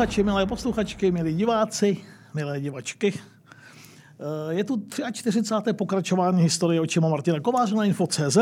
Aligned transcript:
posluchači, 0.00 0.22
milé 0.22 0.46
posluchačky, 0.46 1.10
milí 1.10 1.34
diváci, 1.34 1.96
milé 2.34 2.60
divačky. 2.60 3.12
Eh, 3.12 4.54
je 4.54 4.64
tu 4.64 4.82
43. 5.12 5.72
pokračování 5.72 6.42
historie 6.42 6.80
očima 6.80 7.08
Martina 7.08 7.40
Kováře 7.40 7.74
na 7.74 7.84
Info.cz. 7.84 8.38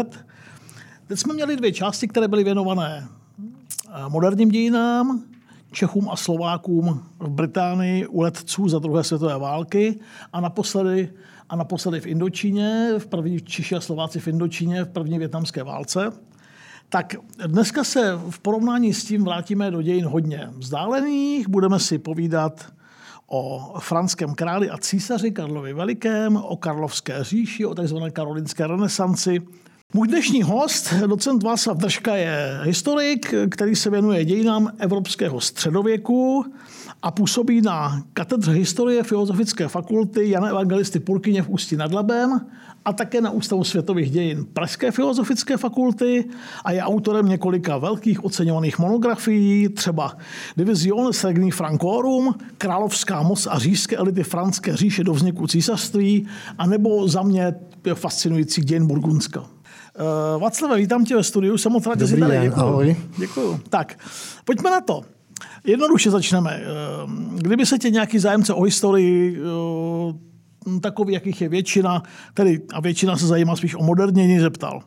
Teď 1.06 1.18
jsme 1.18 1.34
měli 1.34 1.56
dvě 1.56 1.72
části, 1.72 2.08
které 2.08 2.28
byly 2.28 2.44
věnované 2.44 3.08
eh, 3.08 4.08
moderním 4.08 4.48
dějinám, 4.48 5.22
Čechům 5.72 6.08
a 6.10 6.16
Slovákům 6.16 7.02
v 7.20 7.30
Británii 7.30 8.06
u 8.06 8.20
letců 8.20 8.68
za 8.68 8.78
druhé 8.78 9.04
světové 9.04 9.38
války 9.38 10.00
a 10.32 10.40
naposledy, 10.40 11.12
a 11.48 11.56
naposledy 11.56 12.00
v 12.00 12.06
Indočíně, 12.06 12.94
v 12.98 13.06
první 13.06 13.40
Češi 13.40 13.74
a 13.74 13.80
Slováci 13.80 14.20
v 14.20 14.28
Indočíně 14.28 14.84
v 14.84 14.88
první 14.88 15.18
větnamské 15.18 15.62
válce. 15.62 16.12
Tak 16.90 17.14
dneska 17.46 17.84
se 17.84 18.18
v 18.30 18.38
porovnání 18.38 18.94
s 18.94 19.04
tím 19.04 19.24
vrátíme 19.24 19.70
do 19.70 19.82
dějin 19.82 20.04
hodně 20.04 20.48
vzdálených. 20.52 21.48
Budeme 21.48 21.78
si 21.78 21.98
povídat 21.98 22.72
o 23.26 23.74
franském 23.80 24.34
králi 24.34 24.70
a 24.70 24.78
císaři 24.78 25.30
Karlovi 25.30 25.72
Velikém, 25.72 26.36
o 26.36 26.56
karlovské 26.56 27.24
říši, 27.24 27.66
o 27.66 27.74
tzv. 27.74 27.96
karolinské 28.12 28.66
renesanci. 28.66 29.40
Můj 29.94 30.08
dnešní 30.08 30.42
host, 30.42 30.94
docent 31.06 31.42
Václav 31.42 31.76
Držka, 31.76 32.16
je 32.16 32.60
historik, 32.62 33.34
který 33.50 33.76
se 33.76 33.90
věnuje 33.90 34.24
dějinám 34.24 34.70
evropského 34.78 35.40
středověku 35.40 36.44
a 37.02 37.10
působí 37.10 37.60
na 37.60 38.02
katedře 38.12 38.52
historie 38.52 39.02
Filozofické 39.02 39.68
fakulty 39.68 40.30
Jana 40.30 40.48
Evangelisty 40.48 41.00
Purkyně 41.00 41.42
v 41.42 41.48
Ústí 41.48 41.76
nad 41.76 41.92
Labem 41.92 42.40
a 42.84 42.92
také 42.92 43.20
na 43.20 43.30
Ústavu 43.30 43.64
světových 43.64 44.10
dějin 44.10 44.46
Pražské 44.52 44.90
filozofické 44.90 45.56
fakulty 45.56 46.24
a 46.64 46.72
je 46.72 46.82
autorem 46.82 47.28
několika 47.28 47.78
velkých 47.78 48.24
oceňovaných 48.24 48.78
monografií, 48.78 49.68
třeba 49.68 50.16
Divisiones 50.56 51.24
Regni 51.24 51.50
Francorum, 51.50 52.34
Královská 52.58 53.22
moc 53.22 53.46
a 53.50 53.58
říšské 53.58 53.96
elity 53.96 54.22
franské 54.22 54.76
říše 54.76 55.04
do 55.04 55.12
vzniku 55.12 55.46
císařství, 55.46 56.26
anebo 56.58 57.08
za 57.08 57.22
mě 57.22 57.54
fascinující 57.94 58.60
dějin 58.60 58.86
Burgundska. 58.86 59.57
Uh, 60.34 60.42
Václave, 60.42 60.76
vítám 60.76 61.04
tě 61.04 61.16
ve 61.16 61.22
studiu, 61.22 61.58
jsem 61.58 61.72
moc 61.72 61.86
rád, 61.86 62.00
že 62.00 62.06
jsi 62.06 62.16
tady. 62.16 62.38
Den, 62.38 62.52
ahoj. 62.56 62.96
Děkuju. 63.18 63.60
Tak, 63.70 63.98
pojďme 64.44 64.70
na 64.70 64.80
to. 64.80 65.02
Jednoduše 65.64 66.10
začneme. 66.10 66.62
Kdyby 67.34 67.66
se 67.66 67.78
tě 67.78 67.90
nějaký 67.90 68.18
zájemce 68.18 68.54
o 68.54 68.62
historii 68.62 69.40
takový, 70.80 71.14
jakých 71.14 71.40
je 71.40 71.48
většina, 71.48 72.02
tedy 72.34 72.60
a 72.72 72.80
většina 72.80 73.16
se 73.16 73.26
zajímá 73.26 73.56
spíš 73.56 73.74
o 73.74 73.82
modernění, 73.82 74.38
zeptal. 74.38 74.82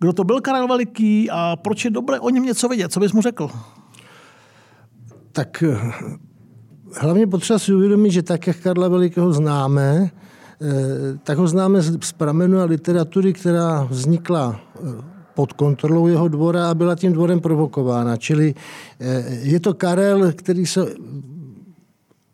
Kdo 0.00 0.12
to 0.12 0.24
byl 0.24 0.40
Karel 0.40 0.68
Veliký 0.68 1.30
a 1.30 1.56
proč 1.56 1.84
je 1.84 1.90
dobré 1.90 2.20
o 2.20 2.30
něm 2.30 2.44
něco 2.44 2.68
vědět? 2.68 2.92
Co 2.92 3.00
bys 3.00 3.12
mu 3.12 3.22
řekl? 3.22 3.50
Tak 5.32 5.62
eh, 5.62 5.92
hlavně 7.00 7.26
potřeba 7.26 7.58
si 7.58 7.74
uvědomit, 7.74 8.10
že 8.10 8.22
tak, 8.22 8.46
jak 8.46 8.56
Karla 8.56 8.88
Velikého 8.88 9.32
známe, 9.32 10.10
eh, 10.14 10.23
tak 11.22 11.38
ho 11.38 11.48
známe 11.48 11.82
z 11.82 12.12
pramenu 12.12 12.60
a 12.60 12.64
literatury, 12.64 13.32
která 13.32 13.84
vznikla 13.84 14.60
eh, 14.60 14.80
pod 15.34 15.52
kontrolou 15.52 16.06
jeho 16.06 16.28
dvora 16.28 16.70
a 16.70 16.74
byla 16.74 16.94
tím 16.94 17.12
dvorem 17.12 17.40
provokována. 17.40 18.16
Čili 18.16 18.54
je 19.42 19.60
to 19.60 19.74
Karel, 19.74 20.32
který 20.32 20.66
se 20.66 20.86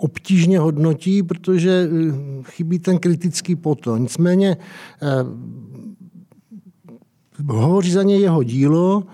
obtížně 0.00 0.58
hodnotí, 0.58 1.22
protože 1.22 1.88
eh, 1.88 2.12
chybí 2.42 2.78
ten 2.78 2.98
kritický 2.98 3.56
poto. 3.56 3.96
Nicméně 3.96 4.56
eh, 5.02 5.06
hovoří 7.46 7.92
za 7.92 8.02
ně 8.02 8.18
jeho 8.18 8.42
dílo, 8.42 9.04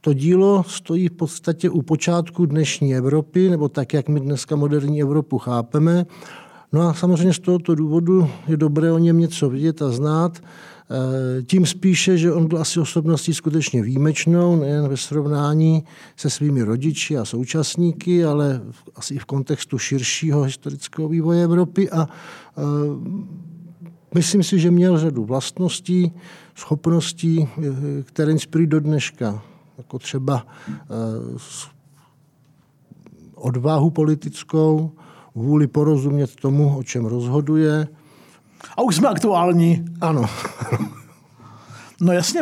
to 0.00 0.12
dílo 0.12 0.64
stojí 0.68 1.08
v 1.08 1.12
podstatě 1.12 1.70
u 1.70 1.82
počátku 1.82 2.46
dnešní 2.46 2.94
Evropy, 2.94 3.50
nebo 3.50 3.68
tak, 3.68 3.94
jak 3.94 4.08
my 4.08 4.20
dneska 4.20 4.56
moderní 4.56 5.02
Evropu 5.02 5.38
chápeme. 5.38 6.06
No 6.72 6.88
a 6.88 6.94
samozřejmě 6.94 7.32
z 7.32 7.38
tohoto 7.38 7.74
důvodu 7.74 8.30
je 8.48 8.56
dobré 8.56 8.92
o 8.92 8.98
něm 8.98 9.18
něco 9.18 9.50
vidět 9.50 9.82
a 9.82 9.90
znát. 9.90 10.42
Eh, 10.90 11.42
tím 11.42 11.66
spíše, 11.66 12.18
že 12.18 12.32
on 12.32 12.48
byl 12.48 12.58
asi 12.58 12.80
osobností 12.80 13.34
skutečně 13.34 13.82
výjimečnou, 13.82 14.56
nejen 14.56 14.88
ve 14.88 14.96
srovnání 14.96 15.84
se 16.16 16.30
svými 16.30 16.62
rodiči 16.62 17.18
a 17.18 17.24
současníky, 17.24 18.24
ale 18.24 18.60
asi 18.96 19.14
i 19.14 19.18
v 19.18 19.24
kontextu 19.24 19.78
širšího 19.78 20.42
historického 20.42 21.08
vývoje 21.08 21.44
Evropy 21.44 21.90
a 21.90 22.08
eh, 22.08 22.62
myslím 24.14 24.42
si, 24.42 24.58
že 24.58 24.70
měl 24.70 24.98
řadu 24.98 25.24
vlastností, 25.24 26.12
schopností, 26.54 27.48
eh, 27.58 27.62
které 28.02 28.32
inspirují 28.32 28.66
do 28.66 28.80
dneška, 28.80 29.42
jako 29.78 29.98
třeba 29.98 30.46
odvahu 33.34 33.90
politickou, 33.90 34.92
vůli 35.36 35.66
porozumět 35.66 36.36
tomu, 36.36 36.78
o 36.78 36.82
čem 36.82 37.04
rozhoduje, 37.04 37.88
a 38.76 38.82
už 38.82 38.96
jsme 38.96 39.08
aktuální. 39.08 39.84
Ano. 40.00 40.24
No 42.00 42.12
jasně, 42.12 42.40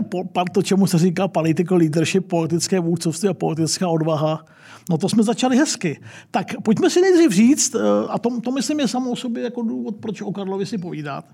to, 0.53 0.63
čemu 0.63 0.87
se 0.87 0.99
říká 0.99 1.29
political 1.29 1.79
leadership, 1.79 2.29
politické 2.29 2.81
vůdcovství 2.81 3.29
a 3.29 3.35
politická 3.35 3.89
odvaha, 3.89 4.45
no 4.91 4.99
to 4.99 5.09
jsme 5.09 5.23
začali 5.23 5.57
hezky. 5.57 6.01
Tak 6.31 6.47
pojďme 6.63 6.91
si 6.91 7.01
nejdřív 7.01 7.33
říct, 7.33 7.75
eh, 7.75 7.79
a 8.09 8.19
to, 8.19 8.41
to 8.41 8.51
myslím 8.51 8.81
je 8.81 8.89
samo 8.89 9.11
o 9.11 9.17
sobě 9.17 9.43
jako 9.43 9.63
důvod, 9.63 9.97
proč 9.97 10.23
o 10.23 10.33
Karlovi 10.33 10.67
si 10.67 10.79
povídat. 10.79 11.25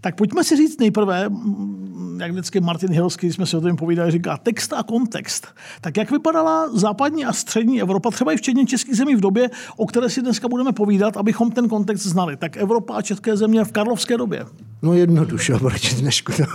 Tak 0.00 0.16
pojďme 0.16 0.44
si 0.44 0.56
říct 0.56 0.80
nejprve, 0.80 1.30
jak 2.16 2.30
vždycky 2.30 2.60
Martin 2.60 2.92
Hilský, 2.92 3.26
když 3.26 3.36
jsme 3.36 3.46
si 3.46 3.56
o 3.56 3.60
tom 3.60 3.76
povídali, 3.76 4.10
říká 4.10 4.36
text 4.36 4.72
a 4.72 4.82
kontext. 4.82 5.46
Tak 5.80 5.96
jak 5.96 6.10
vypadala 6.10 6.68
západní 6.72 7.24
a 7.24 7.32
střední 7.32 7.80
Evropa, 7.80 8.10
třeba 8.10 8.32
i 8.32 8.36
včetně 8.36 8.66
českých 8.66 8.96
zemí 8.96 9.14
v 9.14 9.20
době, 9.20 9.50
o 9.76 9.86
které 9.86 10.10
si 10.10 10.22
dneska 10.22 10.48
budeme 10.48 10.72
povídat, 10.72 11.16
abychom 11.16 11.50
ten 11.50 11.68
kontext 11.68 12.06
znali. 12.06 12.36
Tak 12.36 12.56
Evropa 12.56 12.94
a 12.94 13.02
české 13.02 13.36
země 13.36 13.64
v 13.64 13.72
karlovské 13.72 14.16
době. 14.16 14.46
No 14.82 14.94
jednoduše 14.94 15.54
oproti 15.54 15.94
dnešku. 15.94 16.32
No. 16.40 16.46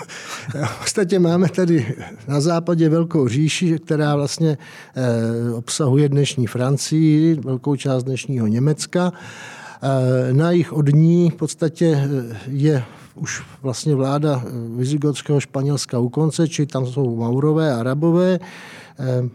V 0.66 0.80
podstatě 0.80 1.20
máme 1.20 1.50
tady 1.50 1.96
na 2.28 2.42
západě 2.42 2.90
velkou 2.90 3.28
říši, 3.28 3.80
která 3.80 4.16
vlastně 4.16 4.58
eh, 4.96 5.52
obsahuje 5.52 6.10
dnešní 6.10 6.48
Francii, 6.48 7.36
velkou 7.36 7.76
část 7.76 8.04
dnešního 8.04 8.48
Německa. 8.48 9.12
Eh, 9.82 10.34
na 10.34 10.52
jich 10.52 10.74
od 10.74 10.88
ní 10.94 11.30
v 11.30 11.36
podstatě 11.36 11.86
eh, 11.86 12.38
je 12.48 12.84
už 13.16 13.44
vlastně 13.62 13.96
vláda 13.96 14.44
Vizigotského 14.76 15.40
Španělska 15.40 16.00
u 16.00 16.10
konce, 16.10 16.48
či 16.48 16.66
tam 16.66 16.86
jsou 16.86 17.16
Maurové, 17.16 17.74
Arabové. 17.74 18.40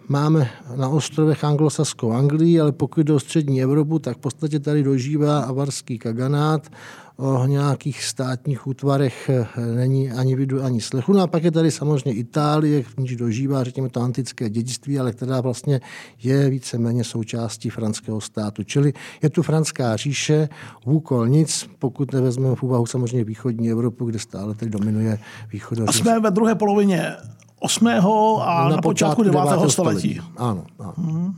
Máme 0.09 0.50
na 0.77 0.89
ostrovech 0.89 1.45
anglosaskou 1.45 2.12
Anglii, 2.12 2.61
ale 2.61 2.73
pokud 2.73 3.00
jde 3.00 3.12
o 3.12 3.21
střední 3.21 3.62
Evropu, 3.62 3.99
tak 3.99 4.17
v 4.17 4.21
podstatě 4.21 4.61
tady 4.61 4.83
dožívá 4.83 5.41
avarský 5.41 5.99
kaganát 5.99 6.69
o 7.17 7.47
nějakých 7.47 8.05
státních 8.05 8.67
útvarech 8.67 9.31
eh, 9.31 9.47
není 9.75 10.11
ani 10.11 10.37
vidu, 10.37 10.65
ani 10.65 10.81
slechu. 10.81 11.12
No 11.12 11.21
a 11.21 11.27
pak 11.27 11.45
je 11.45 11.50
tady 11.50 11.71
samozřejmě 11.71 12.21
Itálie, 12.21 12.83
v 12.83 12.97
níž 12.97 13.17
dožívá, 13.17 13.65
řekněme, 13.65 13.89
to 13.89 14.00
antické 14.00 14.50
dědictví, 14.50 14.99
ale 14.99 15.12
která 15.12 15.41
vlastně 15.41 15.81
je 16.23 16.50
víceméně 16.50 17.05
součástí 17.05 17.71
franského 17.71 18.21
státu. 18.21 18.65
Čili 18.65 18.93
je 19.23 19.31
tu 19.31 19.43
franská 19.43 19.97
říše, 19.97 20.49
úkol 20.84 21.29
nic, 21.29 21.69
pokud 21.79 22.12
nevezmeme 22.12 22.56
v 22.56 22.62
úvahu 22.62 22.87
samozřejmě 22.87 23.25
východní 23.25 23.71
Evropu, 23.71 24.05
kde 24.05 24.19
stále 24.19 24.55
tedy 24.55 24.71
dominuje 24.71 25.19
východ. 25.53 25.79
A 25.87 25.93
jsme 25.93 26.21
ve 26.21 26.31
druhé 26.31 26.55
polovině 26.55 27.17
8. 27.62 27.87
a 27.87 28.65
na, 28.65 28.69
na 28.69 28.83
počátku 28.83 29.23
9. 29.23 29.41
století. 29.43 29.71
století. 29.73 30.21
Ano. 30.37 30.65
ano. 30.78 30.95
Hmm. 30.97 31.34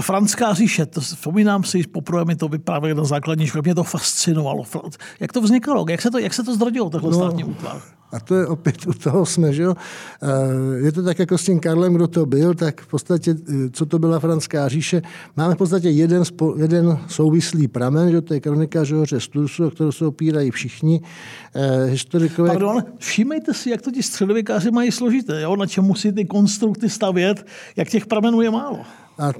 Franská 0.00 0.54
říše, 0.54 0.86
to 0.86 1.00
vzpomínám 1.00 1.64
si, 1.64 1.82
poprvé 1.82 2.24
mi 2.24 2.36
to 2.36 2.48
vyprávěli 2.48 2.94
na 2.94 3.04
základní 3.04 3.46
škole, 3.46 3.62
mě 3.64 3.74
to 3.74 3.84
fascinovalo. 3.84 4.64
Jak 5.20 5.32
to 5.32 5.40
vznikalo? 5.40 5.86
Jak 5.88 6.02
se 6.02 6.10
to, 6.10 6.18
jak 6.18 6.34
se 6.34 6.42
to 6.42 6.54
zrodilo, 6.54 6.90
tenhle 6.90 7.10
no, 7.10 7.16
státní 7.16 7.44
útvar? 7.44 7.80
A 8.12 8.20
to 8.20 8.34
je 8.34 8.46
opět 8.46 8.86
u 8.86 8.92
toho 8.92 9.26
jsme, 9.26 9.52
že 9.52 9.62
jo. 9.62 9.74
Eh, 10.22 10.84
je 10.84 10.92
to 10.92 11.02
tak 11.02 11.18
jako 11.18 11.38
s 11.38 11.44
tím 11.44 11.60
Karlem, 11.60 11.94
kdo 11.94 12.08
to 12.08 12.26
byl, 12.26 12.54
tak 12.54 12.80
v 12.80 12.86
podstatě, 12.86 13.34
eh, 13.48 13.70
co 13.72 13.86
to 13.86 13.98
byla 13.98 14.20
Franská 14.20 14.68
říše, 14.68 15.02
máme 15.36 15.54
v 15.54 15.58
podstatě 15.58 15.90
jeden, 15.90 16.22
jeden 16.56 16.98
souvislý 17.08 17.68
pramen, 17.68 18.10
že 18.10 18.20
to 18.20 18.34
je 18.34 18.40
kronika 18.40 18.84
Žoře 18.84 19.20
Stursu, 19.20 19.66
o 19.66 19.70
kterou 19.70 19.92
se 19.92 20.06
opírají 20.06 20.50
všichni 20.50 21.00
eh, 21.54 21.84
historikové. 21.84 22.48
Pardon, 22.48 22.84
všímejte 22.98 23.54
si, 23.54 23.70
jak 23.70 23.82
to 23.82 23.90
ti 23.90 24.02
středověkáři 24.02 24.70
mají 24.70 24.92
složité, 24.92 25.42
jo? 25.42 25.56
na 25.56 25.66
čem 25.66 25.84
musí 25.84 26.12
ty 26.12 26.24
konstrukty 26.24 26.88
stavět, 26.88 27.46
jak 27.76 27.88
těch 27.88 28.06
pramenů 28.06 28.40
je 28.40 28.50
málo. 28.50 28.78
A 29.18 29.32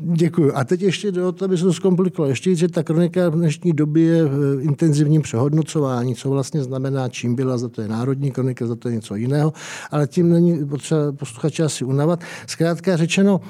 Děkuji. 0.00 0.52
A 0.52 0.64
teď 0.64 0.82
ještě 0.82 1.12
do 1.12 1.32
toho, 1.32 1.46
aby 1.46 1.58
se 1.58 1.64
to 1.64 1.72
zkomplikovalo. 1.72 2.30
Ještě, 2.30 2.54
že 2.54 2.68
ta 2.68 2.82
kronika 2.82 3.28
v 3.28 3.34
dnešní 3.34 3.72
době 3.72 4.04
je 4.04 4.24
v 4.24 4.60
intenzivním 4.60 5.22
přehodnocování, 5.22 6.14
co 6.14 6.30
vlastně 6.30 6.62
znamená, 6.62 7.08
čím 7.08 7.34
byla, 7.34 7.58
za 7.58 7.68
to 7.68 7.82
je 7.82 7.88
národní 7.88 8.30
kronika, 8.30 8.66
za 8.66 8.76
to 8.76 8.88
je 8.88 8.94
něco 8.94 9.14
jiného, 9.14 9.52
ale 9.90 10.06
tím 10.06 10.30
není 10.30 10.66
potřeba 10.66 11.12
posluchače 11.12 11.62
asi 11.62 11.84
unavat. 11.84 12.20
Zkrátka 12.46 12.96
řečeno, 12.96 13.40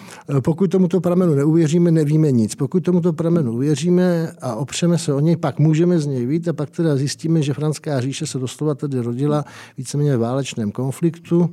pokud 0.40 0.70
tomuto 0.70 1.00
pramenu 1.00 1.34
neuvěříme, 1.34 1.90
nevíme 1.90 2.32
nic. 2.32 2.54
Pokud 2.54 2.80
tomuto 2.80 3.12
pramenu 3.12 3.52
uvěříme 3.52 4.32
a 4.40 4.54
opřeme 4.54 4.98
se 4.98 5.12
o 5.12 5.20
něj, 5.20 5.36
pak 5.36 5.58
můžeme 5.58 5.98
z 5.98 6.06
něj 6.06 6.26
vít 6.26 6.48
a 6.48 6.52
pak 6.52 6.70
teda 6.70 6.96
zjistíme, 6.96 7.42
že 7.42 7.54
Franská 7.54 8.00
říše 8.00 8.26
se 8.26 8.38
doslova 8.38 8.74
tedy 8.74 9.00
rodila 9.00 9.44
víceméně 9.78 10.16
v 10.16 10.20
válečném 10.20 10.72
konfliktu 10.72 11.50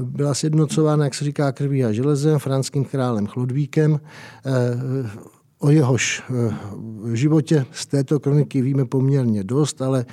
byla 0.00 0.34
sjednocována, 0.34 1.04
jak 1.04 1.14
se 1.14 1.24
říká, 1.24 1.52
krví 1.52 1.84
a 1.84 1.92
železem, 1.92 2.38
franským 2.38 2.84
králem 2.84 3.26
Chlodvíkem. 3.26 4.00
O 5.58 5.70
jehož 5.70 6.22
životě 7.12 7.66
z 7.72 7.86
této 7.86 8.20
kroniky 8.20 8.62
víme 8.62 8.84
poměrně 8.84 9.44
dost, 9.44 9.82
ale 9.82 10.04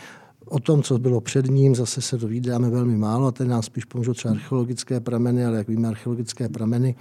O 0.50 0.60
tom, 0.60 0.84
co 0.84 1.00
bylo 1.00 1.22
před 1.22 1.46
ním, 1.46 1.76
zase 1.76 2.02
se 2.02 2.18
dovídáme 2.18 2.70
velmi 2.70 2.98
málo 2.98 3.28
a 3.28 3.32
ten 3.32 3.48
nás 3.48 3.66
spíš 3.66 3.86
pomůžou 3.86 4.14
třeba 4.14 4.34
archeologické 4.34 5.00
prameny, 5.00 5.46
ale 5.46 5.58
jak 5.58 5.68
víme, 5.68 5.88
archeologické 5.88 6.50
prameny 6.50 6.96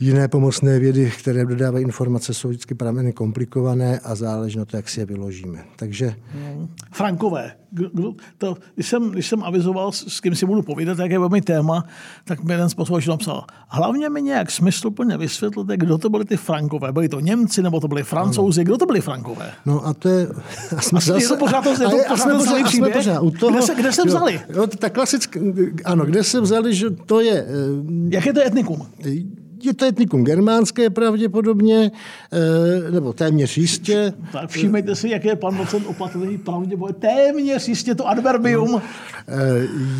Jiné 0.00 0.28
pomocné 0.28 0.78
vědy, 0.78 1.12
které 1.18 1.46
dodávají 1.46 1.84
informace, 1.84 2.34
jsou 2.34 2.48
vždycky 2.48 2.74
prameny 2.74 3.12
komplikované 3.12 3.98
a 3.98 4.14
záleží 4.14 4.58
na 4.58 4.64
to, 4.64 4.76
jak 4.76 4.88
si 4.88 5.00
je 5.00 5.06
vyložíme. 5.06 5.64
Takže... 5.76 6.14
Frankové. 6.92 7.52
To, 8.38 8.56
když, 8.74 8.88
jsem, 8.88 9.10
když 9.10 9.28
jsem 9.28 9.42
avizoval, 9.42 9.92
s 9.92 10.20
kým 10.20 10.34
si 10.34 10.46
budu 10.46 10.62
povídat, 10.62 10.98
jaké 10.98 11.18
bude 11.18 11.32
mi 11.32 11.40
téma, 11.40 11.84
tak 12.24 12.44
mi 12.44 12.52
jeden 12.52 12.68
z 12.68 12.74
posluchačů 12.74 13.10
napsal, 13.10 13.44
hlavně 13.68 14.08
mi 14.08 14.22
nějak 14.22 14.50
smysluplně 14.50 15.16
vysvětlete, 15.16 15.76
kdo 15.76 15.98
to 15.98 16.10
byli 16.10 16.24
ty 16.24 16.36
Frankové. 16.36 16.92
Byli 16.92 17.08
to 17.08 17.20
Němci, 17.20 17.62
nebo 17.62 17.80
to 17.80 17.88
byli 17.88 18.02
Francouzi? 18.02 18.64
Kdo 18.64 18.76
to 18.76 18.86
byli 18.86 19.00
Frankové? 19.00 19.50
No 19.66 19.86
a 19.86 19.94
to 19.94 20.08
je... 20.08 20.28
A 20.76 20.80
jsme 20.80 21.00
zase, 21.00 21.22
je 21.22 21.28
to 21.28 21.36
pořád 21.36 21.62
to, 21.64 21.70
je 21.70 21.78
to 21.78 21.90
pořád 22.08 22.18
jsme 22.18 22.34
pořád, 22.34 22.68
jsme 22.68 22.90
pořád 22.90 23.20
u 23.20 23.30
toho, 23.30 23.52
kde, 23.52 23.62
se, 23.62 23.74
kde 23.74 23.92
se 23.92 24.02
vzali? 24.04 24.34
Jo, 24.34 24.56
jo, 24.56 24.66
tak 24.66 24.92
klasicky, 24.92 25.40
ano, 25.84 26.04
kde 26.04 26.24
se 26.24 26.40
vzali, 26.40 26.74
že 26.74 26.90
to 26.90 27.20
je... 27.20 27.46
Jaké 28.08 28.32
to 28.32 28.40
je 28.40 28.46
etnikum? 28.46 28.86
Je 29.64 29.74
to 29.74 29.84
etnikum 29.84 30.24
germánské 30.24 30.90
pravděpodobně, 30.90 31.90
eh, 32.32 32.90
nebo 32.90 33.12
téměř 33.12 33.58
jistě. 33.58 34.12
Tak 34.32 34.50
všímejte 34.50 34.94
si, 34.94 35.08
jak 35.08 35.24
je 35.24 35.36
pan 35.36 35.56
docent 35.56 35.86
opatrný 35.86 36.38
pravděpodobně. 36.38 37.00
Téměř 37.00 37.68
jistě 37.68 37.94
to 37.94 38.08
adverbium. 38.08 38.70
No, 38.72 38.82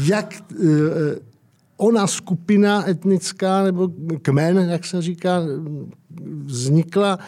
jak 0.07 0.35
eh, 0.35 0.59
ona 1.77 2.07
skupina 2.07 2.89
etnická, 2.91 3.63
nebo 3.63 3.89
kmen, 4.23 4.59
jak 4.59 4.85
se 4.85 5.03
říká, 5.03 5.43
vznikla 6.45 7.19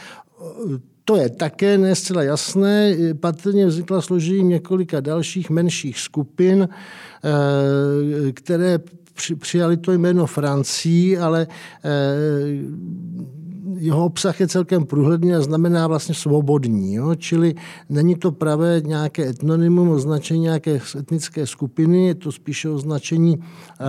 to 1.04 1.16
je 1.16 1.30
také 1.30 1.78
ne 1.78 1.94
zcela 1.94 2.22
jasné. 2.22 2.96
Patrně 3.20 3.66
vznikla 3.66 4.00
složením 4.00 4.48
několika 4.48 5.00
dalších 5.00 5.50
menších 5.50 5.98
skupin, 5.98 6.68
které 8.32 8.78
při, 9.20 9.34
přijali 9.34 9.76
to 9.76 9.92
jméno 9.92 10.26
Francii, 10.26 11.18
ale 11.18 11.46
eh, 11.84 11.90
jeho 13.76 14.04
obsah 14.04 14.40
je 14.40 14.48
celkem 14.48 14.84
průhledný 14.84 15.34
a 15.34 15.40
znamená 15.40 15.86
vlastně 15.86 16.14
svobodní. 16.14 16.94
Jo? 16.94 17.14
Čili 17.14 17.54
není 17.88 18.14
to 18.14 18.32
pravé 18.32 18.80
nějaké 18.80 19.28
etnonymum, 19.28 19.88
označení 19.88 20.40
nějaké 20.40 20.80
etnické 20.98 21.46
skupiny, 21.46 22.06
je 22.06 22.14
to 22.14 22.32
spíše 22.32 22.68
označení 22.68 23.38
eh, 23.40 23.84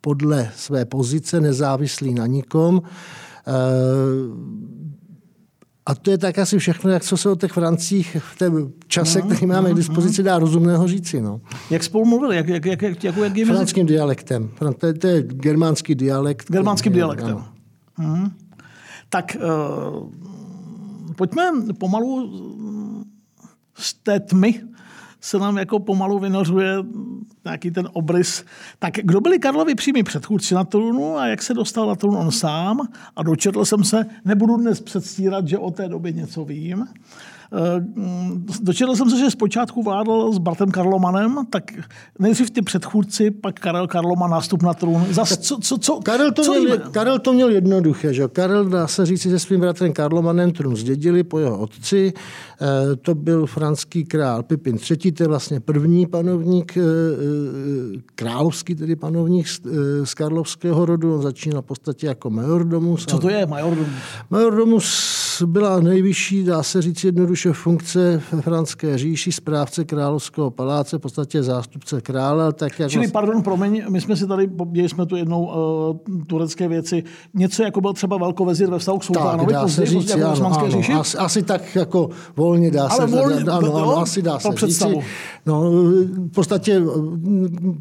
podle 0.00 0.50
své 0.56 0.84
pozice, 0.84 1.40
nezávislý 1.40 2.14
na 2.14 2.26
nikom. 2.26 2.82
Eh, 3.46 3.52
a 5.88 5.94
to 5.94 6.10
je 6.10 6.18
tak 6.18 6.38
asi 6.38 6.58
všechno, 6.58 6.90
jak 6.90 7.02
co 7.02 7.16
se 7.16 7.30
o 7.30 7.36
těch 7.36 7.52
Francích 7.52 8.16
v 8.20 8.38
té 8.38 8.50
čase, 8.86 9.18
no, 9.18 9.26
který 9.26 9.46
máme 9.46 9.68
no, 9.68 9.74
k 9.74 9.76
dispozici, 9.76 10.22
dá 10.22 10.38
rozumného 10.38 10.88
říci. 10.88 11.20
No. 11.20 11.40
Jak 11.70 11.84
spolu 11.84 12.04
mluvili? 12.04 12.36
Jak, 12.36 12.48
jak, 12.48 12.66
jak, 12.66 12.82
jak, 12.82 13.04
jak 13.04 13.36
je 13.36 13.46
Franským 13.46 13.86
dialektem. 13.86 14.50
To 14.78 14.86
je, 14.86 14.94
to 14.94 15.06
je 15.06 15.22
germánský 15.22 15.94
dialekt. 15.94 16.50
Germánským 16.50 16.92
dialektem. 16.92 17.36
Ano. 17.36 17.48
Hmm. 17.94 18.30
Tak 19.08 19.36
uh, 19.40 20.12
pojďme 21.16 21.52
pomalu 21.78 22.32
z 23.74 23.94
té 23.94 24.20
tmy 24.20 24.60
se 25.20 25.38
nám 25.38 25.58
jako 25.58 25.78
pomalu 25.78 26.18
vynořuje 26.18 26.76
nějaký 27.44 27.70
ten 27.70 27.88
obrys. 27.92 28.44
Tak 28.78 28.94
kdo 28.94 29.20
byli 29.20 29.38
Karlovi 29.38 29.74
přímí 29.74 30.02
předchůdci 30.02 30.54
na 30.54 30.64
trůnu 30.64 31.16
a 31.16 31.26
jak 31.26 31.42
se 31.42 31.54
dostal 31.54 31.86
na 31.86 31.94
trůn 31.94 32.16
on 32.16 32.30
sám? 32.30 32.80
A 33.16 33.22
dočetl 33.22 33.64
jsem 33.64 33.84
se, 33.84 34.06
nebudu 34.24 34.56
dnes 34.56 34.80
předstírat, 34.80 35.48
že 35.48 35.58
o 35.58 35.70
té 35.70 35.88
době 35.88 36.12
něco 36.12 36.44
vím, 36.44 36.86
dočetl 38.60 38.96
jsem 38.96 39.10
se, 39.10 39.18
že 39.18 39.30
zpočátku 39.30 39.82
vládl 39.82 40.32
s 40.32 40.38
bratem 40.38 40.70
Karlomanem, 40.70 41.38
tak 41.50 41.64
nejdřív 42.18 42.50
ty 42.50 42.62
předchůdci, 42.62 43.30
pak 43.30 43.60
Karel 43.60 43.86
Karloman 43.86 44.30
nástup 44.30 44.62
na 44.62 44.74
trůn. 44.74 45.06
Zas, 45.10 45.38
co, 45.38 45.58
co, 45.58 45.78
co, 45.78 46.00
Karel, 46.00 46.32
to 46.32 46.42
co 46.42 46.54
měl, 46.54 46.78
Karel 46.78 47.18
to 47.18 47.32
měl 47.32 47.50
jednoduché. 47.50 48.14
Že? 48.14 48.28
Karel, 48.28 48.64
dá 48.64 48.86
se 48.86 49.06
říct, 49.06 49.22
se 49.22 49.38
svým 49.38 49.60
bratrem 49.60 49.92
Karlomanem 49.92 50.52
trůn 50.52 50.76
zdědili 50.76 51.22
po 51.24 51.38
jeho 51.38 51.58
otci. 51.58 52.12
Eh, 52.60 52.96
to 52.96 53.14
byl 53.14 53.46
franský 53.46 54.04
král 54.04 54.42
Pipin 54.42 54.78
III, 54.90 55.12
to 55.12 55.22
je 55.22 55.28
vlastně 55.28 55.60
první 55.60 56.06
panovník, 56.06 56.76
eh, 56.76 56.82
královský 58.14 58.74
tedy 58.74 58.96
panovník 58.96 59.46
z 60.04 60.14
karlovského 60.14 60.86
rodu. 60.86 61.14
On 61.14 61.22
začínal 61.22 61.62
v 61.62 61.64
podstatě 61.64 62.06
jako 62.06 62.30
majordomus. 62.30 63.06
Co 63.06 63.18
to 63.18 63.30
je 63.30 63.46
majordomus? 63.46 63.92
Majordomus 64.30 65.42
byla 65.46 65.80
nejvyšší, 65.80 66.44
dá 66.44 66.62
se 66.62 66.82
říct 66.82 67.04
jednoduše, 67.04 67.37
funkce 67.52 68.22
ve 68.32 68.42
franské 68.42 68.98
říši, 68.98 69.32
správce 69.32 69.84
královského 69.84 70.50
paláce, 70.50 70.98
v 70.98 71.00
podstatě 71.00 71.42
zástupce 71.42 72.00
krále. 72.00 72.52
Tak 72.52 72.78
jak 72.78 72.90
Čili, 72.90 73.08
pardon, 73.08 73.42
promiň, 73.42 73.84
my 73.88 74.00
jsme 74.00 74.16
si 74.16 74.26
tady, 74.26 74.50
děli 74.66 74.88
jsme 74.88 75.06
tu 75.06 75.16
jednou 75.16 75.46
uh, 75.46 76.24
turecké 76.26 76.68
věci, 76.68 77.04
něco 77.34 77.62
jako 77.62 77.80
byl 77.80 77.92
třeba 77.92 78.16
velkovezir 78.16 78.70
ve 78.70 78.78
vztahu 78.78 78.98
k 78.98 79.04
sultánovi, 79.04 79.52
tak, 79.52 79.62
dá 79.62 79.68
se 79.68 79.86
říct, 79.86 80.10
jako 80.10 80.26
ano, 80.26 80.58
ano, 80.58 80.70
říši? 80.70 80.92
Asi, 80.92 81.18
asi, 81.18 81.42
tak 81.42 81.76
jako 81.76 82.08
volně 82.36 82.70
dá 82.70 82.88
Ale 82.88 83.08
se 83.08 83.16
volně, 83.16 83.42
ano, 83.42 83.52
ano, 83.52 83.74
ano, 83.74 83.98
asi 83.98 84.22
dá 84.22 84.38
se 84.38 84.66
říct. 84.66 84.82
No, 85.46 85.70
v 86.16 86.32
podstatě 86.34 86.82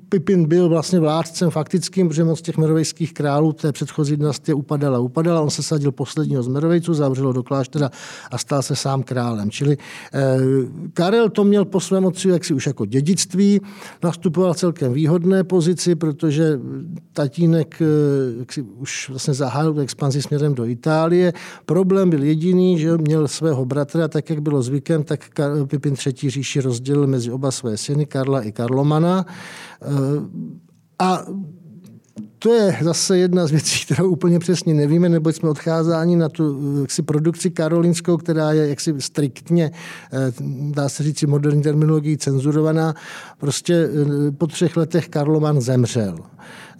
Pipin 0.10 0.48
byl 0.48 0.70
vlastně 0.70 1.00
vládcem 1.00 1.50
faktickým, 1.50 2.08
protože 2.08 2.24
moc 2.24 2.42
těch 2.42 2.58
merovejských 2.58 3.14
králů 3.14 3.54
té 3.54 3.72
předchozí 3.72 4.18
dynastie 4.18 4.56
upadala. 4.56 5.00
Upadala, 5.00 5.42
on 5.42 5.50
se 5.50 5.64
sadil 5.64 5.92
posledního 5.92 6.44
z 6.44 6.48
merovejců, 6.48 6.94
zavřelo 6.94 7.34
do 7.34 7.44
kláštera 7.44 7.90
a 8.32 8.38
stal 8.38 8.62
se 8.62 8.76
sám 8.76 9.04
králem. 9.04 9.47
Čili 9.50 9.78
eh, 10.14 10.38
Karel 10.94 11.30
to 11.30 11.44
měl 11.44 11.66
po 11.66 11.80
svém 11.80 12.06
otci 12.06 12.30
jaksi 12.30 12.54
už 12.54 12.68
jako 12.68 12.86
dědictví, 12.86 13.62
nastupoval 14.04 14.54
celkem 14.54 14.94
výhodné 14.94 15.44
pozici, 15.44 15.96
protože 15.96 16.60
tatínek 17.14 17.82
eh, 17.82 17.86
jaksi 18.40 18.62
už 18.62 19.10
vlastně 19.10 19.34
zahájil 19.34 19.80
expanzi 19.80 20.22
směrem 20.22 20.54
do 20.54 20.66
Itálie. 20.66 21.34
Problém 21.66 22.10
byl 22.10 22.24
jediný, 22.24 22.80
že 22.80 22.98
měl 22.98 23.28
svého 23.28 23.66
bratra, 23.66 24.08
tak 24.08 24.30
jak 24.30 24.40
bylo 24.40 24.62
zvykem, 24.62 25.04
tak 25.04 25.30
Pipin 25.68 25.96
III. 26.06 26.30
říši 26.30 26.62
rozdělil 26.62 27.08
mezi 27.08 27.32
oba 27.32 27.52
své 27.52 27.78
syny, 27.78 28.06
Karla 28.06 28.42
i 28.42 28.52
Karlomana. 28.52 29.26
Eh, 29.82 29.88
a 31.00 31.26
to 32.40 32.54
je 32.54 32.78
zase 32.82 33.18
jedna 33.18 33.48
z 33.48 33.52
věcí, 33.52 33.86
kterou 33.86 34.10
úplně 34.10 34.40
přesně 34.40 34.74
nevíme, 34.74 35.10
neboť 35.10 35.36
jsme 35.36 35.50
odcházáni 35.50 36.16
na 36.16 36.30
tu 36.30 36.80
jaksi, 36.82 37.02
produkci 37.02 37.52
karolínskou, 37.52 38.18
která 38.18 38.52
je 38.52 38.70
jaksi 38.70 38.94
striktně, 39.00 39.72
eh, 40.14 40.34
dá 40.72 40.90
se 40.90 41.04
říct 41.04 41.24
moderní 41.24 41.64
terminologií, 41.64 42.18
cenzurovaná. 42.18 42.94
Prostě 43.38 43.74
eh, 43.74 44.32
po 44.32 44.48
třech 44.48 44.78
letech 44.78 45.10
Karloman 45.10 45.62
zemřel. 45.62 46.18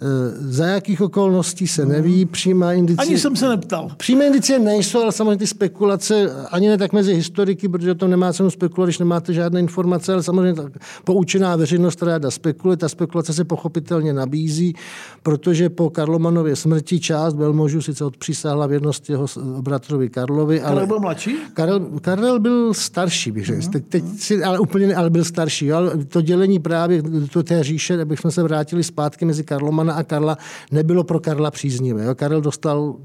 Eh, 0.02 0.06
za 0.38 0.66
jakých 0.66 1.00
okolností 1.00 1.66
se 1.66 1.86
neví, 1.86 2.26
přímá 2.26 2.72
indicie... 2.72 3.06
Ani 3.06 3.18
jsem 3.18 3.36
se 3.36 3.48
neptal. 3.48 3.90
Přímé 3.96 4.26
indicie 4.26 4.58
nejsou, 4.58 5.02
ale 5.02 5.12
samozřejmě 5.12 5.36
ty 5.36 5.46
spekulace, 5.46 6.30
ani 6.50 6.68
ne 6.68 6.78
tak 6.78 6.92
mezi 6.92 7.14
historiky, 7.14 7.68
protože 7.68 7.94
to 7.94 8.08
nemá 8.08 8.32
cenu 8.32 8.50
spekulovat, 8.50 8.86
když 8.86 8.98
nemáte 8.98 9.32
žádné 9.32 9.60
informace, 9.60 10.12
ale 10.12 10.22
samozřejmě 10.22 10.54
tak 10.54 10.72
poučená 11.04 11.56
veřejnost 11.56 12.02
ráda 12.02 12.30
spekuluje. 12.30 12.76
Ta 12.76 12.88
spekulace 12.88 13.32
se 13.32 13.44
pochopitelně 13.44 14.12
nabízí, 14.12 14.74
protože 15.22 15.70
po 15.70 15.90
Karlomanově 15.90 16.56
smrti 16.56 17.00
část 17.00 17.34
velmožů 17.34 17.82
sice 17.82 18.04
odpřísáhla 18.04 18.66
věrnost 18.66 19.10
jeho 19.10 19.26
bratrovi 19.60 20.08
Karlovi. 20.08 20.60
Ale 20.60 20.74
Karel 20.74 20.86
byl 20.86 21.00
mladší? 21.00 21.36
Karel, 21.54 21.80
Karel 22.00 22.40
byl 22.40 22.74
starší, 22.74 23.30
bych 23.30 23.46
řekl. 23.46 23.68
Teď, 23.72 23.84
teď 23.88 24.04
si, 24.18 24.44
ale 24.44 24.58
úplně 24.58 24.86
ne, 24.86 24.94
ale 24.94 25.10
byl 25.10 25.24
starší. 25.24 25.72
Ale 25.72 26.04
to 26.04 26.20
dělení 26.22 26.58
právě 26.58 27.02
do 27.34 27.42
té 27.42 27.64
říše, 27.64 28.02
abychom 28.02 28.30
se 28.30 28.42
vrátili 28.42 28.84
zpátky 28.84 29.24
mezi 29.24 29.44
Karlomanem 29.44 29.87
Romana 29.88 30.00
a 30.00 30.02
Karla 30.02 30.38
nebylo 30.70 31.04
pro 31.04 31.20
Karla 31.20 31.50
příznivé. 31.50 32.04
Jo. 32.04 32.14
Karel 32.14 32.40
dostal 32.40 32.96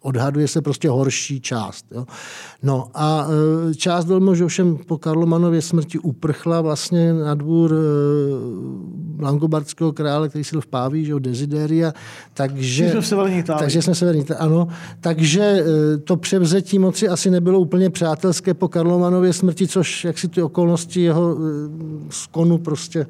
odhaduje 0.00 0.48
se 0.48 0.62
prostě 0.62 0.88
horší 0.88 1.40
část. 1.40 1.86
Jo. 1.90 2.06
No 2.62 2.86
a 2.94 3.26
e, 3.70 3.74
část 3.74 4.06
velmož 4.06 4.40
ovšem 4.40 4.78
po 4.86 4.98
Karlomanově 4.98 5.62
smrti 5.62 5.98
uprchla 5.98 6.60
vlastně 6.60 7.12
na 7.12 7.34
dvůr 7.34 7.74
e, 7.74 7.76
langobardského 9.22 9.92
krále, 9.92 10.28
který 10.28 10.44
byl 10.52 10.60
v 10.60 10.66
Páví, 10.66 11.04
že 11.04 11.14
Desideria, 11.20 11.92
takže... 12.34 12.90
Jsme 12.90 13.00
v 13.00 13.06
severní 13.06 13.42
Takže 13.42 13.82
jsme 13.82 13.94
severní 13.94 14.24
ano. 14.38 14.68
Takže 15.00 15.42
e, 15.42 15.64
to 15.98 16.16
převzetí 16.16 16.78
moci 16.78 17.08
asi 17.08 17.30
nebylo 17.30 17.60
úplně 17.60 17.90
přátelské 17.90 18.54
po 18.54 18.68
Karlomanově 18.68 19.32
smrti, 19.32 19.68
což 19.68 20.04
jak 20.04 20.18
si 20.18 20.28
ty 20.28 20.42
okolnosti 20.42 21.00
jeho 21.00 21.36
skonu 22.10 22.58
prostě 22.58 23.06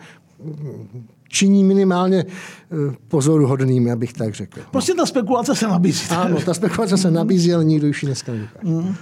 činí 1.36 1.64
minimálně 1.64 2.24
eh, 2.24 2.94
pozoruhodným, 3.08 3.92
abych 3.92 4.12
tak 4.12 4.34
řekl. 4.34 4.60
Prostě 4.70 4.94
ta 4.94 5.06
spekulace 5.06 5.54
se 5.54 5.68
nabízí. 5.68 6.06
Ano, 6.10 6.40
ta 6.40 6.54
spekulace 6.54 6.96
se 6.96 7.10
nabízí, 7.10 7.54
ale 7.54 7.64
nikdo 7.64 7.88
už 7.88 8.02
ji 8.02 8.06
dneska 8.06 8.32
nedokáže. 8.32 8.68
Mm. 8.68 8.94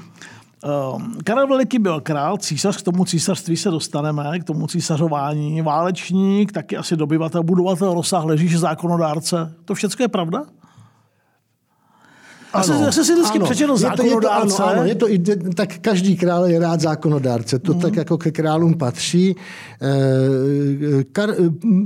Ehm, 0.65 1.15
Karel 1.25 1.47
Veliký 1.47 1.79
byl 1.79 2.01
král, 2.01 2.37
císař, 2.37 2.77
k 2.77 2.83
tomu 2.83 3.05
císařství 3.05 3.57
se 3.57 3.71
dostaneme, 3.71 4.39
k 4.39 4.45
tomu 4.45 4.67
císařování, 4.67 5.63
válečník, 5.63 6.53
taky 6.53 6.77
asi 6.77 6.97
dobyvatel, 6.97 7.43
budovatel, 7.43 7.95
rozsáhlé 7.95 8.37
říše, 8.37 8.59
zákonodárce. 8.59 9.55
To 9.65 9.75
všechno 9.75 10.03
je 10.03 10.09
pravda? 10.09 10.43
Ano, 12.55 12.85
já 12.85 12.93
jsem 12.93 13.05
si 13.05 13.13
vždycky 13.15 13.39
přečetl 13.39 13.77
zákonodárce. 13.77 14.53
Je 14.53 14.57
to, 14.57 14.65
ano, 14.65 14.85
je 14.85 14.95
to, 14.95 15.07
tak 15.55 15.79
každý 15.79 16.17
král 16.17 16.47
je 16.47 16.59
rád 16.59 16.81
zákonodárce. 16.81 17.59
To 17.59 17.75
mm. 17.75 17.81
tak 17.81 17.97
jako 17.97 18.19
ke 18.19 18.31
králům 18.31 18.75
patří. 18.75 19.37
Eh, 19.83 21.05
Kar, 21.13 21.31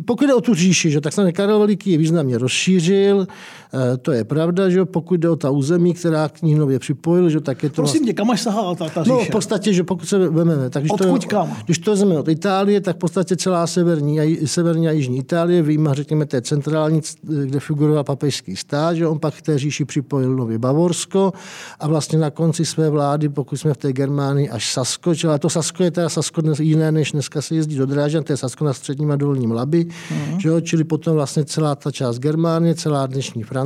pokud 0.04 0.26
jde 0.26 0.34
o 0.34 0.40
tu 0.40 0.54
říši, 0.54 0.90
že 0.90 1.00
tak 1.00 1.12
se 1.12 1.32
Karel 1.32 1.58
Veliký 1.58 1.90
je 1.90 1.98
významně 1.98 2.38
rozšířil, 2.38 3.26
eh, 3.28 3.67
to 4.02 4.12
je 4.12 4.24
pravda, 4.24 4.70
že 4.70 4.84
pokud 4.84 5.20
jde 5.20 5.30
o 5.30 5.36
ta 5.36 5.50
území, 5.50 5.94
která 5.94 6.28
k 6.28 6.42
ní 6.42 6.54
nově 6.54 6.78
připojil, 6.78 7.30
že 7.30 7.40
tak 7.40 7.62
je 7.62 7.68
to... 7.68 7.82
Prosím 7.82 8.04
tě, 8.04 8.12
kam 8.12 8.30
až 8.30 8.40
sahala 8.42 8.74
ta, 8.74 8.88
ta 8.88 9.02
říše? 9.04 9.12
No 9.12 9.24
v 9.24 9.30
podstatě, 9.30 9.72
že 9.72 9.84
pokud 9.84 10.08
se 10.08 10.18
vezmeme, 10.18 10.70
tak 10.70 10.82
když 10.82 10.92
Odkud 10.92 11.22
to, 11.22 11.28
kam? 11.28 11.56
když 11.64 11.78
to 11.78 11.90
vezmeme 11.90 12.18
od 12.18 12.28
Itálie, 12.28 12.80
tak 12.80 12.96
v 12.96 12.98
podstatě 12.98 13.36
celá 13.36 13.66
severní 13.66 14.20
a, 14.20 14.46
severní 14.46 14.88
a 14.88 14.90
jižní 14.90 15.18
Itálie, 15.18 15.62
vyjma 15.62 15.94
řekněme 15.94 16.26
té 16.26 16.42
centrální, 16.42 17.00
kde 17.22 17.60
figuroval 17.60 18.04
papežský 18.04 18.56
stát, 18.56 18.94
že 18.94 19.06
on 19.06 19.18
pak 19.18 19.34
k 19.34 19.42
té 19.42 19.58
říši 19.58 19.84
připojil 19.84 20.36
nově 20.36 20.58
Bavorsko 20.58 21.32
a 21.80 21.88
vlastně 21.88 22.18
na 22.18 22.30
konci 22.30 22.64
své 22.64 22.90
vlády, 22.90 23.28
pokud 23.28 23.56
jsme 23.56 23.74
v 23.74 23.76
té 23.76 23.92
Germánii, 23.92 24.50
až 24.50 24.72
Sasko, 24.72 25.12
ale 25.28 25.38
to 25.38 25.50
Sasko 25.50 25.82
je 25.82 25.90
teda 25.90 26.08
Sasko 26.08 26.40
dnes 26.40 26.60
jiné, 26.60 26.92
než 26.92 27.12
dneska 27.12 27.42
se 27.42 27.54
jezdí 27.54 27.76
do 27.76 27.86
Drážďan, 27.86 28.24
to 28.24 28.32
je 28.32 28.36
Sasko 28.36 28.64
na 28.64 28.72
středním 28.72 29.10
a 29.10 29.16
dolním 29.16 29.50
Labi, 29.50 29.84
mm. 29.84 30.40
že 30.40 30.48
jo, 30.48 30.60
čili 30.60 30.84
potom 30.84 31.14
vlastně 31.14 31.44
celá 31.44 31.74
ta 31.74 31.90
část 31.90 32.18
Germánie, 32.18 32.74
celá 32.74 33.06
dnešní 33.06 33.42
Francie, 33.42 33.57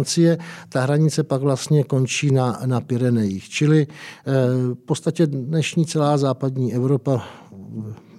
ta 0.69 0.81
hranice 0.81 1.23
pak 1.23 1.43
vlastně 1.43 1.85
končí 1.85 2.31
na, 2.31 2.61
na 2.67 2.81
Pyrenejích. 2.81 3.49
Čili 3.49 3.87
eh, 3.87 4.33
v 4.75 4.85
podstatě 4.87 5.27
dnešní 5.27 5.87
celá 5.87 6.19
západní 6.19 6.75
Evropa 6.75 7.23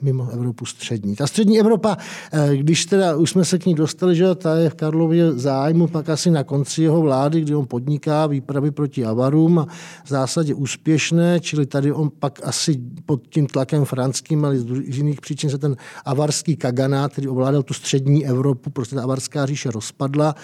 mimo 0.03 0.29
Evropu 0.29 0.65
střední. 0.65 1.15
Ta 1.15 1.27
střední 1.27 1.59
Evropa, 1.59 1.97
eh, 2.31 2.57
když 2.57 2.85
teda 2.85 3.15
už 3.15 3.29
jsme 3.29 3.45
se 3.45 3.59
k 3.59 3.65
ní 3.65 3.75
dostali, 3.75 4.15
že 4.15 4.35
ta 4.35 4.55
je 4.55 4.69
v 4.69 4.75
Karlově 4.75 5.31
zájmu 5.31 5.87
pak 5.87 6.09
asi 6.09 6.31
na 6.31 6.43
konci 6.43 6.83
jeho 6.83 7.01
vlády, 7.01 7.41
kdy 7.41 7.55
on 7.55 7.67
podniká 7.67 8.27
výpravy 8.27 8.71
proti 8.71 9.05
Avarům 9.05 9.67
v 10.05 10.09
zásadě 10.09 10.53
úspěšné, 10.53 11.39
čili 11.39 11.65
tady 11.65 11.91
on 11.91 12.09
pak 12.19 12.39
asi 12.43 12.81
pod 13.05 13.27
tím 13.27 13.47
tlakem 13.47 13.85
franským, 13.85 14.45
ale 14.45 14.59
z 14.59 14.97
jiných 14.97 15.21
příčin 15.21 15.49
se 15.49 15.57
ten 15.57 15.75
avarský 16.05 16.55
kaganát, 16.55 17.11
který 17.11 17.27
ovládal 17.27 17.63
tu 17.63 17.73
střední 17.73 18.25
Evropu, 18.25 18.69
prostě 18.69 18.95
ta 18.95 19.03
avarská 19.03 19.45
říše 19.45 19.71
rozpadla 19.71 20.35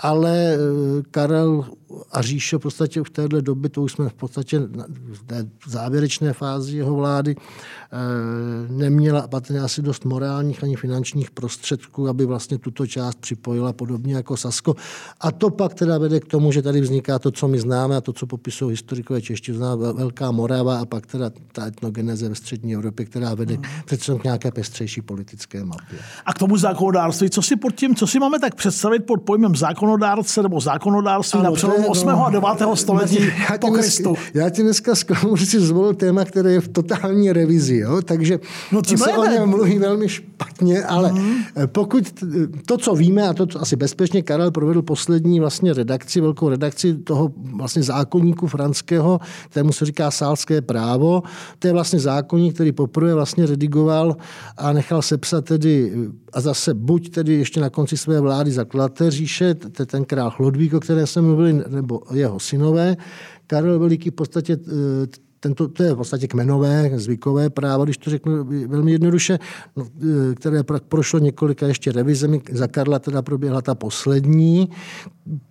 ale 0.00 0.54
eh, 0.54 0.58
Karel 1.10 1.64
a 2.12 2.22
Říše 2.22 2.56
v 2.56 2.60
podstatě 2.60 3.02
v 3.02 3.10
téhle 3.10 3.42
době, 3.42 3.70
to 3.70 3.82
už 3.82 3.92
jsme 3.92 4.08
v 4.08 4.14
podstatě 4.14 4.60
v 5.12 5.22
té 5.26 5.48
závěrečné 5.66 6.32
fázi 6.32 6.76
jeho 6.76 6.94
vlády, 6.94 7.36
eh, 7.36 7.96
neměla 8.72 9.28
patrně 9.28 9.60
asi 9.60 9.82
dost 9.82 10.04
morálních 10.04 10.64
ani 10.64 10.76
finančních 10.76 11.30
prostředků, 11.30 12.08
aby 12.08 12.26
vlastně 12.26 12.58
tuto 12.58 12.86
část 12.86 13.18
připojila 13.20 13.72
podobně 13.72 14.14
jako 14.14 14.36
Sasko. 14.36 14.74
A 15.20 15.32
to 15.32 15.50
pak 15.50 15.74
teda 15.74 15.98
vede 15.98 16.20
k 16.20 16.24
tomu, 16.24 16.52
že 16.52 16.62
tady 16.62 16.80
vzniká 16.80 17.18
to, 17.18 17.30
co 17.30 17.48
my 17.48 17.60
známe 17.60 17.96
a 17.96 18.00
to, 18.00 18.12
co 18.12 18.26
popisují 18.26 18.70
historikové 18.70 19.22
čeští, 19.22 19.52
zná 19.52 19.74
Velká 19.74 20.30
Morava 20.30 20.78
a 20.78 20.84
pak 20.86 21.06
teda 21.06 21.30
ta 21.52 21.66
etnogeneze 21.66 22.28
ve 22.28 22.34
střední 22.34 22.74
Evropě, 22.74 23.06
která 23.06 23.34
vede 23.34 23.56
mm. 23.56 23.62
přece 23.84 24.14
k 24.14 24.24
nějaké 24.24 24.50
pestřejší 24.50 25.02
politické 25.02 25.64
mapě. 25.64 25.98
A 26.26 26.34
k 26.34 26.38
tomu 26.38 26.56
zákonodárství, 26.56 27.30
co 27.30 27.42
si 27.42 27.56
pod 27.56 27.74
tím, 27.74 27.94
co 27.94 28.06
si 28.06 28.18
máme 28.18 28.38
tak 28.38 28.54
představit 28.54 29.06
pod 29.06 29.22
pojmem 29.22 29.56
zákonodárce 29.90 30.42
nebo 30.42 30.60
zákonodárství 30.60 31.40
ano, 31.40 31.50
na 31.50 31.56
přelomu 31.56 31.88
8. 31.88 32.08
No, 32.08 32.26
a 32.26 32.30
9. 32.30 32.48
století 32.74 33.18
já 33.50 33.58
po 33.58 33.70
Kristu? 33.70 34.14
Já 34.34 34.50
ti 34.50 34.62
dneska 34.62 34.94
zklamu, 34.94 35.36
že 35.36 35.46
si 35.46 35.60
zvolil 35.60 35.94
téma, 35.94 36.24
které 36.24 36.52
je 36.52 36.60
v 36.60 36.68
totální 36.68 37.32
revizi, 37.32 37.76
jo? 37.76 38.02
takže 38.02 38.40
no, 38.72 38.80
se 38.96 39.12
o 39.12 39.24
něm 39.24 39.48
mluví 39.48 39.78
velmi 39.78 40.08
špatně, 40.08 40.84
ale 40.84 41.12
mm. 41.12 41.34
pokud 41.66 42.14
to, 42.66 42.78
co 42.78 42.94
víme, 42.94 43.28
a 43.28 43.34
to 43.34 43.46
co 43.46 43.60
asi 43.60 43.76
bezpečně 43.76 44.22
Karel 44.22 44.50
provedl 44.50 44.82
poslední 44.82 45.40
vlastně 45.40 45.72
redakci, 45.72 46.20
velkou 46.20 46.48
redakci 46.48 46.94
toho 46.94 47.32
vlastně 47.56 47.82
zákonníku 47.82 48.46
franského, 48.46 49.20
kterému 49.48 49.72
se 49.72 49.84
říká 49.84 50.10
sálské 50.10 50.62
právo, 50.62 51.22
to 51.58 51.66
je 51.66 51.72
vlastně 51.72 52.00
zákonník, 52.00 52.54
který 52.54 52.72
poprvé 52.72 53.14
vlastně 53.14 53.46
redigoval 53.46 54.16
a 54.56 54.72
nechal 54.72 55.02
sepsat 55.02 55.44
tedy 55.44 55.92
a 56.32 56.40
zase 56.40 56.74
buď 56.74 57.10
tedy 57.10 57.34
ještě 57.34 57.60
na 57.60 57.70
konci 57.70 57.96
své 57.96 58.20
vlády 58.20 58.50
zakladatel 58.50 59.10
říše, 59.10 59.54
ten 59.86 60.04
král 60.04 60.30
Chlodvík, 60.30 60.74
o 60.74 60.80
kterém 60.80 61.06
jsme 61.06 61.22
mluvili, 61.22 61.64
nebo 61.68 62.00
jeho 62.14 62.40
synové. 62.40 62.96
Karel 63.46 63.78
Veliký 63.78 64.10
v 64.10 64.14
podstatě 64.14 64.58
eh, 64.68 65.30
tento, 65.40 65.68
to 65.68 65.82
je 65.82 65.92
v 65.92 65.96
podstatě 65.96 66.28
kmenové, 66.28 66.90
zvykové 66.94 67.50
právo, 67.50 67.84
když 67.84 67.98
to 67.98 68.10
řeknu 68.10 68.44
velmi 68.66 68.92
jednoduše, 68.92 69.38
no, 69.76 69.86
eh, 70.30 70.34
které 70.34 70.62
prošlo 70.88 71.18
několika 71.18 71.66
ještě 71.66 71.92
revizemi. 71.92 72.40
Za 72.52 72.66
Karla 72.66 72.98
teda 72.98 73.22
proběhla 73.22 73.62
ta 73.62 73.74
poslední. 73.74 74.70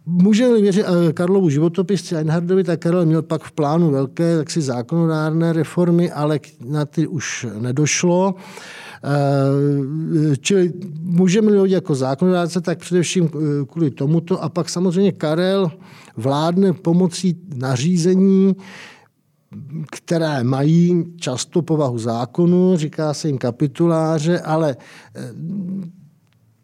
Můžeme 0.06 0.62
věřit 0.62 0.86
eh, 0.88 1.14
Karlovu 1.14 1.50
životopisci 1.50 2.16
Einhardovi, 2.16 2.64
tak 2.64 2.80
Karel 2.80 3.06
měl 3.06 3.22
pak 3.22 3.44
v 3.44 3.52
plánu 3.52 3.92
velké 3.92 4.38
taksi 4.38 4.62
zákonodárné 4.62 5.54
reformy, 5.54 6.12
ale 6.12 6.40
na 6.66 6.86
ty 6.86 7.08
už 7.08 7.48
nedošlo. 7.60 8.36
Čili 10.41 10.74
můžeme 11.01 11.51
mluvit 11.51 11.72
jako 11.72 11.96
zákonodárce, 11.96 12.62
tak 12.62 12.79
především 12.79 13.29
kvůli 13.72 13.91
tomuto. 13.91 14.44
A 14.44 14.50
pak 14.50 14.70
samozřejmě 14.70 15.12
Karel 15.12 15.72
vládne 16.18 16.74
pomocí 16.74 17.38
nařízení, 17.56 18.56
které 19.91 20.44
mají 20.44 21.06
často 21.18 21.62
povahu 21.62 21.98
zákonu, 21.98 22.77
říká 22.77 23.13
se 23.13 23.27
jim 23.27 23.38
kapituláře, 23.38 24.39
ale 24.39 24.75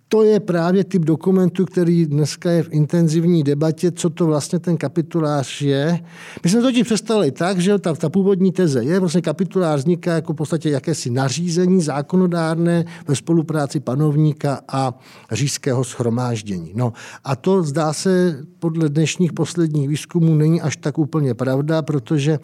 to 0.10 0.24
je 0.24 0.40
právě 0.40 0.84
typ 0.84 1.06
dokumentu, 1.06 1.66
který 1.66 2.06
dneska 2.06 2.52
je 2.52 2.64
v 2.64 2.70
intenzivní 2.72 3.44
debatě, 3.44 3.92
co 3.92 4.10
to 4.10 4.26
vlastně 4.26 4.60
ten 4.60 4.78
kapitulář 4.78 5.62
je. 5.62 6.00
My 6.44 6.50
jsme 6.50 6.62
to 6.62 6.68
totiž 6.68 6.84
představili 6.84 7.32
tak, 7.32 7.60
že 7.60 7.80
ta, 7.80 7.94
ta 7.94 8.10
původní 8.10 8.52
teze 8.52 8.84
je, 8.84 9.00
vlastně 9.00 9.22
kapitulář 9.22 9.80
vzniká 9.80 10.14
jako 10.14 10.34
v 10.34 10.36
podstatě 10.36 10.70
jakési 10.70 11.10
nařízení 11.10 11.82
zákonodárné 11.82 12.86
ve 13.08 13.16
spolupráci 13.16 13.80
panovníka 13.80 14.60
a 14.68 14.94
říšského 15.32 15.84
schromáždění. 15.84 16.72
No 16.76 16.94
a 17.24 17.36
to 17.36 17.64
zdá 17.64 17.94
se 17.94 18.40
podle 18.60 18.90
dnešních 18.90 19.34
posledních 19.34 19.90
výzkumů 19.90 20.36
není 20.36 20.62
až 20.62 20.78
tak 20.78 20.98
úplně 20.98 21.34
pravda, 21.34 21.82
protože... 21.82 22.40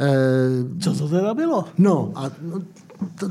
Eh, 0.00 0.80
co 0.80 0.94
to 0.94 1.08
teda 1.08 1.34
bylo? 1.34 1.64
No 1.78 2.12
a 2.14 2.30
no, 2.42 2.62
to, 3.18 3.30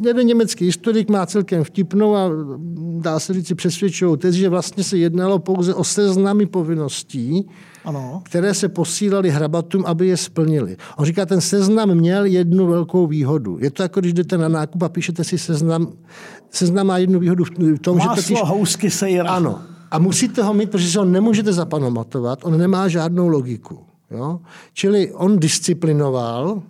jeden 0.00 0.26
německý 0.26 0.64
historik 0.64 1.10
má 1.10 1.26
celkem 1.26 1.64
vtipnou 1.64 2.16
a 2.16 2.30
dá 3.00 3.20
se 3.20 3.34
říct 3.34 3.52
přesvědčivou 3.56 4.16
tezi, 4.16 4.38
že 4.38 4.48
vlastně 4.48 4.84
se 4.84 4.98
jednalo 4.98 5.38
pouze 5.38 5.74
o 5.74 5.84
seznamy 5.84 6.46
povinností, 6.46 7.48
ano. 7.84 8.22
které 8.24 8.54
se 8.54 8.68
posílali 8.68 9.30
hrabatům, 9.30 9.84
aby 9.86 10.06
je 10.06 10.16
splnili. 10.16 10.76
On 10.96 11.04
říká, 11.04 11.26
ten 11.26 11.40
seznam 11.40 11.94
měl 11.94 12.24
jednu 12.24 12.66
velkou 12.66 13.06
výhodu. 13.06 13.58
Je 13.60 13.70
to 13.70 13.82
jako, 13.82 14.00
když 14.00 14.12
jdete 14.12 14.38
na 14.38 14.48
nákup 14.48 14.82
a 14.82 14.88
píšete 14.88 15.24
si 15.24 15.38
seznam. 15.38 15.92
Seznam 16.50 16.86
má 16.86 16.98
jednu 16.98 17.20
výhodu 17.20 17.44
v 17.44 17.78
tom, 17.80 17.98
Máslo, 17.98 18.16
že 18.16 18.22
totiž... 18.22 18.38
housky, 18.44 18.90
sejra. 18.90 19.30
Ano. 19.30 19.60
A 19.90 19.98
musíte 19.98 20.42
ho 20.42 20.54
mít, 20.54 20.70
protože 20.70 20.90
si 20.90 20.98
ho 20.98 21.04
nemůžete 21.04 21.52
zapamatovat. 21.52 22.38
On 22.42 22.58
nemá 22.58 22.88
žádnou 22.88 23.28
logiku. 23.28 23.78
Jo? 24.10 24.40
Čili 24.72 25.12
on 25.12 25.38
disciplinoval 25.40 26.62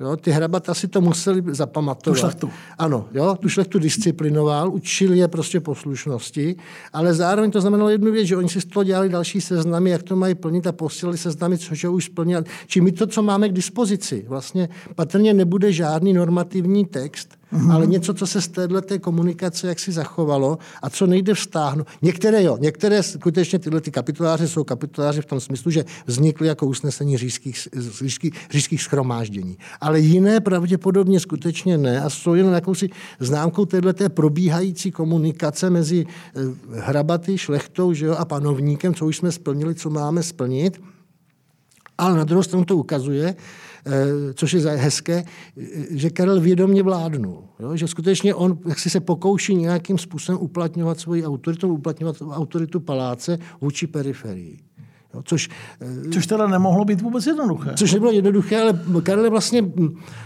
Jo, 0.00 0.16
ty 0.16 0.30
hrabata 0.30 0.74
si 0.74 0.88
to 0.88 1.00
museli 1.00 1.42
zapamatovat. 1.46 2.16
Tu 2.16 2.20
šlechtu. 2.20 2.50
Ano, 2.78 3.08
jo, 3.12 3.36
tu 3.40 3.48
šlechtu 3.48 3.78
disciplinoval, 3.78 4.74
učil 4.74 5.12
je 5.12 5.28
prostě 5.28 5.60
poslušnosti, 5.60 6.56
ale 6.92 7.14
zároveň 7.14 7.50
to 7.50 7.60
znamenalo 7.60 7.90
jednu 7.90 8.12
věc, 8.12 8.26
že 8.26 8.36
oni 8.36 8.48
si 8.48 8.60
z 8.60 8.64
toho 8.64 8.84
dělali 8.84 9.08
další 9.08 9.40
seznamy, 9.40 9.90
jak 9.90 10.02
to 10.02 10.16
mají 10.16 10.34
plnit 10.34 10.66
a 10.66 10.72
posílali 10.72 11.18
seznamy, 11.18 11.58
což 11.58 11.84
už 11.84 12.04
splnili. 12.04 12.44
Či 12.66 12.80
my 12.80 12.92
to, 12.92 13.06
co 13.06 13.22
máme 13.22 13.48
k 13.48 13.52
dispozici, 13.52 14.24
vlastně 14.28 14.68
patrně 14.94 15.34
nebude 15.34 15.72
žádný 15.72 16.12
normativní 16.12 16.84
text, 16.84 17.38
mm-hmm. 17.52 17.72
ale 17.72 17.86
něco, 17.86 18.14
co 18.14 18.26
se 18.26 18.42
z 18.42 18.48
této 18.48 18.98
komunikace 19.00 19.68
jak 19.68 19.78
si 19.78 19.92
zachovalo 19.92 20.58
a 20.82 20.90
co 20.90 21.06
nejde 21.06 21.34
vztáhnout. 21.34 21.86
Některé 22.02 22.42
jo, 22.42 22.56
některé 22.60 23.02
skutečně 23.02 23.58
tyhle 23.58 23.80
ty 23.80 23.90
kapituláře 23.90 24.48
jsou 24.48 24.64
kapituláře 24.64 25.22
v 25.22 25.26
tom 25.26 25.40
smyslu, 25.40 25.70
že 25.70 25.84
vznikly 26.06 26.46
jako 26.48 26.66
usnesení 26.66 27.16
říšských, 27.18 27.68
říšských, 28.00 28.32
říšských 28.50 28.82
schromáždění. 28.82 29.58
Ale 29.80 30.00
jiné 30.00 30.40
pravděpodobně 30.40 31.20
skutečně 31.20 31.78
ne 31.78 32.00
a 32.00 32.10
jsou 32.10 32.34
jen 32.34 32.52
jakousi 32.52 32.90
známkou 33.20 33.64
této 33.64 34.08
probíhající 34.08 34.90
komunikace 34.90 35.70
mezi 35.70 36.06
eh, 36.06 36.40
hrabaty, 36.80 37.38
šlechtou 37.38 37.92
že 37.92 38.06
jo, 38.06 38.14
a 38.18 38.24
panovníkem, 38.24 38.94
co 38.94 39.06
už 39.06 39.16
jsme 39.16 39.32
splnili, 39.32 39.74
co 39.74 39.90
máme 39.90 40.22
splnit. 40.22 40.80
Ale 41.98 42.16
na 42.16 42.24
druhou 42.24 42.42
stranu 42.42 42.64
to 42.64 42.76
ukazuje, 42.76 43.36
což 44.34 44.52
je 44.52 44.60
hezké, 44.60 45.24
že 45.90 46.10
Karel 46.10 46.40
vědomě 46.40 46.82
vládnul. 46.82 47.44
Jo? 47.60 47.76
Že 47.76 47.88
skutečně 47.88 48.34
on 48.34 48.58
jak 48.68 48.78
si 48.78 48.90
se 48.90 49.00
pokouší 49.00 49.54
nějakým 49.54 49.98
způsobem 49.98 50.40
uplatňovat 50.42 51.00
svoji 51.00 51.26
autoritu, 51.26 51.68
uplatňovat 51.68 52.16
autoritu 52.30 52.80
paláce 52.80 53.38
vůči 53.60 53.86
periferii. 53.86 54.58
Jo, 55.14 55.22
což, 55.24 55.48
což 56.12 56.26
teda 56.26 56.46
nemohlo 56.46 56.84
být 56.84 57.00
vůbec 57.00 57.26
jednoduché. 57.26 57.70
Což 57.76 57.92
nebylo 57.92 58.12
jednoduché, 58.12 58.60
ale 58.60 58.78
Karel 59.02 59.30
vlastně... 59.30 59.72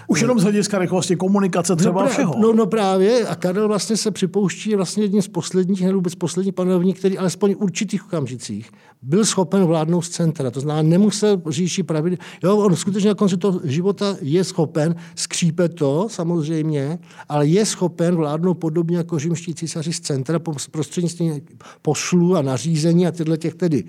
Už 0.07 0.21
jenom 0.21 0.39
z 0.39 0.43
hlediska 0.43 0.79
rychlosti 0.79 1.17
komunikace 1.17 1.77
třeba 1.77 2.03
no, 2.03 2.09
všeho. 2.09 2.35
No, 2.39 2.53
no, 2.53 2.67
právě. 2.67 3.27
A 3.27 3.35
Karel 3.35 3.69
vlastně 3.69 3.97
se 3.97 4.11
připouští 4.11 4.75
vlastně 4.75 5.05
jedním 5.05 5.23
z 5.23 5.29
posledních, 5.29 5.83
nebo 5.83 5.95
vůbec 5.95 6.15
poslední 6.15 6.53
panovník, 6.53 6.99
který 6.99 7.19
alespoň 7.19 7.55
v 7.55 7.59
určitých 7.59 8.05
okamžicích 8.07 8.71
byl 9.03 9.25
schopen 9.25 9.65
vládnout 9.65 10.03
z 10.03 10.09
centra. 10.09 10.51
To 10.51 10.61
znamená, 10.61 10.89
nemusel 10.89 11.43
říši 11.49 11.83
pravidel. 11.83 12.19
Jo, 12.45 12.57
on 12.57 12.77
skutečně 12.77 13.09
na 13.09 13.15
konci 13.15 13.37
toho 13.37 13.61
života 13.65 14.17
je 14.21 14.45
schopen, 14.45 14.95
skřípe 15.15 15.69
to 15.69 16.09
samozřejmě, 16.11 16.99
ale 17.29 17.47
je 17.47 17.67
schopen 17.67 18.17
vládnout 18.17 18.55
podobně 18.55 18.97
jako 18.97 19.19
římští 19.19 19.55
císaři 19.55 19.93
z 19.93 20.01
centra 20.01 20.39
prostřednictvím 20.71 21.41
poslů 21.83 22.37
a 22.37 22.43
nařízení 22.43 23.07
a 23.07 23.13
tyhle 23.13 23.39
těch 23.39 23.55
tedy 23.55 23.85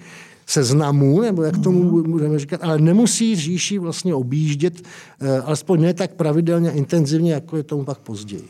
seznamů, 0.49 1.21
nebo 1.21 1.43
jak 1.43 1.57
tomu 1.57 1.83
mhm. 1.83 2.09
můžeme 2.09 2.39
říkat, 2.39 2.63
ale 2.63 2.79
nemusí 2.79 3.35
říši 3.35 3.79
vlastně 3.79 4.13
objíždět, 4.13 4.81
eh, 5.21 5.41
alespoň 5.41 5.81
ne 5.81 5.93
tak 5.93 6.13
pravidelně 6.13 6.69
a 6.69 6.73
intenzivně, 6.73 7.33
jako 7.33 7.57
je 7.57 7.63
tomu 7.63 7.83
pak 7.83 7.97
později. 7.97 8.47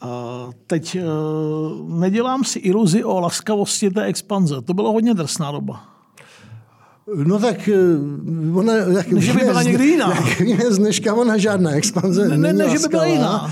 A 0.00 0.50
teď 0.66 0.98
uh, 0.98 2.00
nedělám 2.00 2.44
si 2.44 2.58
iluzi 2.58 3.04
o 3.04 3.20
laskavosti 3.20 3.90
té 3.90 4.04
expanze. 4.04 4.62
To 4.64 4.74
bylo 4.74 4.92
hodně 4.92 5.14
drsná 5.14 5.52
doba. 5.52 5.80
No 7.14 7.38
tak 7.38 7.68
eh, 7.68 7.74
ona... 8.54 8.74
Jak, 8.74 9.12
že 9.16 9.32
by 9.32 9.40
byla 9.40 9.62
někdy 9.62 9.86
jiná. 9.86 10.14
Jak 10.28 10.40
víme 10.40 10.64
z 10.70 10.78
dneška, 10.78 11.14
ona 11.14 11.36
žádná 11.36 11.70
expanze 11.70 12.28
ne, 12.28 12.36
ne, 12.36 12.52
ne, 12.52 12.70
že 12.70 12.78
by 12.78 12.88
byla 12.88 13.06
jiná. 13.06 13.50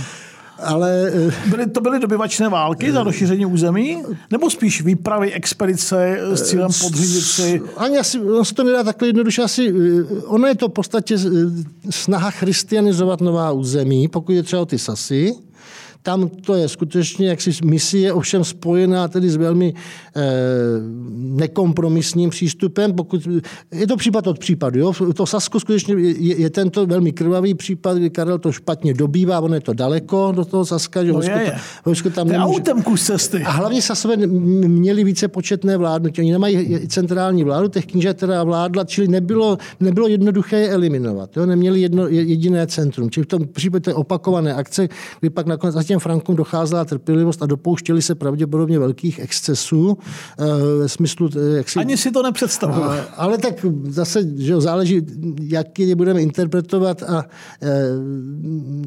Ale... 0.63 1.13
Byly, 1.51 1.67
to 1.67 1.81
byly 1.81 1.99
dobyvačné 2.01 2.49
války 2.49 2.93
za 2.93 3.03
rozšíření 3.03 3.47
území? 3.47 4.03
Nebo 4.31 4.51
spíš 4.51 4.83
výpravy, 4.83 5.33
expedice 5.33 6.19
s 6.21 6.43
cílem 6.43 6.71
podřídit 6.81 7.23
si? 7.23 7.63
Ani 7.77 7.99
asi, 7.99 8.21
on 8.21 8.45
se 8.45 8.55
to 8.55 8.65
nedá 8.65 8.83
takhle 8.83 9.09
jednoduše. 9.09 9.43
Asi, 9.43 9.73
ono 10.25 10.47
je 10.47 10.55
to 10.55 10.69
v 10.69 10.73
podstatě 10.73 11.17
snaha 11.91 12.31
christianizovat 12.31 13.21
nová 13.21 13.53
území, 13.53 14.09
pokud 14.09 14.33
je 14.33 14.43
třeba 14.43 14.63
o 14.63 14.67
ty 14.67 14.79
Sasy. 14.79 15.35
Tam 16.03 16.29
to 16.29 16.55
je 16.55 16.69
skutečně 16.69 17.29
jaksi 17.29 17.51
misie, 17.65 18.13
ovšem 18.13 18.45
spojená 18.45 19.09
tedy 19.09 19.31
s 19.31 19.37
velmi 19.37 19.75
eh, 20.17 20.23
nekompromisním 21.13 22.31
přístupem. 22.31 22.93
Pokud, 22.93 23.29
je 23.73 23.87
to 23.87 23.97
případ 23.97 24.27
od 24.27 24.39
případu. 24.39 24.79
Jo? 24.79 24.93
To 25.15 25.27
Sasko 25.27 25.61
skutečně 25.61 25.95
je, 25.95 26.41
je 26.41 26.51
tento 26.51 26.87
velmi 26.87 27.13
krvavý 27.13 27.55
případ, 27.55 27.99
kdy 27.99 28.11
Karel 28.11 28.39
to 28.39 28.53
špatně 28.53 28.95
dobývá, 28.95 29.41
on 29.41 29.55
je 29.55 29.61
to 29.61 29.73
daleko 29.73 30.33
do 30.37 30.45
toho 30.45 30.65
Saska. 30.65 31.05
Že 31.05 31.13
no 31.13 31.23
je, 31.23 31.31
je. 31.31 31.57
Vojsko 31.85 32.11
tam 32.11 32.29
nemůže... 32.29 32.57
autem 32.57 32.83
kus 32.83 33.03
cesty. 33.03 33.43
A 33.43 33.51
hlavně 33.51 33.83
Sasové 33.83 34.17
měli 34.17 35.05
více 35.05 35.29
početné 35.29 35.77
vládnutí. 35.77 36.21
Oni 36.21 36.33
nemají 36.33 36.89
centrální 36.89 37.45
vládu, 37.45 37.69
těch 37.69 37.87
kníže 37.87 38.15
teda 38.15 38.45
vládla, 38.45 38.85
čili 38.85 39.09
nebylo, 39.09 39.59
nebylo 39.81 40.09
jednoduché 40.09 40.57
je 40.61 40.71
eliminovat. 40.71 41.37
Jo? 41.37 41.47
Neměli 41.47 41.81
jedno, 41.81 42.09
jediné 42.09 42.67
centrum. 42.67 43.11
Čili 43.11 43.25
v 43.25 43.29
tom 43.29 43.49
případě 43.49 43.95
opakované 43.95 44.55
akce, 44.55 44.89
kdy 45.21 45.31
pak 45.31 45.47
nakonec 45.47 45.75
těm 45.93 46.01
Frankům 46.01 46.37
docházela 46.37 46.85
trpělivost 46.85 47.43
a 47.43 47.47
dopouštěli 47.47 48.03
se 48.03 48.15
pravděpodobně 48.15 48.79
velkých 48.79 49.19
excesů 49.19 49.99
eh, 50.39 50.45
ve 50.79 50.89
smyslu... 50.89 51.29
Eh, 51.37 51.57
jak 51.57 51.69
si, 51.69 51.79
Ani 51.79 51.97
si 51.97 52.11
to 52.11 52.23
nepředstavuji. 52.23 52.85
Ale 53.17 53.39
tak 53.39 53.67
zase 53.89 54.23
že 54.37 54.61
záleží, 54.61 55.03
jak 55.43 55.79
je 55.79 55.97
budeme 55.97 56.23
interpretovat 56.23 57.03
a 57.03 57.25
eh, 57.63 57.69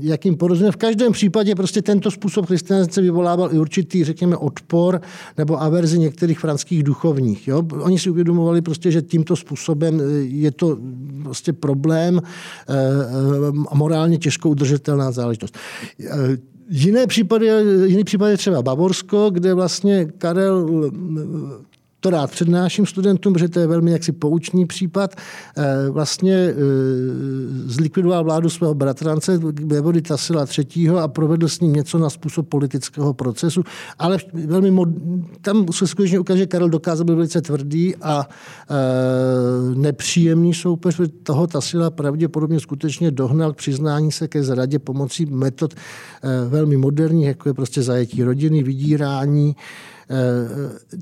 jakým 0.02 0.38
porozumím. 0.38 0.72
V 0.72 0.76
každém 0.76 1.12
případě 1.12 1.56
prostě 1.56 1.82
tento 1.82 2.12
způsob 2.12 2.46
christianizace 2.46 3.02
vyvolával 3.02 3.54
i 3.54 3.60
určitý, 3.60 4.04
řekněme, 4.04 4.38
odpor 4.38 5.02
nebo 5.38 5.62
averzi 5.62 6.00
některých 6.00 6.40
franských 6.40 6.84
duchovních. 6.84 7.48
Jo? 7.48 7.64
Oni 7.82 8.00
si 8.00 8.10
uvědomovali 8.10 8.62
prostě, 8.62 8.92
že 8.92 9.02
tímto 9.02 9.36
způsobem 9.36 10.02
je 10.22 10.52
to 10.52 10.78
prostě 11.24 11.54
problém 11.54 12.22
a 13.72 13.76
morálně 13.76 14.18
těžko 14.18 14.50
udržitelná 14.50 15.12
záležitost. 15.12 15.58
Jiné 16.70 17.08
případy, 17.08 17.48
jiný 17.86 18.04
případ 18.04 18.28
je 18.28 18.38
třeba 18.38 18.62
Bavorsko, 18.62 19.30
kde 19.30 19.54
vlastně 19.54 20.06
Karel 20.06 20.92
to 22.06 22.10
rád 22.10 22.32
přednáším 22.32 22.86
studentům, 22.86 23.34
protože 23.34 23.50
to 23.50 23.60
je 23.60 23.68
velmi 23.68 23.92
jaksi 23.92 24.12
poučný 24.12 24.66
případ. 24.66 25.16
Eh, 25.58 25.90
vlastně 25.90 26.34
eh, 26.34 26.54
zlikvidoval 27.66 28.24
vládu 28.24 28.50
svého 28.50 28.74
bratrance, 28.74 29.38
Vévody 29.66 30.02
Tasila 30.02 30.46
III. 30.58 30.90
a 30.90 31.08
provedl 31.08 31.48
s 31.48 31.60
ním 31.60 31.74
něco 31.74 31.98
na 31.98 32.10
způsob 32.10 32.50
politického 32.50 33.14
procesu, 33.14 33.64
ale 34.00 34.18
velmi 34.34 34.72
mod... 34.72 34.90
tam 35.42 35.66
se 35.72 35.88
skutečně 35.88 36.20
ukáže, 36.20 36.40
že 36.40 36.46
Karel 36.46 36.70
dokázal 36.70 37.06
být 37.06 37.14
velice 37.14 37.42
tvrdý 37.42 37.96
a 37.96 38.30
eh, 38.30 38.76
nepříjemný 39.76 40.54
soupeř. 40.54 41.02
Toho 41.24 41.48
Tasila 41.48 41.90
pravděpodobně 41.90 42.60
skutečně 42.60 43.12
dohnal 43.12 43.54
k 43.54 43.58
přiznání 43.58 44.12
se 44.12 44.28
ke 44.28 44.44
zradě 44.44 44.80
pomocí 44.80 45.26
metod 45.26 45.74
velmi 46.50 46.78
moderních, 46.78 47.28
jako 47.28 47.50
je 47.50 47.54
prostě 47.54 47.82
zajetí 47.82 48.24
rodiny, 48.24 48.64
vydírání, 48.64 49.56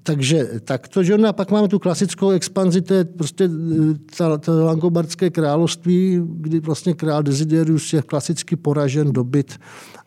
takže 0.03 0.49
takto, 0.63 1.03
že 1.03 1.17
no 1.17 1.29
a 1.29 1.33
pak 1.33 1.51
máme 1.51 1.67
tu 1.67 1.79
klasickou 1.79 2.29
expanzi, 2.29 2.81
to 2.81 2.93
je 2.93 3.03
prostě 3.05 3.43
eh, 3.43 4.15
ta, 4.17 4.37
ta 4.37 4.51
Langobardské 4.51 5.29
království, 5.29 6.21
kdy 6.25 6.59
vlastně 6.59 6.93
král 6.93 7.23
Desiderius 7.23 7.93
je 7.93 8.01
klasicky 8.01 8.55
poražen, 8.55 9.11
dobyt 9.11 9.59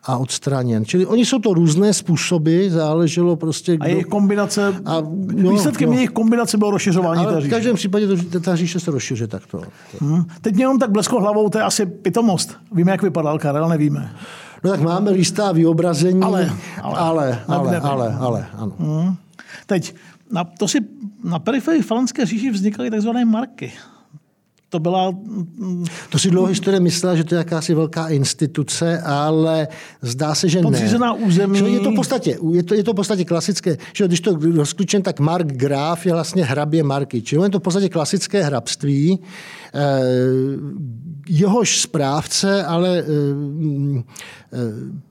a 0.04 0.16
odstraněn. 0.16 0.85
Čili 0.85 1.06
oni 1.06 1.26
jsou 1.26 1.38
to 1.38 1.54
různé 1.54 1.94
způsoby, 1.94 2.68
záleželo 2.68 3.37
prostě... 3.37 3.76
Kdo... 3.76 3.85
A 3.85 3.88
jejich 3.88 4.06
kombinace, 4.06 4.74
a, 4.85 5.00
no, 5.35 5.50
výsledkem 5.50 5.88
no. 5.88 5.94
jejich 5.94 6.11
kombinace 6.11 6.59
bylo 6.59 6.70
rozšiřování 6.70 7.24
Ale 7.24 7.35
té 7.35 7.40
říše. 7.40 7.48
v 7.48 7.50
každém 7.50 7.76
případě 7.76 8.06
to, 8.06 8.40
ta 8.40 8.56
říše 8.56 8.80
se 8.80 8.90
rozšiře 8.90 9.26
takto. 9.26 9.62
Hmm. 10.00 10.24
Teď 10.40 10.54
mě 10.54 10.64
jenom 10.64 10.78
tak 10.78 10.90
blesklo 10.90 11.20
hlavou, 11.20 11.48
to 11.48 11.59
je 11.59 11.64
asi 11.64 11.87
pitomost. 11.87 12.56
Víme, 12.72 12.90
jak 12.90 13.02
vypadal 13.02 13.38
Karel, 13.38 13.68
nevíme. 13.68 14.12
No 14.66 14.72
tak 14.72 14.81
máme 14.81 15.11
listá 15.11 15.52
vyobrazení, 15.52 16.22
ale, 16.22 16.50
ale, 16.83 16.98
ale, 16.98 17.42
ale, 17.48 17.81
ale, 17.81 18.16
ale 18.20 18.46
ano. 18.59 18.72
Hmm. 18.79 19.14
Teď, 19.66 19.94
na, 20.31 20.44
to 20.44 20.68
si, 20.68 20.79
na 21.24 21.38
periferii 21.38 21.83
Franské 21.83 22.26
říši 22.26 22.50
vznikaly 22.50 22.90
tzv. 22.90 23.11
marky 23.24 23.72
to 24.68 24.81
byla... 24.81 25.14
To 26.11 26.18
si 26.18 26.31
dlouho 26.31 26.46
historie 26.46 26.81
myslela, 26.81 27.16
že 27.16 27.24
to 27.24 27.35
je 27.35 27.38
jakási 27.38 27.74
velká 27.74 28.09
instituce, 28.09 29.00
ale 29.00 29.68
zdá 30.02 30.35
se, 30.35 30.48
že 30.48 30.61
Podřízená 30.61 31.12
ne. 31.12 31.18
území. 31.18 31.59
Čili 31.59 31.72
je 31.72 31.81
to 31.81 31.90
v 31.90 31.94
podstatě, 31.94 32.38
je 32.52 32.62
to, 32.62 32.74
je 32.74 32.85
to 32.85 32.92
v 32.92 32.94
podstatě 32.94 33.24
klasické, 33.24 33.76
že 33.92 34.07
když 34.07 34.20
to 34.20 34.38
rozklíčen, 34.55 35.02
tak 35.02 35.20
Mark 35.20 35.46
Graf 35.46 36.07
je 36.07 36.12
vlastně 36.12 36.44
hrabě 36.44 36.83
Marky. 36.83 37.22
Čili 37.22 37.46
je 37.46 37.50
to 37.50 37.59
v 37.59 37.62
podstatě 37.62 37.88
klasické 37.88 38.42
hrabství, 38.42 39.18
jehož 41.29 41.81
správce, 41.81 42.64
ale 42.64 42.98
eh, 42.98 43.05
eh, 44.52 44.59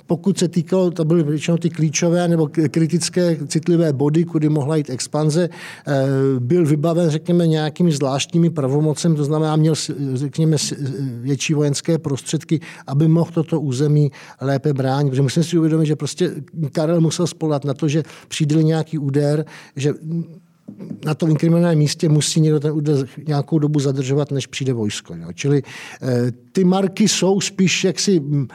pokud 0.08 0.38
se 0.38 0.48
týkalo, 0.48 0.91
to 0.91 1.06
byly 1.06 1.24
většinou 1.24 1.58
ty 1.58 1.70
klíčové 1.70 2.28
nebo 2.28 2.48
kritické 2.72 3.38
citlivé 3.48 3.94
body, 3.94 4.26
kudy 4.26 4.50
mohla 4.50 4.76
jít 4.76 4.89
expanze, 4.89 5.50
byl 6.39 6.65
vybaven, 6.65 7.10
řekněme, 7.10 7.48
nějakými 7.48 7.91
zvláštními 7.91 8.50
pravomocemi, 8.50 9.15
to 9.15 9.24
znamená, 9.24 9.56
měl, 9.56 9.74
řekněme, 10.13 10.58
větší 11.22 11.54
vojenské 11.54 11.98
prostředky, 11.98 12.60
aby 12.88 13.08
mohl 13.08 13.32
toto 13.34 13.62
území 13.62 14.12
lépe 14.41 14.74
bránit. 14.74 15.10
Protože 15.10 15.22
musím 15.22 15.44
si 15.44 15.58
uvědomit, 15.58 15.86
že 15.86 15.96
prostě 15.96 16.32
Karel 16.72 17.02
musel 17.02 17.28
spolat 17.28 17.65
na 17.65 17.74
to, 17.74 17.88
že 17.88 18.04
přijde 18.28 18.63
nějaký 18.63 18.98
úder, 18.98 19.46
že 19.76 19.94
na 21.06 21.13
tom 21.13 21.30
inkriminovaném 21.30 21.78
místě 21.78 22.10
musí 22.10 22.41
někdo 22.41 22.60
ten 22.60 22.71
úder 22.71 23.08
nějakou 23.28 23.60
dobu 23.60 23.80
zadržovat, 23.80 24.32
než 24.32 24.47
přijde 24.47 24.73
vojsko. 24.73 25.15
Jo. 25.15 25.28
Čili 25.34 25.63
eh, 26.01 26.32
ty 26.51 26.63
marky 26.63 27.08
jsou 27.08 27.41
spíš 27.41 27.84
jaksi 27.84 28.21
eh, 28.21 28.49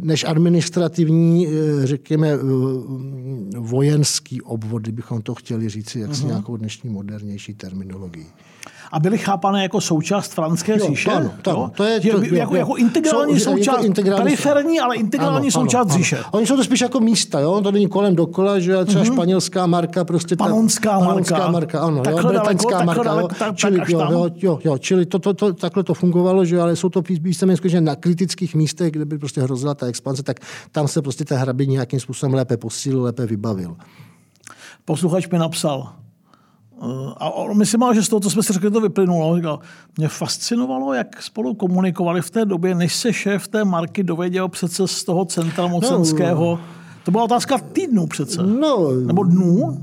než 0.00 0.24
administrativní, 0.24 1.48
eh, 1.48 1.50
řekněme, 1.86 2.38
vojenský 3.58 4.42
obvod, 4.42 4.82
kdybychom 4.82 5.22
to 5.22 5.34
chtěli 5.34 5.68
říct, 5.68 5.96
jak 5.96 6.10
uh-huh. 6.10 6.26
nějakou 6.26 6.56
dnešní 6.56 6.90
modernější 6.90 7.54
terminologii 7.54 8.26
a 8.92 9.00
byly 9.00 9.18
chápané 9.18 9.62
jako 9.62 9.80
součást 9.80 10.32
franské 10.32 10.78
jo, 10.78 10.86
říše. 10.86 11.10
Ano, 11.10 11.30
to, 11.42 11.50
ano. 11.50 11.72
To 11.76 11.84
je, 11.84 12.00
to, 12.00 12.06
jako, 12.06 12.54
jo, 12.54 12.58
jako 12.60 12.76
integrální 12.76 13.40
jsou, 13.40 13.56
součást, 13.56 13.84
integrální, 13.84 14.22
periferní, 14.22 14.80
ale 14.80 14.96
integrální 14.96 15.48
ano, 15.48 15.50
součást 15.50 15.88
ano, 15.88 15.98
říše. 15.98 16.16
Ano. 16.16 16.26
Oni 16.30 16.46
jsou 16.46 16.56
to 16.56 16.64
spíš 16.64 16.80
jako 16.80 17.00
místa, 17.00 17.40
jo? 17.40 17.60
to 17.60 17.72
není 17.72 17.88
kolem 17.88 18.16
dokola, 18.16 18.58
že 18.58 18.84
třeba 18.84 19.04
mm-hmm. 19.04 19.12
španělská 19.12 19.66
marka, 19.66 20.04
prostě 20.04 20.36
ta, 20.36 20.44
panonská, 20.44 20.98
panonská 20.98 21.38
marka, 21.38 21.50
marka 21.50 21.80
ano, 21.80 22.02
jo, 22.10 22.28
bretanská 22.28 22.84
marka, 22.84 23.02
daleko, 23.02 23.28
jo, 23.34 23.38
tak, 23.38 23.56
čili, 23.56 23.78
tak 23.78 23.88
jo, 23.88 24.00
jo, 24.10 24.30
jo, 24.36 24.58
jo, 24.64 24.78
čili 24.78 25.06
to, 25.06 25.18
to, 25.18 25.34
to, 25.34 25.52
takhle 25.52 25.82
to 25.82 25.94
fungovalo, 25.94 26.44
že 26.44 26.60
ale 26.60 26.76
jsou 26.76 26.88
to 26.88 27.02
víceméně 27.20 27.56
skutečně 27.56 27.80
na 27.80 27.96
kritických 27.96 28.54
místech, 28.54 28.92
kde 28.92 29.04
by 29.04 29.18
prostě 29.18 29.42
hrozila 29.42 29.74
ta 29.74 29.86
expanze, 29.86 30.22
tak 30.22 30.40
tam 30.72 30.88
se 30.88 31.02
prostě 31.02 31.24
ta 31.24 31.38
hrabě 31.38 31.66
nějakým 31.66 32.00
způsobem 32.00 32.34
lépe 32.34 32.56
posílil, 32.56 33.02
lépe 33.02 33.26
vybavil. 33.26 33.76
Posluchač 34.84 35.28
mi 35.28 35.38
napsal, 35.38 35.92
a 37.16 37.30
myslím, 37.52 37.80
že 37.94 38.02
z 38.02 38.08
toho, 38.08 38.20
co 38.20 38.30
jsme 38.30 38.42
si 38.42 38.52
řekli, 38.52 38.70
to 38.70 38.80
vyplynulo. 38.80 39.36
Říkal, 39.36 39.58
mě 39.96 40.08
fascinovalo, 40.08 40.94
jak 40.94 41.22
spolu 41.22 41.54
komunikovali 41.54 42.22
v 42.22 42.30
té 42.30 42.44
době, 42.44 42.74
než 42.74 42.94
se 42.94 43.12
šéf 43.12 43.48
té 43.48 43.64
marky 43.64 44.02
dověděl 44.02 44.48
přece 44.48 44.88
z 44.88 45.04
toho 45.04 45.24
centra 45.24 45.66
mocenského. 45.66 46.44
No, 46.44 46.60
to 47.04 47.10
byla 47.10 47.24
otázka 47.24 47.58
týdnů 47.58 48.06
přece. 48.06 48.42
No, 48.42 48.90
Nebo 48.92 49.24
dnů? 49.24 49.80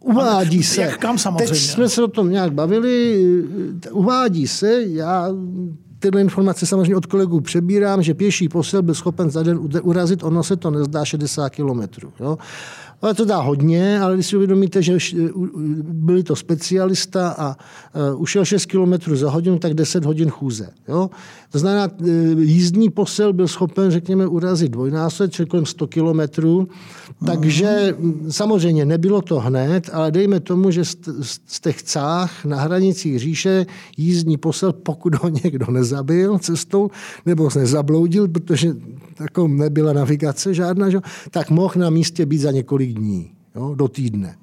Uvádí 0.00 0.62
se. 0.62 0.80
Jak 0.80 0.98
kam 0.98 1.18
samozřejmě? 1.18 1.48
Teď 1.48 1.58
jsme 1.58 1.88
se 1.88 2.04
o 2.04 2.08
tom 2.08 2.30
nějak 2.30 2.52
bavili. 2.52 3.24
Uvádí 3.90 4.46
se, 4.46 4.82
já 4.82 5.28
tyhle 5.98 6.20
informace 6.20 6.66
samozřejmě 6.66 6.96
od 6.96 7.06
kolegů 7.06 7.40
přebírám, 7.40 8.02
že 8.02 8.14
pěší 8.14 8.48
posil 8.48 8.82
byl 8.82 8.94
schopen 8.94 9.30
za 9.30 9.42
den 9.42 9.58
urazit, 9.82 10.22
ono 10.22 10.42
se 10.42 10.56
to 10.56 10.70
nezdá 10.70 11.04
60 11.04 11.48
kilometrů. 11.48 12.12
Ale 13.02 13.14
to 13.14 13.24
dá 13.24 13.40
hodně, 13.40 14.00
ale 14.00 14.14
když 14.14 14.26
si 14.26 14.36
uvědomíte, 14.36 14.82
že 14.82 14.98
byli 15.82 16.22
to 16.22 16.36
specialista 16.36 17.34
a 17.38 17.56
ušel 18.14 18.44
6 18.44 18.66
km 18.66 19.16
za 19.16 19.30
hodinu, 19.30 19.58
tak 19.58 19.74
10 19.74 20.04
hodin 20.04 20.30
chůze. 20.30 20.68
Jo? 20.88 21.10
To 21.52 21.58
znamená, 21.58 21.84
e, 21.84 22.10
jízdní 22.40 22.90
posel 22.90 23.32
byl 23.32 23.48
schopen, 23.48 23.90
řekněme, 23.90 24.26
urazit 24.26 24.72
dvojnásob, 24.72 25.30
čili 25.30 25.48
kolem 25.48 25.66
100 25.66 25.86
kilometrů. 25.86 26.68
Takže 27.26 27.96
samozřejmě 28.30 28.86
nebylo 28.86 29.22
to 29.22 29.40
hned, 29.40 29.90
ale 29.92 30.10
dejme 30.10 30.40
tomu, 30.40 30.70
že 30.70 30.84
z 30.84 31.60
těch 31.60 31.82
cách 31.82 32.44
na 32.44 32.60
hranicích 32.60 33.18
říše 33.18 33.66
jízdní 33.96 34.36
posel, 34.36 34.72
pokud 34.72 35.14
ho 35.14 35.28
někdo 35.28 35.66
nezabil 35.70 36.38
cestou, 36.38 36.90
nebo 37.26 37.50
se 37.50 37.58
nezabloudil, 37.58 38.28
protože 38.28 38.76
jako 39.20 39.48
nebyla 39.48 39.92
navigace 39.92 40.54
žádná, 40.54 40.90
že? 40.90 40.98
tak 41.30 41.50
mohl 41.50 41.74
na 41.76 41.90
místě 41.90 42.26
být 42.26 42.38
za 42.38 42.50
několik 42.50 42.92
dní, 42.92 43.30
jo, 43.54 43.74
do 43.74 43.88
týdne. 43.88 44.36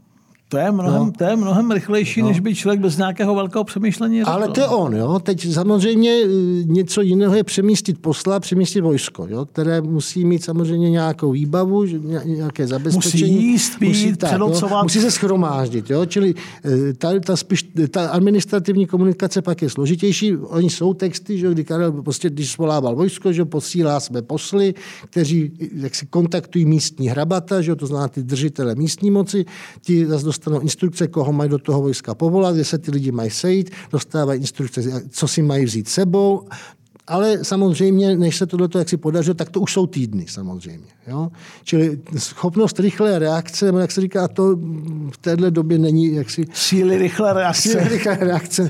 To 0.49 0.57
je 0.57 0.71
mnohem, 0.71 1.05
no. 1.05 1.11
to 1.11 1.23
je 1.23 1.35
mnohem 1.35 1.71
rychlejší, 1.71 2.21
no. 2.21 2.27
než 2.27 2.39
by 2.39 2.55
člověk 2.55 2.79
bez 2.79 2.97
nějakého 2.97 3.35
velkého 3.35 3.63
přemýšlení 3.63 4.19
řekl. 4.19 4.29
Ale 4.29 4.47
to 4.47 4.61
je 4.61 4.67
on. 4.67 4.95
Jo? 4.95 5.19
Teď 5.19 5.53
samozřejmě 5.53 6.11
e, 6.11 6.27
něco 6.63 7.01
jiného 7.01 7.35
je 7.35 7.43
přemístit 7.43 8.01
posla, 8.01 8.39
přemístit 8.39 8.83
vojsko, 8.83 9.27
jo? 9.29 9.45
které 9.45 9.81
musí 9.81 10.25
mít 10.25 10.43
samozřejmě 10.43 10.89
nějakou 10.89 11.31
výbavu, 11.31 11.85
nějaké 12.25 12.67
zabezpečení. 12.67 13.23
Musí 13.23 13.45
jíst, 13.45 13.79
pít, 13.79 13.87
musí, 13.87 14.15
tak, 14.15 14.39
jo? 14.39 14.53
musí 14.83 14.99
se 14.99 15.11
schromáždit. 15.11 15.89
Jo? 15.89 16.05
Čili 16.05 16.33
e, 16.65 16.93
ta, 16.93 17.19
ta, 17.19 17.35
spíš, 17.35 17.69
ta 17.91 18.09
administrativní 18.09 18.85
komunikace 18.85 19.41
pak 19.41 19.61
je 19.61 19.69
složitější. 19.69 20.35
Oni 20.37 20.69
jsou 20.69 20.93
texty, 20.93 21.37
že 21.37 21.51
kdy 21.51 21.63
Karel 21.63 21.91
prostě, 21.91 22.29
když 22.29 22.51
svolával 22.51 22.95
vojsko, 22.95 23.33
že 23.33 23.45
posílá 23.45 23.99
své 23.99 24.21
posly, 24.21 24.73
kteří 25.09 25.51
jak 25.75 25.95
si 25.95 26.05
kontaktují 26.05 26.65
místní 26.65 27.07
hrabata, 27.07 27.61
že 27.61 27.75
to 27.75 27.87
znamená 27.87 28.07
ty 28.07 28.23
držitele 28.23 28.75
místní 28.75 29.11
moci, 29.11 29.45
ti 29.81 30.05
zase 30.05 30.36
dostanou 30.37 30.59
instrukce, 30.59 31.07
koho 31.07 31.33
mají 31.33 31.49
do 31.49 31.57
toho 31.57 31.81
vojska 31.81 32.15
povolat, 32.15 32.55
kde 32.55 32.65
se 32.65 32.77
ty 32.77 32.91
lidi 32.91 33.11
mají 33.11 33.29
sejít, 33.29 33.71
dostávají 33.91 34.39
instrukce, 34.39 34.81
co 35.09 35.27
si 35.27 35.41
mají 35.41 35.65
vzít 35.65 35.87
sebou, 35.87 36.47
ale 37.07 37.43
samozřejmě, 37.43 38.17
než 38.17 38.37
se 38.37 38.45
tohle 38.45 38.69
jak 38.77 38.89
si 38.89 38.97
podařilo, 38.97 39.33
tak 39.33 39.49
to 39.49 39.59
už 39.59 39.73
jsou 39.73 39.87
týdny 39.87 40.25
samozřejmě. 40.29 40.87
Jo? 41.07 41.31
Čili 41.63 41.99
schopnost 42.17 42.79
rychlé 42.79 43.19
reakce, 43.19 43.65
nebo 43.65 43.79
jak 43.79 43.91
se 43.91 44.01
říká, 44.01 44.27
to 44.27 44.55
v 45.11 45.17
téhle 45.21 45.51
době 45.51 45.79
není 45.79 46.15
jaksi... 46.15 46.45
Síly 46.53 46.97
rychlé 46.97 47.33
reakce. 47.33 47.69
Síly 47.69 47.87
rychlé 47.87 48.15
reakce. 48.15 48.69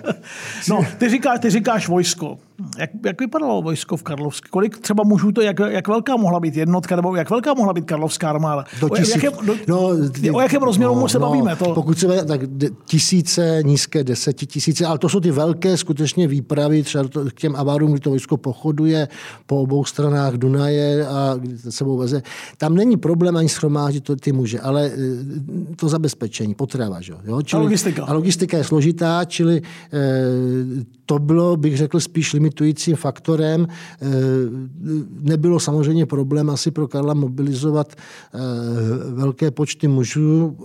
no, 0.68 0.86
ty 0.98 1.08
říkáš, 1.08 1.40
ty 1.40 1.50
říkáš 1.50 1.88
vojsko. 1.88 2.38
Jak, 2.78 2.90
jak 3.06 3.20
vypadalo 3.20 3.62
vojsko 3.62 3.96
v 3.96 4.02
Karlovské? 4.02 4.48
Kolik 4.50 4.78
třeba 4.78 5.04
mužů 5.04 5.32
to, 5.32 5.42
jak, 5.42 5.56
jak 5.68 5.88
velká 5.88 6.16
mohla 6.16 6.40
být 6.40 6.56
jednotka, 6.56 6.96
nebo 6.96 7.16
jak 7.16 7.30
velká 7.30 7.54
mohla 7.54 7.72
být 7.72 7.84
Karlovská 7.84 8.30
armáda? 8.30 8.64
Do 8.80 8.88
tisíc, 8.88 9.14
o, 9.14 9.26
jakém, 9.26 9.46
do, 9.46 9.54
no, 9.68 9.88
o 10.32 10.40
jakém 10.40 10.62
rozměru 10.62 10.94
no, 10.94 11.08
se 11.08 11.18
no, 11.18 11.26
bavíme? 11.26 11.56
To... 11.56 11.74
Pokud 11.74 11.98
se 11.98 12.24
tak 12.24 12.40
tisíce, 12.84 13.58
nízké 13.62 14.04
desetitisíce, 14.04 14.86
ale 14.86 14.98
to 14.98 15.08
jsou 15.08 15.20
ty 15.20 15.30
velké 15.30 15.76
skutečně 15.76 16.28
výpravy, 16.28 16.82
třeba 16.82 17.04
to, 17.04 17.24
k 17.24 17.32
těm 17.32 17.56
avárům, 17.56 17.90
kdy 17.90 18.00
to 18.00 18.10
vojsko 18.10 18.36
pochoduje 18.36 19.08
po 19.46 19.62
obou 19.62 19.84
stranách 19.84 20.34
Dunaje 20.34 21.06
a 21.06 21.38
sebou 21.70 21.96
veze. 21.96 22.22
Tam 22.58 22.74
není 22.74 22.96
problém 22.96 23.36
ani 23.36 23.48
schromáždit 23.48 24.04
to, 24.04 24.16
ty 24.16 24.32
muže, 24.32 24.60
ale 24.60 24.90
eh, 24.94 25.76
to 25.76 25.88
zabezpečení, 25.88 26.54
potrava. 26.54 27.00
Že? 27.00 27.12
Jo? 27.24 27.42
Čili, 27.42 27.60
a 27.60 27.62
logistika. 27.62 28.04
A 28.04 28.12
logistika 28.12 28.56
je 28.58 28.64
složitá, 28.64 29.24
čili 29.24 29.56
e, 29.58 29.62
to 31.06 31.18
bylo, 31.18 31.56
bych 31.56 31.76
řekl, 31.76 32.00
spíš 32.00 32.34
limitujícím 32.52 32.96
faktorem. 32.96 33.66
E, 33.66 34.06
nebylo 35.20 35.60
samozřejmě 35.60 36.06
problém 36.06 36.50
asi 36.50 36.70
pro 36.70 36.88
Karla 36.88 37.14
mobilizovat 37.14 37.92
e, 37.92 38.38
velké 39.14 39.50
počty 39.50 39.88
mužů, 39.88 40.56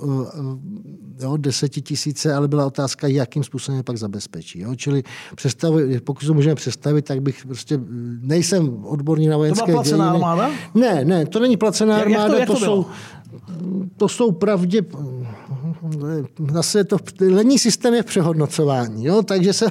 e, 1.19 1.23
jo, 1.23 1.38
desetitisíce, 1.38 2.34
ale 2.34 2.47
byla 2.47 2.65
otázka, 2.65 3.08
jakým 3.08 3.43
způsobem 3.43 3.78
je 3.78 3.84
pak 3.84 3.97
zabezpečí. 3.97 4.60
Jo? 4.60 4.76
Čili 4.76 5.04
pokud 6.04 6.26
to 6.26 6.34
můžeme 6.34 6.56
představit, 6.56 7.02
tak 7.02 7.21
bych 7.21 7.45
prostě, 7.45 7.80
nejsem 8.21 8.86
odborný 8.86 9.28
na 9.28 9.38
vojenské 9.38 9.65
To 9.65 9.71
byla 9.71 9.84
placená 9.84 10.12
armáda? 10.12 10.50
Ne, 10.76 11.06
ne, 11.06 11.26
to 11.26 11.39
není 11.39 11.58
placená 11.58 11.97
armáda, 11.97 12.23
jak 12.23 12.32
to, 12.32 12.38
jak 12.39 12.47
to, 12.47 12.54
to 12.54 12.60
jsou 12.60 12.86
to 13.97 14.08
jsou 14.08 14.32
pravdě, 14.32 14.82
zase 16.51 16.84
to, 16.84 16.97
lenní 17.19 17.60
systém 17.60 17.93
je 17.93 18.03
v 18.03 18.06
přehodnocování, 18.06 19.06
jo? 19.06 19.23
takže 19.23 19.53
se 19.53 19.65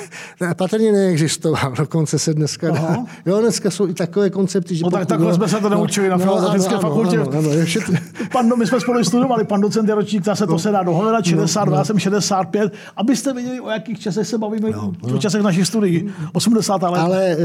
patrně 0.56 0.92
neexistoval, 0.92 1.72
dokonce 1.76 2.18
se 2.18 2.34
dneska 2.34 2.70
dá. 2.70 3.04
Jo, 3.26 3.40
dneska 3.40 3.70
jsou 3.70 3.88
i 3.88 3.94
takové 3.94 4.30
koncepty, 4.30 4.76
že... 4.76 4.84
No 4.84 4.90
tak 4.90 5.06
takhle 5.06 5.34
jsme 5.34 5.48
se 5.48 5.56
to 5.56 5.68
naučili 5.68 6.08
no, 6.08 6.16
na 6.16 6.24
filozofické 6.24 6.74
no, 6.74 6.80
fakultě. 6.80 7.18
Ano, 7.18 7.38
ano, 7.38 7.50
ještě... 7.50 7.80
pan, 8.32 8.58
my 8.58 8.66
jsme 8.66 8.80
spolu 8.80 9.04
studovali, 9.04 9.44
pan 9.44 9.60
docent 9.60 9.88
je 9.88 9.94
ročník, 9.94 10.24
zase 10.24 10.46
to 10.46 10.52
no. 10.52 10.58
se 10.58 10.70
dá 10.70 10.82
dohledat, 10.82 11.24
60, 11.24 11.64
no, 11.64 11.70
no. 11.70 11.76
já 11.76 11.84
jsem 11.84 11.98
65, 11.98 12.72
abyste 12.96 13.32
viděli, 13.32 13.60
o 13.60 13.70
jakých 13.70 14.00
časech 14.00 14.26
se 14.26 14.38
bavíme, 14.38 14.70
no, 14.70 14.92
no. 15.08 15.16
o 15.16 15.18
časech 15.18 15.42
našich 15.42 15.66
studií, 15.66 16.10
80. 16.32 16.82
let. 16.82 16.98
Ale 16.98 17.26
e, 17.26 17.36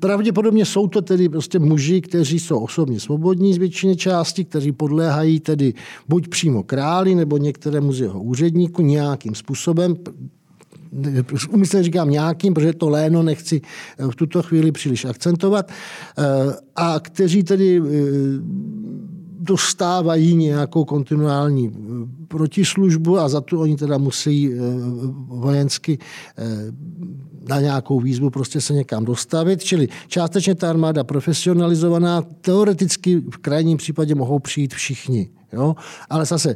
pravděpodobně 0.00 0.64
jsou 0.64 0.88
to 0.88 1.02
tedy 1.02 1.28
prostě 1.28 1.58
muži, 1.58 2.00
kteří 2.00 2.38
jsou 2.38 2.58
osobně 2.58 3.00
svobodní 3.00 3.54
z 3.54 3.58
většiny 3.58 3.96
části, 3.96 4.44
kteří 4.44 4.72
podléhají 4.72 5.40
tedy 5.40 5.74
buď 6.08 6.28
přímo 6.28 6.62
králi, 6.62 7.09
nebo 7.14 7.36
některému 7.36 7.92
z 7.92 8.00
jeho 8.00 8.22
úředníků 8.22 8.82
nějakým 8.82 9.34
způsobem, 9.34 9.96
umyslně 11.50 11.82
říkám 11.82 12.10
nějakým, 12.10 12.54
protože 12.54 12.72
to 12.72 12.88
léno 12.88 13.22
nechci 13.22 13.60
v 14.10 14.16
tuto 14.16 14.42
chvíli 14.42 14.72
příliš 14.72 15.04
akcentovat, 15.04 15.70
eh, 15.70 16.22
a 16.76 17.00
kteří 17.00 17.42
tedy 17.42 17.78
eh, 17.78 17.82
dostávají 19.40 20.34
nějakou 20.34 20.84
kontinuální 20.84 21.68
eh, 21.68 21.80
protislužbu 22.28 23.18
a 23.18 23.28
za 23.28 23.40
to 23.40 23.60
oni 23.60 23.76
teda 23.76 23.98
musí 23.98 24.50
vojensky 25.28 25.98
na 27.48 27.60
nějakou 27.60 28.00
výzvu 28.00 28.30
prostě 28.30 28.60
se 28.60 28.72
někam 28.74 29.04
dostavit. 29.04 29.62
Čili 29.64 29.88
částečně 30.08 30.54
ta 30.54 30.70
armáda 30.70 31.04
profesionalizovaná, 31.04 32.22
teoreticky 32.22 33.16
v 33.16 33.36
krajním 33.36 33.78
případě 33.78 34.14
mohou 34.14 34.38
přijít 34.38 34.74
všichni. 34.74 35.28
Jo? 35.52 35.76
Ale 36.10 36.24
zase 36.26 36.54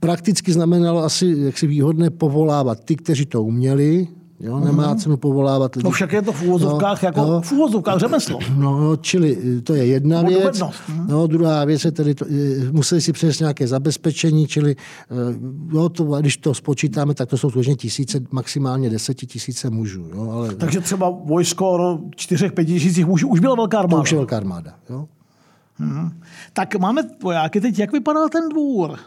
prakticky 0.00 0.52
znamenalo 0.52 1.04
asi 1.04 1.34
jaksi 1.38 1.66
výhodné 1.66 2.10
povolávat 2.10 2.84
ty, 2.84 2.96
kteří 2.96 3.26
to 3.26 3.42
uměli, 3.42 4.08
Jo, 4.40 4.60
nemá 4.60 4.94
cenu 4.94 5.16
povolávat 5.16 5.76
lidi. 5.76 5.84
No 5.84 5.90
však 5.90 6.12
je 6.12 6.22
to 6.22 6.32
v 6.32 6.42
úvozovkách, 6.42 7.02
no, 7.02 7.06
jako 7.06 7.20
no, 7.20 7.40
v 7.40 7.52
úvozovkách 7.52 7.98
řemeslo. 7.98 8.38
No, 8.56 8.96
čili 8.96 9.38
eh, 9.58 9.60
to 9.60 9.74
je 9.74 9.86
jedna 9.86 10.22
věc. 10.22 10.62
No, 11.08 11.26
druhá 11.26 11.64
věc 11.64 11.84
je 11.84 11.92
tedy, 11.92 12.14
to, 12.14 12.24
eh, 12.24 12.72
museli 12.72 13.00
si 13.00 13.12
přes 13.12 13.40
nějaké 13.40 13.66
zabezpečení, 13.66 14.46
čili 14.46 14.76
jo, 15.72 15.88
to, 15.88 16.04
když 16.04 16.36
to 16.36 16.54
spočítáme, 16.54 17.14
tak 17.14 17.28
to 17.28 17.38
jsou 17.38 17.50
skutečně 17.50 17.74
tisíce, 17.76 18.20
maximálně 18.30 18.90
desetitisíce 18.90 19.70
mužů. 19.70 20.10
Jo, 20.14 20.30
ale, 20.30 20.54
Takže 20.54 20.80
třeba 20.80 21.10
vojsko 21.24 21.98
čtyřech, 22.16 22.52
pěti 22.52 22.72
tisících 22.72 23.06
mužů 23.06 23.28
už 23.28 23.40
byla 23.40 23.54
velká 23.54 23.78
armáda. 23.78 23.96
To 23.96 24.02
už 24.02 24.12
je 24.12 24.18
velká 24.18 24.36
armáda. 24.36 24.74
Jo. 24.90 25.08
Hmm. 25.74 26.10
Tak 26.52 26.76
máme 26.76 27.02
vojáky 27.22 27.60
teď. 27.60 27.78
Jak 27.78 27.92
vypadal 27.92 28.28
ten 28.28 28.48
dvůr? 28.48 28.98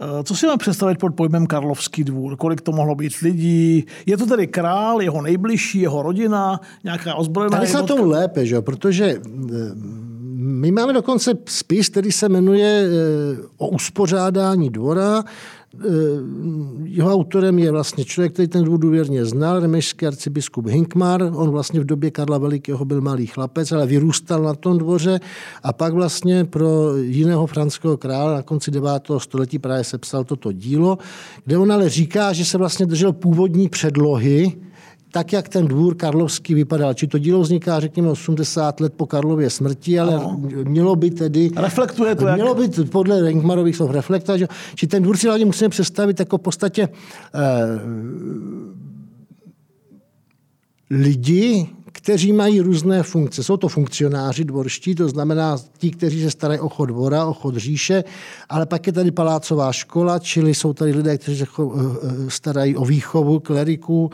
Eh, 0.00 0.24
co 0.24 0.36
si 0.36 0.46
máme 0.46 0.58
představit 0.58 0.98
pod 0.98 1.14
pojmem 1.14 1.46
Karlovský 1.46 2.04
dvůr? 2.04 2.36
Kolik 2.36 2.60
to 2.60 2.72
mohlo 2.72 2.94
být 2.94 3.12
lidí? 3.22 3.84
Je 4.06 4.16
to 4.16 4.26
tedy 4.26 4.46
král, 4.46 5.02
jeho 5.02 5.22
nejbližší, 5.22 5.80
jeho 5.80 6.02
rodina, 6.02 6.60
nějaká 6.84 7.14
ozbrojená 7.14 7.56
Tady 7.58 7.66
se 7.66 7.82
to 7.82 8.06
lépe, 8.06 8.46
že? 8.46 8.60
protože 8.60 9.04
eh, 9.04 9.18
my 10.38 10.70
máme 10.70 10.92
dokonce 10.92 11.32
spis, 11.48 11.88
který 11.88 12.12
se 12.12 12.28
jmenuje 12.28 12.84
eh, 12.86 13.42
o 13.56 13.68
uspořádání 13.68 14.70
dvora. 14.70 15.24
Eh, 15.74 15.88
jeho 16.84 17.12
autorem 17.12 17.58
je 17.58 17.70
vlastně 17.70 18.04
člověk, 18.04 18.32
který 18.32 18.48
ten 18.48 18.64
dvůr 18.64 18.78
důvěrně 18.78 19.24
znal, 19.24 19.60
remešský 19.60 20.06
arcibiskup 20.06 20.66
Hinkmar. 20.66 21.22
On 21.22 21.50
vlastně 21.50 21.80
v 21.80 21.84
době 21.84 22.10
Karla 22.10 22.38
Velikého 22.38 22.84
byl 22.84 23.00
malý 23.00 23.26
chlapec, 23.26 23.72
ale 23.72 23.86
vyrůstal 23.86 24.42
na 24.42 24.54
tom 24.54 24.78
dvoře 24.78 25.20
a 25.62 25.72
pak 25.72 25.92
vlastně 25.92 26.44
pro 26.44 26.96
jiného 26.96 27.46
franského 27.46 27.96
krále 27.96 28.34
na 28.34 28.42
konci 28.42 28.70
9. 28.70 28.90
století 29.18 29.58
právě 29.58 29.84
sepsal 29.84 30.24
toto 30.24 30.52
dílo, 30.52 30.98
kde 31.44 31.58
on 31.58 31.72
ale 31.72 31.88
říká, 31.88 32.32
že 32.32 32.44
se 32.44 32.58
vlastně 32.58 32.86
držel 32.86 33.12
původní 33.12 33.68
předlohy, 33.68 34.52
tak, 35.18 35.32
jak 35.32 35.48
ten 35.48 35.68
dvůr 35.68 35.94
karlovský 35.94 36.54
vypadal. 36.54 36.94
Či 36.94 37.06
to 37.06 37.18
dílo 37.18 37.40
vzniká, 37.40 37.80
řekněme, 37.80 38.10
80 38.10 38.80
let 38.80 38.92
po 38.96 39.06
Karlově 39.06 39.50
smrti, 39.50 39.98
ale 39.98 40.14
ano. 40.14 40.40
mělo 40.64 40.96
by 40.96 41.10
tedy... 41.10 41.50
Reflektuje 41.56 42.14
to, 42.14 42.24
Mělo 42.34 42.62
jak... 42.62 42.70
by 42.76 42.84
podle 42.84 43.22
Renkmarových 43.22 43.76
slov 43.76 43.90
reflektovat, 43.90 44.38
že 44.38 44.48
či 44.74 44.86
ten 44.86 45.02
dvůr 45.02 45.16
si 45.16 45.26
hlavně 45.26 45.44
musíme 45.44 45.68
představit 45.68 46.20
jako 46.20 46.38
v 46.38 46.40
podstatě 46.40 46.88
eh, 46.88 47.38
lidi, 50.90 51.68
kteří 51.92 52.32
mají 52.32 52.60
různé 52.60 53.02
funkce. 53.02 53.42
Jsou 53.42 53.56
to 53.56 53.68
funkcionáři 53.68 54.44
dvorští, 54.44 54.94
to 54.94 55.08
znamená 55.08 55.56
ti, 55.78 55.90
kteří 55.90 56.22
se 56.22 56.30
starají 56.30 56.60
o 56.60 56.68
chod 56.68 56.86
dvora, 56.86 57.26
o 57.26 57.32
chod 57.34 57.56
říše, 57.56 58.04
ale 58.48 58.66
pak 58.66 58.86
je 58.86 58.92
tady 58.92 59.10
palácová 59.10 59.72
škola, 59.72 60.18
čili 60.18 60.54
jsou 60.54 60.72
tady 60.72 60.92
lidé, 60.92 61.18
kteří 61.18 61.38
se 61.38 61.46
starají 62.28 62.76
o 62.76 62.84
výchovu 62.84 63.40
kleriků, 63.40 64.10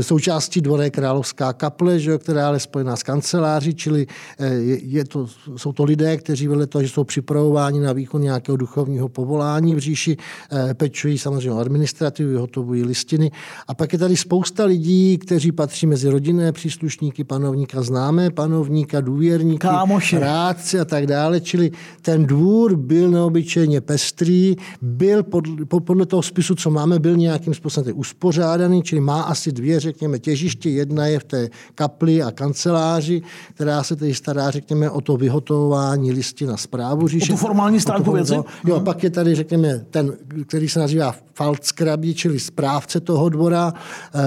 Součástí 0.00 0.60
dvora 0.60 0.84
je 0.84 0.90
královská 0.90 1.52
kaple, 1.52 1.98
že, 1.98 2.18
která 2.18 2.52
je 2.52 2.60
spojená 2.60 2.96
s 2.96 3.02
kanceláří, 3.02 3.74
čili 3.74 4.06
eh, 4.38 4.46
je, 4.46 4.78
je 4.82 5.04
to, 5.04 5.26
jsou 5.56 5.72
to 5.72 5.84
lidé, 5.84 6.16
kteří 6.16 6.48
vedle 6.48 6.66
toho, 6.66 6.82
že 6.82 6.88
jsou 6.88 7.04
připravováni 7.04 7.80
na 7.80 7.92
výkon 7.92 8.22
nějakého 8.22 8.56
duchovního 8.56 9.08
povolání 9.08 9.74
v 9.74 9.78
říši, 9.78 10.16
eh, 10.52 10.74
pečují 10.74 11.18
samozřejmě 11.18 11.52
o 11.52 11.58
administrativu, 11.58 12.30
vyhotovují 12.30 12.82
listiny. 12.84 13.30
A 13.68 13.74
pak 13.74 13.92
je 13.92 13.98
tady 13.98 14.16
spousta 14.16 14.64
lidí, 14.64 15.18
kteří 15.18 15.52
patří 15.52 15.86
mezi 15.86 16.08
rodinné 16.08 16.52
příslušníky 16.52 17.24
panovníka, 17.24 17.82
známé 17.82 18.30
panovníka, 18.30 19.00
důvěrníky, 19.00 19.58
Kámoši. 19.58 20.18
rádci 20.18 20.80
a 20.80 20.84
tak 20.84 21.06
dále. 21.06 21.40
Čili 21.40 21.70
ten 22.02 22.26
dvůr 22.26 22.76
byl 22.76 23.10
neobyčejně 23.10 23.80
pestrý, 23.80 24.56
byl 24.82 25.22
podle, 25.22 25.64
podle 25.64 26.06
toho 26.06 26.22
spisu, 26.22 26.54
co 26.54 26.70
máme, 26.70 26.98
byl 26.98 27.16
nějakým 27.16 27.54
způsobem 27.54 27.98
uspořádaný, 27.98 28.82
čili 28.82 29.00
má 29.00 29.22
asi 29.22 29.52
dvě 29.52 29.67
dvě, 29.68 29.80
řekněme, 29.80 30.18
těžiště. 30.18 30.70
Jedna 30.70 31.06
je 31.06 31.18
v 31.18 31.24
té 31.24 31.48
kapli 31.74 32.22
a 32.22 32.30
kanceláři, 32.30 33.22
která 33.54 33.82
se 33.82 33.96
tedy 33.96 34.14
stará, 34.14 34.50
řekněme, 34.50 34.90
o 34.90 35.00
to 35.00 35.16
vyhotovování 35.16 36.12
listy 36.12 36.46
na 36.46 36.56
zprávu 36.56 37.08
říše. 37.08 37.32
O 37.32 37.36
tu 37.36 37.40
formální 37.40 37.80
stránku 37.80 38.12
věci? 38.12 38.34
Jo, 38.34 38.74
hmm. 38.76 38.84
pak 38.84 39.02
je 39.02 39.10
tady, 39.10 39.34
řekněme, 39.34 39.84
ten, 39.90 40.12
který 40.46 40.68
se 40.68 40.80
nazývá 40.80 41.14
Falckrabí, 41.34 42.14
čili 42.14 42.40
správce 42.40 43.00
toho 43.00 43.28
dvora, 43.28 43.72
eh, 43.74 44.18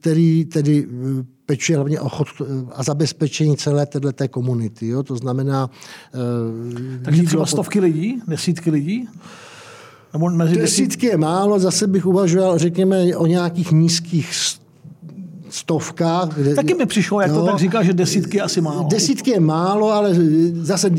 který 0.00 0.44
tedy 0.44 0.86
eh, 0.86 1.24
pečuje 1.46 1.76
hlavně 1.76 2.00
o 2.00 2.08
chod 2.08 2.28
a 2.72 2.82
zabezpečení 2.82 3.56
celé 3.56 3.86
této 3.86 4.28
komunity. 4.28 4.88
Jo? 4.88 5.02
To 5.02 5.16
znamená... 5.16 5.70
Eh, 6.14 6.98
Takže 7.04 7.22
třeba 7.22 7.46
stovky 7.46 7.80
lidí, 7.80 8.20
desítky 8.28 8.70
lidí? 8.70 9.08
Nebo 10.14 10.30
mezi 10.30 10.56
Desítky 10.56 11.06
je 11.06 11.16
málo, 11.16 11.58
zase 11.58 11.86
bych 11.86 12.06
uvažoval, 12.06 12.58
řekněme, 12.58 13.16
o 13.16 13.26
nějakých 13.26 13.72
nízkých 13.72 14.30
stovkách. 15.50 16.28
Kde, 16.34 16.54
Taky 16.54 16.74
mi 16.74 16.86
přišlo, 16.86 17.20
jak 17.20 17.30
jo, 17.30 17.36
to 17.36 17.46
tak 17.46 17.58
říká, 17.58 17.82
že 17.82 17.92
desítky 17.92 18.36
je 18.36 18.42
asi 18.42 18.60
málo. 18.60 18.88
Desítky 18.90 19.30
je 19.30 19.40
málo, 19.40 19.92
ale 19.92 20.10
zase 20.52 20.90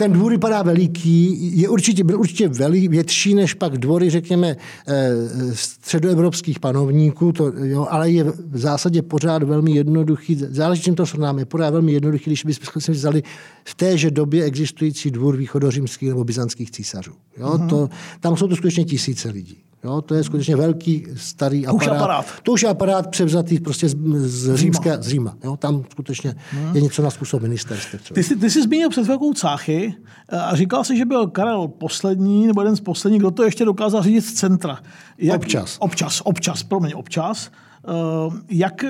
ten 0.00 0.12
dvůr 0.12 0.32
vypadá 0.32 0.62
veliký, 0.62 1.38
je 1.60 1.68
určitě, 1.68 2.04
byl 2.04 2.20
určitě 2.20 2.48
velý, 2.48 2.88
větší 2.88 3.34
než 3.34 3.54
pak 3.54 3.78
dvory, 3.78 4.10
řekněme, 4.10 4.56
eh, 4.86 5.10
středoevropských 5.52 6.60
panovníků, 6.60 7.32
to, 7.32 7.52
jo, 7.56 7.86
ale 7.90 8.10
je 8.10 8.24
v 8.24 8.58
zásadě 8.58 9.02
pořád 9.02 9.42
velmi 9.42 9.70
jednoduchý, 9.70 10.36
záleží, 10.50 10.82
čím 10.82 10.94
to 10.94 11.06
srovnáme, 11.06 11.40
je 11.40 11.44
pořád 11.44 11.70
velmi 11.70 11.92
jednoduchý, 11.92 12.30
když 12.30 12.44
bychom 12.44 12.82
si 12.82 12.92
vzali 12.92 13.22
v 13.64 13.74
téže 13.74 14.10
době 14.10 14.44
existující 14.44 15.10
dvůr 15.10 15.36
východořímských 15.36 16.08
nebo 16.08 16.24
byzantských 16.24 16.70
císařů. 16.70 17.12
Jo, 17.36 17.46
mm-hmm. 17.46 17.68
to, 17.68 17.88
tam 18.20 18.36
jsou 18.36 18.48
to 18.48 18.56
skutečně 18.56 18.84
tisíce 18.84 19.28
lidí. 19.28 19.56
Jo, 19.84 20.02
to 20.02 20.14
je 20.14 20.24
skutečně 20.24 20.56
velký 20.56 21.06
starý 21.16 21.66
aparát. 21.66 21.86
To 21.86 21.92
už 21.92 21.98
aparát. 21.98 22.26
To 22.42 22.52
už 22.52 22.62
je 22.62 22.68
aparát 22.68 23.10
převzatý 23.10 23.60
prostě 23.60 23.88
z, 23.88 23.96
z, 24.16 24.54
Římské, 24.54 24.96
z 25.02 25.08
Říma. 25.08 25.36
Jo, 25.44 25.56
tam 25.56 25.84
skutečně 25.90 26.34
hmm. 26.50 26.76
je 26.76 26.82
něco 26.82 27.02
na 27.02 27.10
způsob 27.10 27.42
ministerstve. 27.42 27.98
Ty 28.14 28.22
jsi, 28.22 28.36
ty 28.36 28.50
jsi 28.50 28.62
zmínil 28.62 28.88
před 28.88 29.06
velkou 29.06 29.34
cáchy 29.34 29.94
eh, 30.28 30.36
a 30.36 30.56
říkal 30.56 30.84
jsi, 30.84 30.96
že 30.96 31.04
byl 31.04 31.26
Karel 31.26 31.68
poslední, 31.68 32.46
nebo 32.46 32.60
jeden 32.60 32.76
z 32.76 32.80
posledních, 32.80 33.20
kdo 33.20 33.30
to 33.30 33.44
ještě 33.44 33.64
dokázal 33.64 34.02
řídit 34.02 34.20
z 34.20 34.32
centra. 34.32 34.78
Jak, 35.18 35.36
občas. 35.36 35.76
Občas, 35.80 36.20
občas, 36.24 36.62
promiň, 36.62 36.92
občas. 36.94 37.50
Uh, 37.88 38.34
jak, 38.50 38.84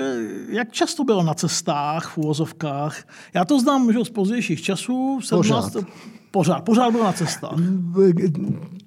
jak 0.49 0.71
často 0.71 1.03
byl 1.03 1.23
na 1.23 1.33
cestách, 1.33 2.09
v 2.13 2.17
úvozovkách? 2.17 2.97
Já 3.33 3.45
to 3.45 3.59
znám 3.59 3.93
že 3.93 4.05
z 4.05 4.09
pozdějších 4.09 4.61
časů. 4.61 5.19
17, 5.21 5.71
pořád. 5.71 5.85
Pořád, 6.31 6.61
pořád 6.61 6.91
byl 6.91 7.03
na 7.03 7.13
cestách. 7.13 7.59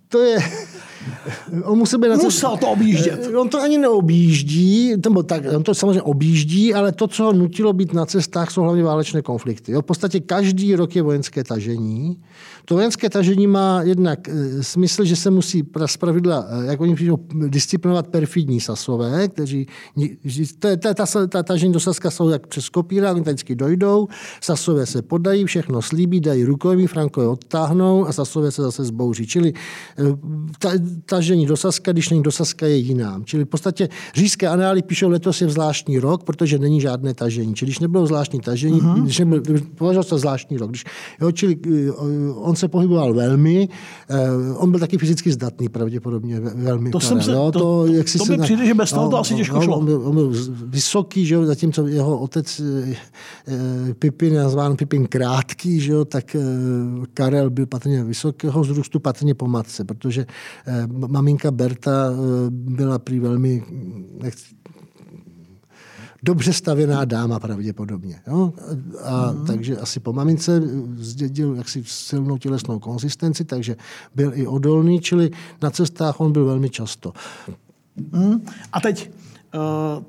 To 0.08 0.18
je, 0.18 0.38
On 1.64 1.78
musel 1.78 1.98
být 1.98 2.08
na 2.08 2.16
Musel 2.16 2.56
to 2.56 2.68
objíždět. 2.68 3.30
On 3.36 3.48
to 3.48 3.60
ani 3.60 3.78
neobjíždí, 3.78 4.92
nebo 5.04 5.22
tak, 5.22 5.42
on 5.56 5.62
to 5.62 5.74
samozřejmě 5.74 6.02
objíždí, 6.02 6.74
ale 6.74 6.92
to, 6.92 7.08
co 7.08 7.24
ho 7.24 7.32
nutilo 7.32 7.72
být 7.72 7.92
na 7.92 8.06
cestách, 8.06 8.50
jsou 8.50 8.62
hlavně 8.62 8.82
válečné 8.82 9.22
konflikty. 9.22 9.72
Jo? 9.72 9.82
V 9.82 9.84
podstatě 9.84 10.20
každý 10.20 10.74
rok 10.74 10.96
je 10.96 11.02
vojenské 11.02 11.44
tažení. 11.44 12.20
To 12.64 12.74
vojenské 12.74 13.10
tažení 13.10 13.46
má 13.46 13.82
jednak 13.82 14.28
e, 14.28 14.62
smysl, 14.62 15.04
že 15.04 15.16
se 15.16 15.30
musí 15.30 15.62
pravidla, 15.98 16.46
e, 16.48 16.66
jak 16.66 16.80
oni 16.80 16.94
píšou, 16.94 17.18
disciplinovat 17.48 18.06
perfidní 18.06 18.60
sasové, 18.60 19.28
kteří, 19.28 19.66
ta, 20.58 20.76
ta, 20.76 20.94
ta, 20.94 21.26
ta 21.26 21.42
tažení 21.42 21.72
do 21.72 21.80
Saska 21.80 22.10
jsou 22.10 22.28
jak 22.28 22.46
přes 22.46 22.68
kopíra, 22.68 23.12
oni 23.12 23.20
vždycky 23.20 23.54
dojdou, 23.54 24.08
sasové 24.40 24.86
se 24.86 25.02
podají, 25.02 25.44
všechno 25.44 25.82
slíbí, 25.82 26.20
dají 26.20 26.44
rukojmí, 26.44 26.86
Frankové 26.86 27.28
odtáhnou 27.28 28.06
a 28.06 28.12
sasové 28.12 28.50
se 28.50 28.62
zase 28.62 28.84
zbouří. 28.84 29.26
Čili 29.26 29.52
ta, 30.58 30.70
tažení 31.06 31.46
do 31.46 31.56
Saska, 31.56 31.92
když 31.92 32.10
není 32.10 32.22
do 32.22 32.32
Saska, 32.32 32.66
je 32.66 32.76
jiná. 32.76 33.22
Čili 33.24 33.44
v 33.44 33.48
podstatě 33.48 33.88
říšské 34.14 34.48
anály 34.48 34.82
píšou, 34.82 35.08
letos 35.08 35.40
je 35.40 35.48
zvláštní 35.48 35.98
rok, 35.98 36.24
protože 36.24 36.58
není 36.58 36.80
žádné 36.80 37.14
tažení. 37.14 37.54
Čili 37.54 37.66
když 37.66 37.78
nebylo 37.78 38.06
zvláštní 38.06 38.40
tažení, 38.40 38.80
uh-huh. 38.80 39.02
když 39.02 39.18
nebyl, 39.18 39.42
považoval 39.74 40.04
to 40.04 40.18
zvláštní 40.18 40.56
rok. 40.56 40.70
Když, 40.70 40.84
jo, 41.20 41.32
čili 41.32 41.56
eh, 41.66 41.90
on 42.34 42.56
se 42.56 42.68
pohyboval 42.68 43.14
velmi, 43.14 43.68
uh, 44.10 44.62
on 44.62 44.70
byl 44.70 44.80
taky 44.80 44.98
fyzicky 44.98 45.32
zdatný 45.32 45.68
pravděpodobně 45.68 46.40
velmi. 46.40 46.90
To, 46.90 47.00
jsem 47.00 47.22
se, 47.22 47.32
jo, 47.32 47.52
to, 47.52 47.58
to, 47.58 47.86
jak 47.86 48.08
si 48.08 48.18
to 48.18 48.24
mi 48.24 48.38
přijde, 48.38 48.66
že 48.66 48.74
bez 48.74 48.90
toho 48.90 49.04
no, 49.04 49.10
to 49.10 49.18
asi 49.18 49.34
těžko 49.34 49.60
šlo. 49.60 49.78
On 49.78 49.84
byl, 49.84 50.02
on 50.04 50.14
byl 50.14 50.32
vysoký, 50.66 51.26
že 51.26 51.34
jo, 51.34 51.46
zatímco 51.46 51.86
jeho 51.86 52.18
otec 52.18 52.60
uh, 52.60 52.94
Pipin, 53.98 54.34
nazván 54.34 54.76
Pipin 54.76 55.06
krátký, 55.06 55.80
že 55.80 55.92
jo, 55.92 56.04
tak 56.04 56.36
Karel 57.14 57.50
byl 57.50 57.66
patrně 57.66 58.04
vysokého 58.04 58.60
vzrůstu, 58.60 59.00
patrně 59.00 59.34
po 59.34 59.46
matce, 59.46 59.84
protože 59.84 60.26
Eh, 60.66 60.83
maminka 60.86 61.50
Berta 61.50 62.10
eh, 62.10 62.16
byla 62.50 62.98
prý 62.98 63.20
velmi 63.20 63.64
nechci, 64.22 64.54
dobře 66.22 66.52
stavěná 66.52 67.04
dáma 67.04 67.40
pravděpodobně. 67.40 68.20
Jo? 68.26 68.52
A 69.02 69.32
mm. 69.32 69.46
takže 69.46 69.76
asi 69.76 70.00
po 70.00 70.12
mamince 70.12 70.62
zdědil 70.96 71.54
jaksi 71.54 71.82
silnou 71.86 72.38
tělesnou 72.38 72.78
konzistenci, 72.78 73.44
takže 73.44 73.76
byl 74.14 74.32
i 74.34 74.46
odolný, 74.46 75.00
čili 75.00 75.30
na 75.62 75.70
cestách 75.70 76.20
on 76.20 76.32
byl 76.32 76.44
velmi 76.44 76.70
často. 76.70 77.12
Mm. 78.12 78.46
A 78.72 78.80
teď 78.80 79.10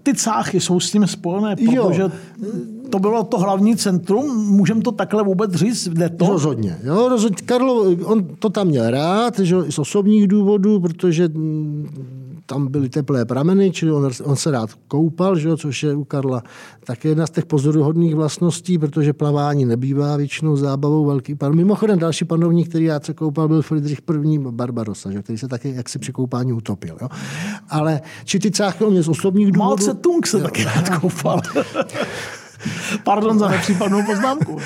ty 0.03 0.13
cáchy 0.13 0.59
jsou 0.59 0.79
s 0.79 0.91
tím 0.91 1.07
spojené, 1.07 1.55
protože 1.55 2.01
jo 2.01 2.11
to 2.89 2.99
bylo 2.99 3.23
to 3.23 3.37
hlavní 3.37 3.75
centrum? 3.75 4.47
Můžeme 4.47 4.81
to 4.81 4.91
takhle 4.91 5.23
vůbec 5.23 5.51
říct? 5.51 5.87
Jde 5.87 6.09
to? 6.09 6.25
Rozhodně. 6.25 6.77
Jo, 6.83 7.09
rozhodně. 7.09 7.37
Karlo, 7.45 7.83
on 8.03 8.27
to 8.39 8.49
tam 8.49 8.67
měl 8.67 8.89
rád, 8.89 9.39
že 9.39 9.55
z 9.69 9.79
osobních 9.79 10.27
důvodů, 10.27 10.79
protože 10.79 11.29
tam 12.45 12.67
byly 12.67 12.89
teplé 12.89 13.25
prameny, 13.25 13.71
čili 13.71 13.91
on, 13.91 14.09
on 14.23 14.35
se 14.35 14.51
rád 14.51 14.69
koupal, 14.87 15.35
že 15.35 15.47
jo, 15.47 15.57
což 15.57 15.83
je 15.83 15.95
u 15.95 16.03
Karla 16.03 16.43
také 16.83 17.09
jedna 17.09 17.27
z 17.27 17.29
těch 17.29 17.45
pozoruhodných 17.45 18.15
vlastností, 18.15 18.77
protože 18.77 19.13
plavání 19.13 19.65
nebývá 19.65 20.17
většinou 20.17 20.55
zábavou 20.55 21.05
velký 21.05 21.35
pan. 21.35 21.55
Mimochodem 21.55 21.99
další 21.99 22.25
panovník, 22.25 22.69
který 22.69 22.85
já 22.85 22.99
se 22.99 23.13
koupal, 23.13 23.47
byl 23.47 23.61
Friedrich 23.61 23.99
I. 24.31 24.39
Barbarossa, 24.39 25.11
že, 25.11 25.21
který 25.21 25.37
se 25.37 25.47
také 25.47 25.69
jaksi 25.69 25.99
při 25.99 26.11
koupání 26.11 26.53
utopil. 26.53 26.97
Jo. 27.01 27.09
Ale 27.69 28.01
či 28.23 28.39
ty 28.39 28.51
cáchy 28.51 28.83
on 28.83 28.93
je 28.93 29.03
z 29.03 29.09
osobních 29.09 29.51
důvodů... 29.51 29.65
Malce 29.65 29.93
Tung 29.93 30.27
se 30.27 30.39
taky 30.39 30.63
rád 30.63 30.89
koupal. 30.89 31.41
Pardon 33.03 33.39
za 33.39 33.47
nepřípadnou 33.47 34.03
poznámku. 34.03 34.57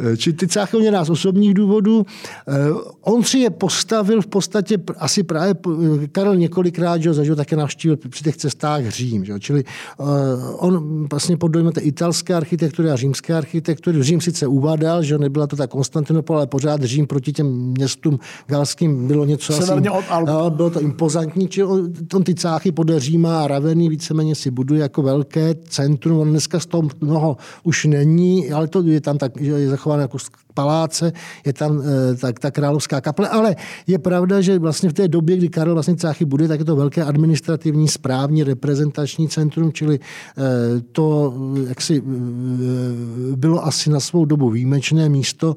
Eh, 0.00 0.16
či 0.16 0.32
ty 0.32 0.48
Cáchovně 0.48 0.90
nás 0.90 1.10
osobních 1.10 1.54
důvodů. 1.54 2.06
Eh, 2.48 2.52
on 3.00 3.22
si 3.22 3.38
je 3.38 3.50
postavil 3.50 4.22
v 4.22 4.26
podstatě 4.26 4.78
asi 4.98 5.22
právě 5.22 5.54
eh, 6.02 6.06
Karel 6.06 6.36
několikrát, 6.36 7.02
že 7.02 7.14
zažil 7.14 7.36
také 7.36 7.56
navštívil 7.56 7.96
při 7.96 8.24
těch 8.24 8.36
cestách 8.36 8.88
Řím. 8.88 9.24
Že? 9.24 9.40
Čili 9.40 9.64
on 10.56 11.06
vlastně 11.10 11.36
pod 11.36 11.48
dojmem 11.48 11.72
té 11.72 11.80
italské 11.80 12.34
architektury 12.34 12.90
a 12.90 12.96
římské 12.96 13.34
architektury. 13.34 14.02
Řím 14.02 14.20
sice 14.20 14.46
uvadal, 14.46 15.02
že 15.02 15.18
nebyla 15.18 15.46
to 15.46 15.56
tak 15.56 15.70
Konstantinopol, 15.70 16.36
ale 16.36 16.46
pořád 16.46 16.82
Řím 16.82 17.06
proti 17.06 17.32
těm 17.32 17.46
městům 17.46 18.18
galským 18.46 19.06
bylo 19.06 19.24
něco 19.24 19.52
Severně 19.52 19.88
asi, 19.88 19.98
od 19.98 20.52
bylo 20.52 20.70
to 20.70 20.80
impozantní, 20.80 21.48
čili 21.48 21.66
on, 21.66 21.92
on 22.14 22.24
ty 22.24 22.34
cáchy 22.34 22.72
podle 22.72 23.00
Říma 23.00 23.44
a 23.44 23.46
Raveny 23.46 23.88
víceméně 23.88 24.34
si 24.34 24.50
buduje 24.50 24.80
jako 24.80 25.02
velké 25.02 25.54
centrum. 25.68 26.18
On 26.18 26.30
dneska 26.30 26.60
z 26.60 26.66
toho 26.66 26.88
mnoho 27.00 27.36
už 27.62 27.84
není, 27.84 28.52
ale 28.52 28.68
to 28.68 28.82
je 28.82 29.00
tam 29.00 29.18
tak, 29.18 29.32
že 29.40 29.50
je 29.50 29.68
zachované 29.68 29.89
schované 29.90 30.02
jako 30.02 30.18
paláce, 30.54 31.12
je 31.46 31.52
tam 31.52 31.82
e, 31.82 32.14
tak, 32.14 32.38
ta 32.38 32.50
královská 32.50 33.00
kaple, 33.00 33.28
ale 33.28 33.56
je 33.86 33.98
pravda, 33.98 34.40
že 34.40 34.58
vlastně 34.58 34.88
v 34.88 34.92
té 34.92 35.08
době, 35.08 35.36
kdy 35.36 35.48
Karel 35.48 35.74
vlastně 35.74 35.96
Cáchy 35.96 36.24
bude, 36.24 36.48
tak 36.48 36.58
je 36.58 36.64
to 36.64 36.76
velké 36.76 37.04
administrativní, 37.04 37.88
správní, 37.88 38.44
reprezentační 38.44 39.28
centrum, 39.28 39.72
čili 39.72 39.98
e, 39.98 40.80
to 40.80 41.34
jaksi 41.68 41.98
e, 41.98 42.02
bylo 43.36 43.66
asi 43.66 43.90
na 43.90 44.00
svou 44.00 44.24
dobu 44.24 44.50
výjimečné 44.50 45.08
místo, 45.08 45.54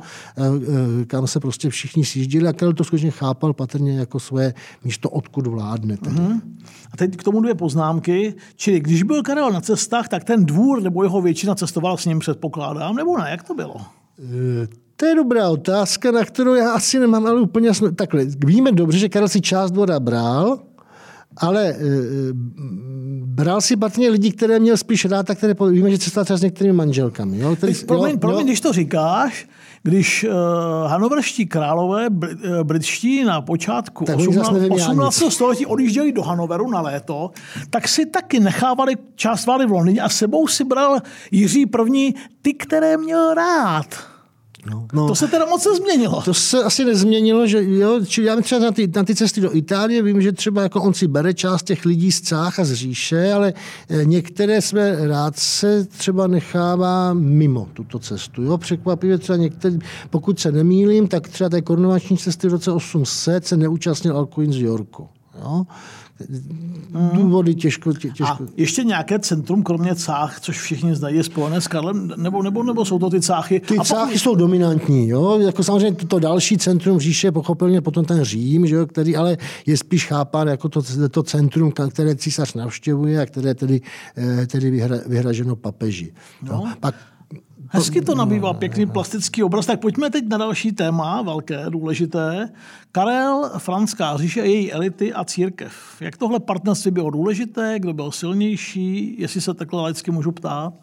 kam 1.08 1.28
se 1.28 1.40
prostě 1.40 1.70
všichni 1.70 2.06
sjíždili 2.06 2.48
a 2.48 2.54
Karel 2.54 2.74
to 2.74 2.84
skutečně 2.84 3.12
chápal 3.12 3.54
patrně 3.54 3.98
jako 3.98 4.20
své 4.20 4.54
místo, 4.84 5.10
odkud 5.10 5.48
vládne. 5.48 5.98
Tedy. 5.98 6.16
Mm-hmm. 6.16 6.42
A 6.94 6.98
teď 6.98 7.18
k 7.18 7.24
tomu 7.24 7.42
dvě 7.42 7.56
poznámky. 7.56 8.34
Čili 8.56 8.80
když 8.80 9.04
byl 9.04 9.24
Karel 9.24 9.52
na 9.52 9.62
cestách, 9.62 10.08
tak 10.08 10.24
ten 10.24 10.46
dvůr 10.46 10.82
nebo 10.82 11.04
jeho 11.04 11.22
většina 11.22 11.56
cestovala 11.56 11.98
s 11.98 12.06
ním, 12.06 12.20
předpokládám, 12.20 12.96
nebo 12.96 13.18
ne? 13.18 13.28
Jak 13.30 13.44
to 13.44 13.54
bylo? 13.54 13.76
To 14.96 15.06
je 15.06 15.16
dobrá 15.16 15.50
otázka, 15.50 16.12
na 16.12 16.26
kterou 16.26 16.54
já 16.54 16.72
asi 16.72 17.00
nemám 17.00 17.26
ale 17.26 17.42
úplně 17.42 17.68
jasno. 17.68 17.92
Takhle, 17.92 18.26
víme 18.46 18.72
dobře, 18.72 18.98
že 18.98 19.10
Karel 19.10 19.30
si 19.30 19.42
část 19.42 19.72
dvora 19.72 20.00
bral, 20.00 20.60
ale 21.38 21.70
e, 21.70 21.76
bral 23.24 23.62
si 23.62 23.76
patrně 23.76 24.10
lidi, 24.10 24.32
které 24.32 24.60
měl 24.60 24.78
spíš 24.78 25.06
rád, 25.06 25.30
a 25.30 25.36
které 25.36 25.56
víme, 25.72 25.92
že 25.92 25.98
cestoval 25.98 26.26
třeba 26.26 26.38
s 26.38 26.42
některými 26.42 26.78
manželkami. 26.78 27.40
Jo? 27.40 27.56
Který, 27.56 27.74
promiň, 27.76 28.12
jo, 28.12 28.18
promiň 28.18 28.40
jo? 28.40 28.46
když 28.46 28.62
to 28.62 28.74
říkáš, 28.74 29.48
když 29.84 30.24
uh, 30.24 30.32
hanoverští 30.88 31.46
králové, 31.46 32.10
uh, 32.10 32.28
britští 32.64 33.24
na 33.24 33.42
počátku 33.42 34.06
tak 34.06 34.20
18, 34.20 34.72
18. 34.72 35.24
století 35.30 35.66
odjížděli 35.66 36.12
do 36.12 36.22
Hanoveru 36.22 36.70
na 36.70 36.82
léto, 36.82 37.32
tak 37.70 37.88
si 37.88 38.06
taky 38.06 38.40
nechávali 38.40 38.96
část 39.16 39.46
vlády 39.46 39.66
v 39.66 39.72
Londýně 39.72 40.02
a 40.02 40.10
sebou 40.10 40.48
si 40.48 40.64
bral 40.64 41.00
Jiří 41.32 41.66
první 41.66 42.16
ty, 42.42 42.54
které 42.54 42.98
měl 42.98 43.34
rád. 43.34 44.13
No, 44.66 44.88
no, 44.94 45.08
to 45.08 45.16
se 45.16 45.28
teda 45.28 45.46
moc 45.46 45.68
změnilo. 45.76 46.22
To 46.22 46.34
se 46.34 46.64
asi 46.64 46.86
nezměnilo, 46.86 47.48
že 47.48 47.64
jo, 47.64 48.00
či 48.06 48.24
já 48.24 48.42
třeba 48.42 48.62
na 48.62 48.72
ty, 48.72 48.92
na 48.96 49.04
ty 49.04 49.16
cesty 49.16 49.42
do 49.42 49.56
Itálie 49.56 50.02
vím, 50.02 50.22
že 50.22 50.32
třeba 50.32 50.62
jako 50.64 50.82
on 50.82 50.94
si 50.94 51.08
bere 51.08 51.34
část 51.34 51.64
těch 51.64 51.86
lidí 51.86 52.12
z 52.12 52.22
Cách 52.30 52.60
a 52.60 52.66
z 52.66 52.74
říše, 52.74 53.34
ale 53.34 53.54
eh, 53.90 54.06
některé 54.06 54.62
své 54.62 55.08
rádce 55.08 55.88
třeba 55.98 56.28
nechává 56.28 57.14
mimo 57.14 57.68
tuto 57.74 58.00
cestu. 58.00 58.44
Jo, 58.44 58.58
překvapivě 58.58 59.18
třeba 59.18 59.38
některé, 59.38 59.78
pokud 60.10 60.40
se 60.40 60.52
nemýlím, 60.52 61.08
tak 61.08 61.28
třeba 61.28 61.50
té 61.50 61.62
korunovační 61.62 62.18
cesty 62.18 62.48
v 62.48 62.52
roce 62.52 62.72
800 62.72 63.48
se 63.48 63.58
neúčastnil 63.58 64.18
Alcuin 64.18 64.54
z 64.54 64.58
Yorku. 64.58 65.08
Jo? 65.42 65.66
Důvody 67.14 67.56
těžko, 67.56 67.94
těžko. 67.94 68.24
A 68.26 68.40
ještě 68.58 68.84
nějaké 68.84 69.20
centrum, 69.20 69.64
kromě 69.64 69.96
Cách, 70.06 70.40
což 70.40 70.62
všichni 70.62 70.96
znají, 70.96 71.16
je 71.16 71.24
spojené 71.24 71.62
s 71.62 71.68
Karlem, 71.68 72.14
nebo, 72.18 72.44
nebo, 72.44 72.64
nebo 72.64 72.86
jsou 72.86 73.00
to 73.00 73.10
ty 73.10 73.22
Cáchy? 73.22 73.60
Ty 73.60 73.78
a 73.78 73.84
Cáchy 73.84 74.20
jsou 74.20 74.36
dominantní. 74.36 75.10
Jo? 75.10 75.40
Jako 75.40 75.64
samozřejmě 75.64 75.96
to, 75.96 76.08
to 76.08 76.20
další 76.20 76.58
centrum 76.58 77.00
říše 77.00 77.28
je 77.28 77.32
pochopitelně 77.32 77.82
potom 77.82 78.06
ten 78.06 78.24
Řím, 78.24 78.68
že 78.68 78.76
jo? 78.76 78.88
který 78.88 79.16
ale 79.16 79.38
je 79.66 79.78
spíš 79.78 80.08
chápán 80.08 80.48
jako 80.48 80.70
to, 80.70 80.82
to 81.12 81.24
centrum, 81.24 81.72
které 81.90 82.16
císař 82.16 82.54
navštěvuje 82.54 83.22
a 83.22 83.26
které 83.26 83.56
tedy, 83.56 83.82
eh, 84.18 84.48
tedy 84.48 84.72
vyhra, 84.72 84.98
vyhraženo 85.08 85.56
papeži. 85.56 86.14
No. 86.42 86.74
Pak 86.80 86.96
Hezky 87.76 88.02
to 88.02 88.16
nabývá 88.16 88.54
pěkný 88.54 88.86
plastický 88.86 89.44
obraz. 89.44 89.66
Tak 89.66 89.80
pojďme 89.80 90.10
teď 90.10 90.28
na 90.28 90.38
další 90.38 90.72
téma, 90.72 91.22
velké, 91.22 91.66
důležité. 91.70 92.50
Karel, 92.92 93.52
Franská 93.58 94.18
říše, 94.18 94.40
její 94.40 94.74
elity 94.74 95.14
a 95.14 95.26
církev. 95.26 95.74
Jak 96.00 96.18
tohle 96.18 96.40
partnerství 96.40 96.92
bylo 96.92 97.10
důležité, 97.10 97.76
kdo 97.80 97.94
byl 97.94 98.12
silnější, 98.12 99.16
jestli 99.20 99.42
se 99.42 99.54
takhle 99.54 99.82
laicky 99.82 100.12
můžu 100.12 100.32
ptát? 100.32 100.74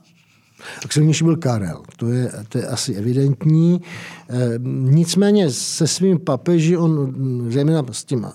Tak 0.83 0.93
silnější 0.93 1.25
byl 1.25 1.37
Karel, 1.37 1.83
to 1.97 2.09
je, 2.09 2.33
to 2.49 2.59
je 2.59 2.67
asi 2.67 2.95
evidentní. 2.95 3.81
E, 4.29 4.59
nicméně 4.91 5.51
se 5.51 5.87
svým 5.87 6.19
papeži, 6.19 6.77
on 6.77 7.15
zejména 7.49 7.85
s, 7.93 8.05
tím, 8.05 8.27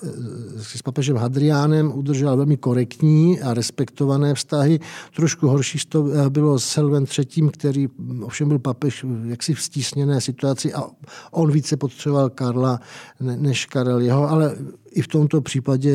s 0.57 0.81
papežem 0.81 1.17
Hadriánem 1.17 1.91
udržel 1.95 2.37
velmi 2.37 2.57
korektní 2.57 3.41
a 3.41 3.53
respektované 3.53 4.33
vztahy. 4.33 4.79
Trošku 5.15 5.47
horší 5.47 5.79
to 5.89 6.07
eh, 6.07 6.29
bylo 6.29 6.59
s 6.59 6.77
Helvem 6.77 7.05
III., 7.17 7.49
který 7.51 7.87
ovšem 8.21 8.47
byl 8.47 8.59
papež 8.59 9.05
jaksi 9.25 9.53
v 9.53 9.61
stísněné 9.61 10.21
situaci 10.21 10.73
a 10.73 10.83
on 11.31 11.51
více 11.51 11.77
potřeboval 11.77 12.29
Karla 12.29 12.79
než 13.19 13.65
Karel 13.65 13.99
jeho, 13.99 14.29
ale 14.29 14.55
i 14.91 15.01
v 15.01 15.07
tomto 15.07 15.41
případě 15.41 15.89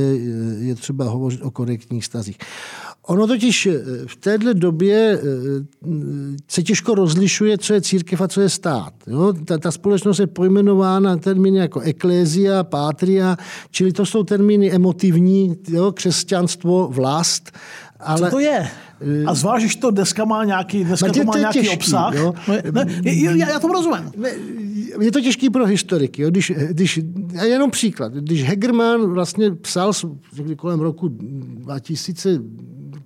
je 0.59 0.75
třeba 0.75 1.05
hovořit 1.05 1.43
o 1.43 1.51
korektních 1.51 2.05
stazích. 2.05 2.39
Ono 3.11 3.27
totiž 3.27 3.67
eh, 3.67 3.81
v 4.07 4.17
téhle 4.17 4.55
době 4.55 5.19
eh, 5.19 5.25
se 6.49 6.63
těžko 6.63 6.95
rozlišuje, 6.95 7.59
co 7.59 7.75
je 7.75 7.81
církev 7.81 8.21
a 8.21 8.29
co 8.29 8.41
je 8.41 8.49
stát. 8.49 8.93
Jo? 9.07 9.33
Ta, 9.45 9.59
ta 9.59 9.71
společnost 9.71 10.19
je 10.19 10.27
pojmenována 10.27 11.17
termíny 11.17 11.59
jako 11.59 11.81
eklézia, 11.81 12.65
pátria, 12.65 13.37
čili 13.71 13.93
to 13.93 14.07
jsou 14.07 14.23
termíny 14.23 14.73
emotivní, 14.73 15.57
jo? 15.69 15.93
křesťanstvo, 15.93 16.89
vlast. 16.89 17.51
Ale... 18.01 18.31
Co 18.31 18.37
to 18.37 18.39
je? 18.39 18.69
A 19.27 19.35
zvlášť, 19.35 19.65
když 19.65 19.77
to 19.77 19.91
dneska 19.91 20.25
má 20.25 20.45
nějaký, 20.45 20.85
dneska 20.85 21.07
to, 21.07 21.13
to 21.13 21.25
má 21.25 21.39
nějaký 21.39 21.59
těžký, 21.59 21.75
obsah. 21.77 22.15
Jo? 22.15 22.35
Ne, 22.73 22.85
já, 23.05 23.49
já 23.49 23.59
tomu 23.59 23.73
rozumím. 23.73 24.13
Je 25.01 25.13
to 25.13 25.21
těžký 25.21 25.51
pro 25.51 25.67
historiky. 25.67 26.23
Jo? 26.23 26.31
Když, 26.31 26.53
když, 26.71 27.01
jenom 27.45 27.71
příklad. 27.71 28.13
Když 28.13 28.45
Hegerman 28.45 29.13
vlastně 29.13 29.51
psal 29.51 29.93
kolem 30.57 30.81
roku 30.81 31.09
2000 31.09 32.39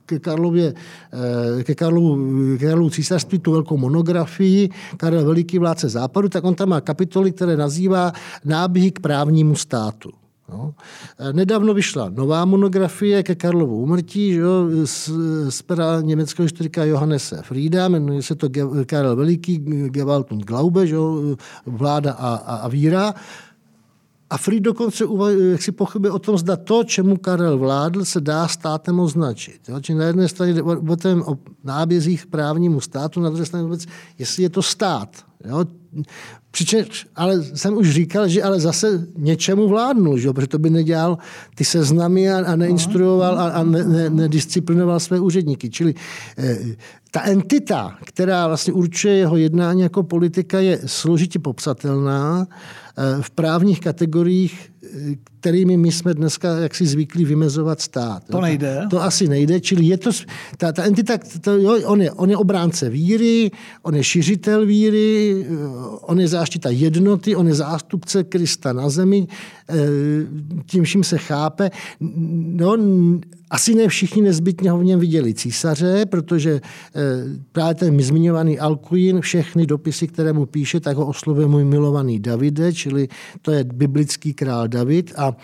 ke 0.07 0.19
Karlově, 0.19 0.75
eh, 0.75 1.63
ke 1.63 1.75
Karlovu, 1.75 2.19
ke 2.59 2.67
Karlovu 2.67 2.91
císařství 2.91 3.39
tu 3.39 3.53
velkou 3.53 3.77
monografii 3.77 4.69
Karel 4.97 5.25
Veliký 5.25 5.59
vládce 5.59 5.89
západu, 5.89 6.29
tak 6.29 6.45
on 6.45 6.55
tam 6.55 6.69
má 6.69 6.81
kapitoly, 6.81 7.33
které 7.33 7.57
nazývá 7.57 8.13
náběhy 8.45 8.91
k 8.91 9.01
právnímu 9.01 9.57
státu. 9.57 10.11
No. 10.53 10.75
Nedávno 11.33 11.75
vyšla 11.75 12.13
nová 12.13 12.45
monografie 12.45 13.23
ke 13.23 13.35
Karlovu 13.35 13.81
umrtí 13.81 14.33
že 14.33 14.41
jo, 14.41 14.69
z, 14.85 15.11
z 15.49 15.63
pera 15.63 16.01
německého 16.01 16.45
historika 16.45 16.85
Johannese 16.85 17.43
Frieda, 17.43 17.89
jmenuje 17.89 18.23
se 18.23 18.35
to 18.35 18.49
Karel 18.87 19.17
Veliký, 19.17 19.59
Gewalt 19.89 20.33
und 20.33 20.45
Glaube, 20.45 20.87
že 20.87 20.95
jo, 20.95 21.37
vláda 21.67 22.13
a, 22.13 22.35
a, 22.35 22.55
a 22.57 22.69
víra. 22.69 23.15
A 24.35 24.39
Fried 24.39 24.63
dokonce 24.63 25.05
jak 25.51 25.63
si 25.63 25.73
pochybuje 25.73 26.11
o 26.13 26.19
tom, 26.19 26.39
zda 26.39 26.57
to, 26.57 26.85
čemu 26.85 27.17
Karel 27.17 27.59
vládl, 27.59 28.05
se 28.05 28.21
dá 28.21 28.49
státem 28.49 29.01
označit. 29.01 29.61
Jo? 29.69 29.81
Či 29.81 29.95
na 29.95 30.05
jedné 30.05 30.29
straně 30.29 30.63
o, 30.63 30.97
tém, 30.97 31.23
o 31.23 31.39
nábězích 31.65 32.27
právnímu 32.27 32.81
státu, 32.81 33.21
na 33.21 33.31
druhé 33.31 33.47
straně 33.47 33.65
vůbec, 33.65 33.87
jestli 34.19 34.43
je 34.43 34.51
to 34.51 34.63
stát. 34.63 35.09
Jo? 35.45 35.65
Přičemž, 36.51 37.07
ale 37.17 37.43
jsem 37.43 37.77
už 37.77 37.91
říkal, 37.91 38.29
že 38.29 38.43
ale 38.43 38.61
zase 38.61 39.07
něčemu 39.17 39.69
vládnul, 39.69 40.19
že? 40.19 40.33
protože 40.33 40.47
to 40.47 40.59
by 40.59 40.71
nedělal 40.71 41.19
ty 41.55 41.65
seznamy 41.65 42.31
a, 42.31 42.47
a 42.47 42.57
neinstruoval 42.57 43.39
a, 43.39 43.49
a 43.49 43.63
ne, 43.63 43.85
ne, 43.85 44.11
nedisciplinoval 44.11 45.01
své 45.01 45.21
úředníky. 45.21 45.71
Čili 45.71 45.95
eh, 46.39 46.59
ta 47.11 47.23
entita, 47.23 47.99
která 48.05 48.49
vlastně 48.49 48.73
určuje 48.73 49.15
jeho 49.15 49.37
jednání 49.37 49.81
jako 49.81 50.03
politika, 50.03 50.61
je 50.61 50.81
složitě 50.87 51.39
popsatelná 51.39 52.47
v 53.21 53.31
právních 53.31 53.81
kategoriích, 53.81 54.71
eh, 54.71 54.74
kterými 55.41 55.77
my 55.77 55.93
jsme 55.93 56.15
dneska 56.15 56.57
jaksi 56.57 56.87
zvyklí 56.87 57.25
vymezovat 57.25 57.81
stát. 57.81 58.23
To 58.31 58.41
nejde. 58.41 58.87
To 58.91 59.03
asi 59.03 59.29
nejde, 59.29 59.61
čili 59.61 59.85
je 59.85 59.99
to, 59.99 60.11
ta, 60.57 60.73
ta 60.73 60.85
entita, 60.85 61.19
to, 61.41 61.51
jo, 61.51 61.79
on, 61.85 62.03
je, 62.03 62.13
on 62.13 62.31
je 62.31 62.37
obránce 62.37 62.91
víry, 62.91 63.51
on 63.83 63.95
je 63.95 64.05
šiřitel 64.05 64.67
víry, 64.67 65.47
eh, 65.49 65.57
on 66.01 66.21
je 66.21 66.29
záštita 66.29 66.71
jednoty, 66.71 67.37
on 67.37 67.49
je 67.49 67.55
zástupce 67.55 68.25
Krista 68.25 68.73
na 68.73 68.89
zemi, 68.89 69.27
tím 70.67 70.85
vším 70.85 71.05
se 71.05 71.19
chápe. 71.19 71.71
No, 72.01 72.77
asi 73.51 73.75
ne 73.75 73.89
všichni 73.89 74.23
nezbytně 74.23 74.71
ho 74.71 74.79
v 74.79 74.85
něm 74.85 75.01
viděli 75.01 75.35
císaře, 75.35 76.07
protože 76.07 76.61
právě 77.53 77.75
ten 77.75 78.03
zmiňovaný 78.03 78.59
Alcuin, 78.59 79.21
všechny 79.21 79.67
dopisy, 79.67 80.07
které 80.07 80.33
mu 80.33 80.47
píše, 80.47 80.81
tak 80.81 80.97
ho 80.97 81.07
oslovuje 81.07 81.47
můj 81.47 81.65
milovaný 81.65 82.21
Davide, 82.21 82.73
čili 82.73 83.09
to 83.43 83.53
je 83.53 83.65
biblický 83.65 84.35
král 84.35 84.69
David 84.75 85.13
a 85.17 85.37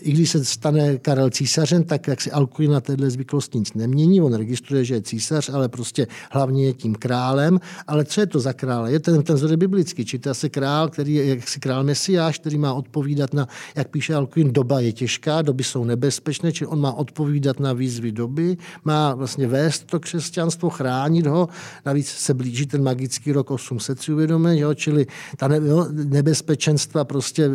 i 0.00 0.12
když 0.12 0.30
se 0.30 0.44
stane 0.44 0.98
Karel 0.98 1.30
císařem, 1.30 1.84
tak 1.84 2.08
jak 2.08 2.20
si 2.20 2.30
Alcuin 2.30 2.70
na 2.70 2.80
téhle 2.80 3.10
zvyklosti 3.10 3.58
nic 3.58 3.74
nemění, 3.74 4.20
on 4.20 4.34
registruje, 4.34 4.84
že 4.84 4.94
je 4.94 5.02
císař, 5.02 5.48
ale 5.48 5.68
prostě 5.68 6.06
hlavně 6.30 6.66
je 6.66 6.72
tím 6.72 6.94
králem. 6.94 7.60
Ale 7.86 8.04
co 8.04 8.20
je 8.20 8.26
to 8.26 8.40
za 8.40 8.52
král? 8.52 8.88
Je 8.88 9.00
ten, 9.00 9.22
ten 9.22 9.36
zde 9.36 9.56
biblický, 9.56 10.04
či 10.04 10.18
to 10.18 10.30
asi 10.30 10.50
král, 10.50 10.88
který 10.88 11.14
je 11.14 11.26
jaksi 11.26 11.60
král 11.60 11.84
Mesiáš, 11.84 12.38
který 12.38 12.58
má 12.58 12.72
odpovídat 12.72 13.34
na, 13.34 13.48
jak 13.74 13.88
píše 13.88 14.14
Alcuin, 14.14 14.52
doba 14.52 14.80
je 14.80 14.92
těžká, 14.92 15.42
doby 15.42 15.64
jsou 15.64 15.84
nebezpečné, 15.84 16.52
či 16.52 16.66
on 16.66 16.80
má 16.80 16.92
odpovídat 16.92 17.60
na 17.60 17.72
výzvy 17.72 18.12
doby, 18.12 18.56
má 18.84 19.14
vlastně 19.14 19.46
vést 19.46 19.86
to 19.86 20.00
křesťanstvo, 20.00 20.70
chránit 20.70 21.26
ho, 21.26 21.48
navíc 21.86 22.08
se 22.08 22.34
blíží 22.34 22.66
ten 22.66 22.82
magický 22.82 23.32
rok 23.32 23.50
800, 23.50 24.00
si 24.00 24.12
uvědomíme, 24.12 24.58
jo, 24.58 24.74
čili 24.74 25.06
ta 25.36 25.48
ne, 25.48 25.56
jo, 25.56 25.86
nebezpečenstva 25.90 27.04
prostě, 27.04 27.50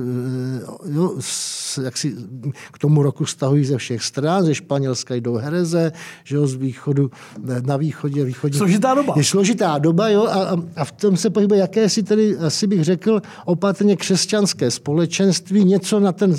jo, 0.86 1.11
jak 1.84 1.98
si 1.98 2.16
k 2.72 2.78
tomu 2.78 3.04
roku 3.04 3.26
stahují 3.26 3.66
ze 3.66 3.78
všech 3.78 4.04
stran, 4.04 4.44
ze 4.44 4.56
Španělska 4.56 5.16
jdou 5.16 5.36
hereze, 5.36 5.92
že 6.24 6.36
jo, 6.36 6.48
z 6.48 6.56
východu, 6.56 7.12
na 7.66 7.78
východě, 7.78 8.24
východě. 8.26 8.58
Složitá 8.58 8.94
doba. 8.94 9.14
Je 9.18 9.24
složitá 9.24 9.78
doba, 9.78 10.10
jo, 10.10 10.28
a, 10.28 10.58
a 10.76 10.86
v 10.86 10.92
tom 10.92 11.18
se 11.18 11.30
pohybuje 11.30 11.60
jaké 11.60 11.90
si 11.90 12.04
tedy, 12.04 12.38
asi 12.38 12.68
bych 12.68 12.84
řekl, 12.84 13.22
opatrně 13.46 13.96
křesťanské 13.96 14.72
společenství, 14.72 15.66
něco 15.66 16.00
na 16.00 16.12
ten, 16.12 16.36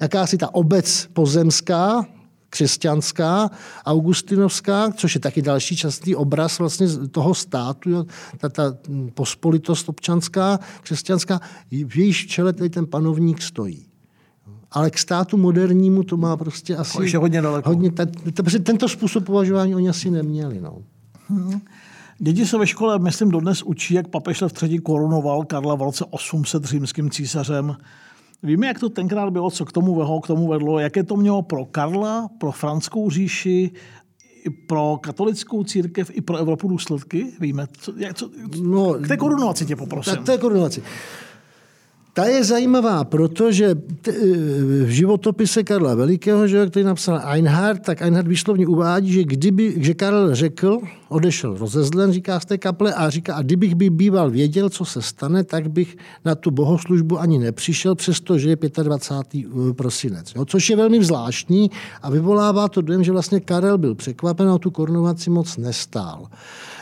jakási 0.00 0.38
ta 0.38 0.54
obec 0.54 1.08
pozemská, 1.12 2.06
křesťanská, 2.54 3.50
augustinovská, 3.86 4.90
což 4.90 5.14
je 5.14 5.20
taky 5.20 5.42
další 5.42 5.76
častý 5.76 6.14
obraz 6.14 6.58
vlastně 6.58 6.86
toho 7.10 7.34
státu, 7.34 7.90
jo, 7.90 8.04
ta, 8.38 8.48
ta 8.48 8.76
pospolitost 9.14 9.88
občanská, 9.88 10.58
křesťanská, 10.82 11.40
v 11.86 11.96
jejíž 11.96 12.26
čele 12.26 12.52
tady 12.52 12.70
ten 12.70 12.86
panovník 12.86 13.42
stojí. 13.42 13.86
Ale 14.70 14.90
k 14.90 14.98
státu 14.98 15.36
modernímu 15.36 16.02
to 16.02 16.16
má 16.16 16.36
prostě 16.36 16.76
asi... 16.76 17.02
Ještě 17.02 17.18
hodně 17.18 17.42
daleko. 17.42 17.68
Hodně, 17.68 17.92
ta, 17.92 18.06
ta, 18.34 18.42
tento 18.62 18.88
způsob 18.88 19.24
považování 19.24 19.74
oni 19.74 19.88
asi 19.88 20.10
neměli. 20.10 20.60
No. 20.60 20.78
Hmm. 21.28 21.60
Děti 22.18 22.46
se 22.46 22.58
ve 22.58 22.66
škole, 22.66 22.98
myslím, 22.98 23.30
dodnes 23.30 23.62
učí, 23.62 23.94
jak 23.94 24.08
papež 24.08 24.40
Lev 24.40 24.62
III 24.62 24.78
korunoval 24.78 25.44
Karla 25.44 25.74
v 25.74 25.82
roce 25.82 26.04
800 26.10 26.64
římským 26.64 27.10
císařem. 27.10 27.76
Víme, 28.44 28.66
jak 28.66 28.80
to 28.80 28.88
tenkrát 28.88 29.30
bylo, 29.30 29.50
co 29.50 29.64
k 29.64 29.72
tomu 29.72 29.94
vedlo, 29.94 30.20
k 30.20 30.26
tomu 30.26 30.48
vedlo, 30.48 30.78
jaké 30.78 31.02
to 31.02 31.16
mělo 31.16 31.42
pro 31.42 31.64
Karla, 31.64 32.28
pro 32.38 32.52
franskou 32.52 33.10
říši, 33.10 33.70
pro 34.66 34.98
katolickou 35.00 35.64
církev, 35.64 36.10
i 36.14 36.20
pro 36.20 36.36
Evropu 36.36 36.68
důsledky? 36.68 37.32
Víme, 37.40 37.66
co, 37.78 37.92
jak, 37.96 38.16
co, 38.16 38.30
no, 38.62 38.94
k 38.94 39.08
té 39.08 39.16
korunovaci 39.16 39.66
tě 39.66 39.76
poprosím. 39.76 40.14
Tak 40.14 40.24
té 40.24 40.38
korunovaci. 40.38 40.82
Ta 42.14 42.24
je 42.24 42.44
zajímavá, 42.44 43.04
protože 43.04 43.74
v 44.84 44.88
životopise 44.88 45.64
Karla 45.64 45.94
Velikého, 45.94 46.48
že, 46.48 46.66
který 46.66 46.84
napsal 46.84 47.20
Einhard, 47.26 47.82
tak 47.82 48.02
Einhard 48.02 48.28
výslovně 48.28 48.66
uvádí, 48.66 49.12
že 49.12 49.24
kdyby, 49.24 49.74
že 49.76 49.94
Karel 49.94 50.34
řekl, 50.34 50.78
odešel 51.08 51.56
rozezlen, 51.58 52.12
říká 52.12 52.40
z 52.40 52.44
té 52.44 52.58
kaple, 52.58 52.94
a 52.94 53.10
říká, 53.10 53.34
a 53.34 53.42
kdybych 53.42 53.74
by 53.74 53.90
býval 53.90 54.30
věděl, 54.30 54.70
co 54.70 54.84
se 54.84 55.02
stane, 55.02 55.44
tak 55.44 55.70
bych 55.70 55.96
na 56.24 56.34
tu 56.34 56.50
bohoslužbu 56.50 57.20
ani 57.20 57.38
nepřišel, 57.38 57.94
přestože 57.94 58.48
je 58.48 58.56
25. 58.82 59.46
Eh, 59.70 59.74
prosinec. 59.74 60.32
Jo, 60.36 60.44
což 60.44 60.70
je 60.70 60.76
velmi 60.76 61.04
zvláštní 61.04 61.70
a 62.02 62.10
vyvolává 62.10 62.68
to 62.68 62.80
dojem, 62.80 63.04
že 63.04 63.12
vlastně 63.12 63.40
Karel 63.40 63.78
byl 63.78 63.94
překvapen 63.94 64.48
a 64.48 64.58
tu 64.58 64.70
korunovaci 64.70 65.30
moc 65.30 65.56
nestál. 65.56 66.26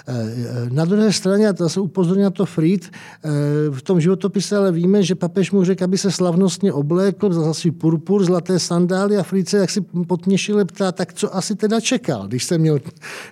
Eh, 0.08 0.70
na 0.70 0.84
druhé 0.84 1.12
straně, 1.12 1.48
a 1.48 1.52
to 1.52 1.68
se 1.68 1.80
upozornil 1.80 2.30
to 2.30 2.46
Fried, 2.46 2.84
eh, 2.84 3.30
v 3.70 3.82
tom 3.82 4.00
životopise 4.00 4.56
ale 4.56 4.72
víme, 4.72 5.02
že 5.02 5.14
papež 5.14 5.50
mu 5.52 5.64
řekl, 5.64 5.84
aby 5.84 5.98
se 5.98 6.10
slavnostně 6.10 6.72
oblékl, 6.72 7.32
za 7.32 7.54
svůj 7.54 7.70
purpur, 7.70 8.24
zlaté 8.24 8.58
sandály 8.58 9.16
a 9.16 9.22
Fried 9.22 9.48
se 9.48 9.58
jak 9.58 9.70
si 9.70 9.80
potněšil 9.80 10.64
ptá, 10.64 10.92
tak 10.92 11.12
co 11.12 11.36
asi 11.36 11.54
teda 11.54 11.80
čekal, 11.80 12.28
když 12.28 12.44
jsem 12.44 12.60
měl, 12.60 12.78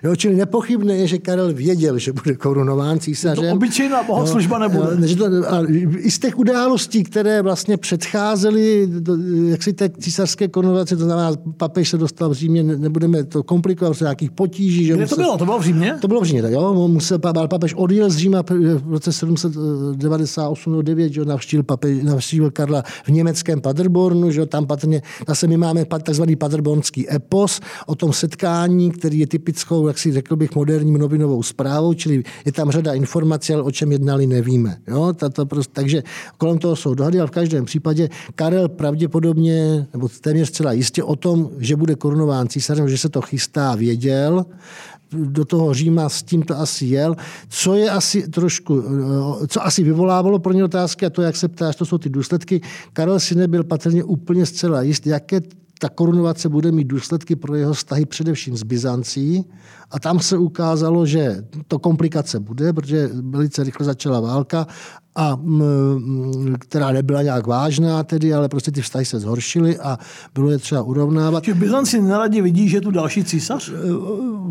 jo, 0.03 0.15
čili 0.15 0.35
nepochybné 0.35 0.97
je, 0.97 1.07
že 1.07 1.17
Karel 1.17 1.53
věděl, 1.53 1.97
že 1.97 2.13
bude 2.13 2.35
korunován 2.35 2.99
císařem. 2.99 3.45
To 3.45 3.55
obyčejná 3.55 4.03
bohoslužba 4.03 4.59
nebude. 4.59 5.07
Že 5.07 5.15
to, 5.15 5.25
a 5.25 5.65
I 5.97 6.11
z 6.11 6.19
těch 6.19 6.39
událostí, 6.39 7.03
které 7.03 7.41
vlastně 7.41 7.77
předcházely 7.77 8.89
jak 9.45 9.63
si 9.63 9.73
té 9.73 9.89
císařské 9.89 10.47
korunovaci, 10.47 10.97
to 10.97 11.03
znamená, 11.03 11.31
papež 11.57 11.89
se 11.89 11.97
dostal 11.97 12.29
v 12.29 12.33
Římě, 12.33 12.63
nebudeme 12.63 13.23
to 13.23 13.43
komplikovat, 13.43 13.93
z 13.93 14.01
nějakých 14.01 14.31
potíží. 14.31 14.85
Že 14.85 14.93
Kde 14.93 15.07
to 15.07 15.15
bylo? 15.15 15.37
To 15.37 15.45
bylo 15.45 15.59
v 15.59 15.63
Římě? 15.63 15.97
To 16.01 16.07
bylo 16.07 16.21
v 16.21 16.23
Římě, 16.23 16.41
tak 16.41 16.51
jo. 16.51 16.60
Jo, 16.61 16.87
musel, 16.87 17.19
papež 17.47 17.73
odjel 17.73 18.09
z 18.09 18.17
Říma 18.17 18.43
v 18.43 18.91
roce 18.91 19.13
798 19.13 20.83
9 20.83 21.13
že 21.13 21.25
navštívil, 21.25 21.65
navštívil 22.03 22.51
Karla 22.51 22.83
v 23.03 23.09
německém 23.09 23.61
Paderbornu, 23.61 24.31
že 24.31 24.45
tam 24.45 24.65
patrně, 24.67 25.01
zase 25.27 25.47
my 25.47 25.57
máme 25.57 25.85
takzvaný 25.85 26.35
paderbornský 26.35 27.13
epos 27.13 27.59
o 27.85 27.95
tom 27.95 28.13
setkání, 28.13 28.91
který 28.91 29.19
je 29.19 29.27
typickou, 29.27 29.87
jak 29.87 29.97
si 29.97 30.11
řekl 30.11 30.35
bych, 30.35 30.55
moderním 30.55 30.97
novinovou 30.97 31.43
zprávou, 31.43 31.93
čili 31.93 32.23
je 32.45 32.51
tam 32.51 32.71
řada 32.71 32.93
informací, 32.93 33.53
ale 33.53 33.63
o 33.63 33.71
čem 33.71 33.91
jednali 33.91 34.27
nevíme. 34.27 34.77
Jo, 34.87 35.13
tato 35.13 35.45
prostě, 35.45 35.73
takže 35.73 36.03
kolem 36.37 36.57
toho 36.57 36.75
jsou 36.75 36.93
dohady, 36.93 37.19
ale 37.19 37.27
v 37.27 37.31
každém 37.31 37.65
případě 37.65 38.09
Karel 38.35 38.69
pravděpodobně, 38.69 39.87
nebo 39.93 40.09
téměř 40.21 40.47
zcela 40.47 40.71
jistě 40.71 41.03
o 41.03 41.15
tom, 41.15 41.49
že 41.57 41.75
bude 41.75 41.95
korunován 41.95 42.47
císařem, 42.47 42.89
že 42.89 42.97
se 42.97 43.09
to 43.09 43.21
chystá, 43.21 43.75
věděl 43.75 44.45
do 45.13 45.45
toho 45.45 45.73
Říma 45.73 46.09
s 46.09 46.23
tím 46.23 46.43
to 46.43 46.59
asi 46.59 46.85
jel. 46.85 47.15
Co 47.49 47.75
je 47.75 47.89
asi 47.89 48.27
trošku, 48.27 48.83
eh, 49.43 49.47
co 49.47 49.65
asi 49.65 49.83
vyvolávalo 49.83 50.39
pro 50.39 50.53
ně 50.53 50.63
otázky, 50.63 51.05
a 51.05 51.09
to, 51.09 51.21
jak 51.21 51.35
se 51.35 51.47
ptáš, 51.47 51.75
to 51.75 51.85
jsou 51.85 51.97
ty 51.97 52.09
důsledky. 52.09 52.61
Karel 52.93 53.19
si 53.19 53.35
nebyl 53.35 53.63
patrně 53.63 54.03
úplně 54.03 54.45
zcela 54.45 54.81
jist, 54.81 55.07
jaké 55.07 55.41
ta 55.79 55.89
korunovace 55.89 56.49
bude 56.49 56.71
mít 56.71 56.87
důsledky 56.87 57.35
pro 57.35 57.55
jeho 57.55 57.73
vztahy 57.73 58.05
především 58.05 58.57
s 58.57 58.63
Byzancí. 58.63 59.45
A 59.91 59.99
tam 59.99 60.19
se 60.19 60.37
ukázalo, 60.37 61.05
že 61.05 61.45
to 61.67 61.79
komplikace 61.79 62.39
bude, 62.39 62.73
protože 62.73 63.09
velice 63.13 63.63
rychle 63.63 63.85
začala 63.85 64.19
válka 64.19 64.67
a 65.15 65.39
která 66.59 66.91
nebyla 66.91 67.21
nějak 67.21 67.47
vážná 67.47 68.03
tedy, 68.03 68.33
ale 68.33 68.49
prostě 68.49 68.71
ty 68.71 68.81
vztahy 68.81 69.05
se 69.05 69.19
zhoršily 69.19 69.79
a 69.79 69.97
bylo 70.33 70.51
je 70.51 70.57
třeba 70.57 70.81
urovnávat. 70.81 71.43
Či 71.43 71.53
Byzanci 71.53 72.01
neradi 72.01 72.41
vidí, 72.41 72.69
že 72.69 72.77
je 72.77 72.81
tu 72.81 72.91
další 72.91 73.23
císař? 73.23 73.71
Eh, 73.71 73.93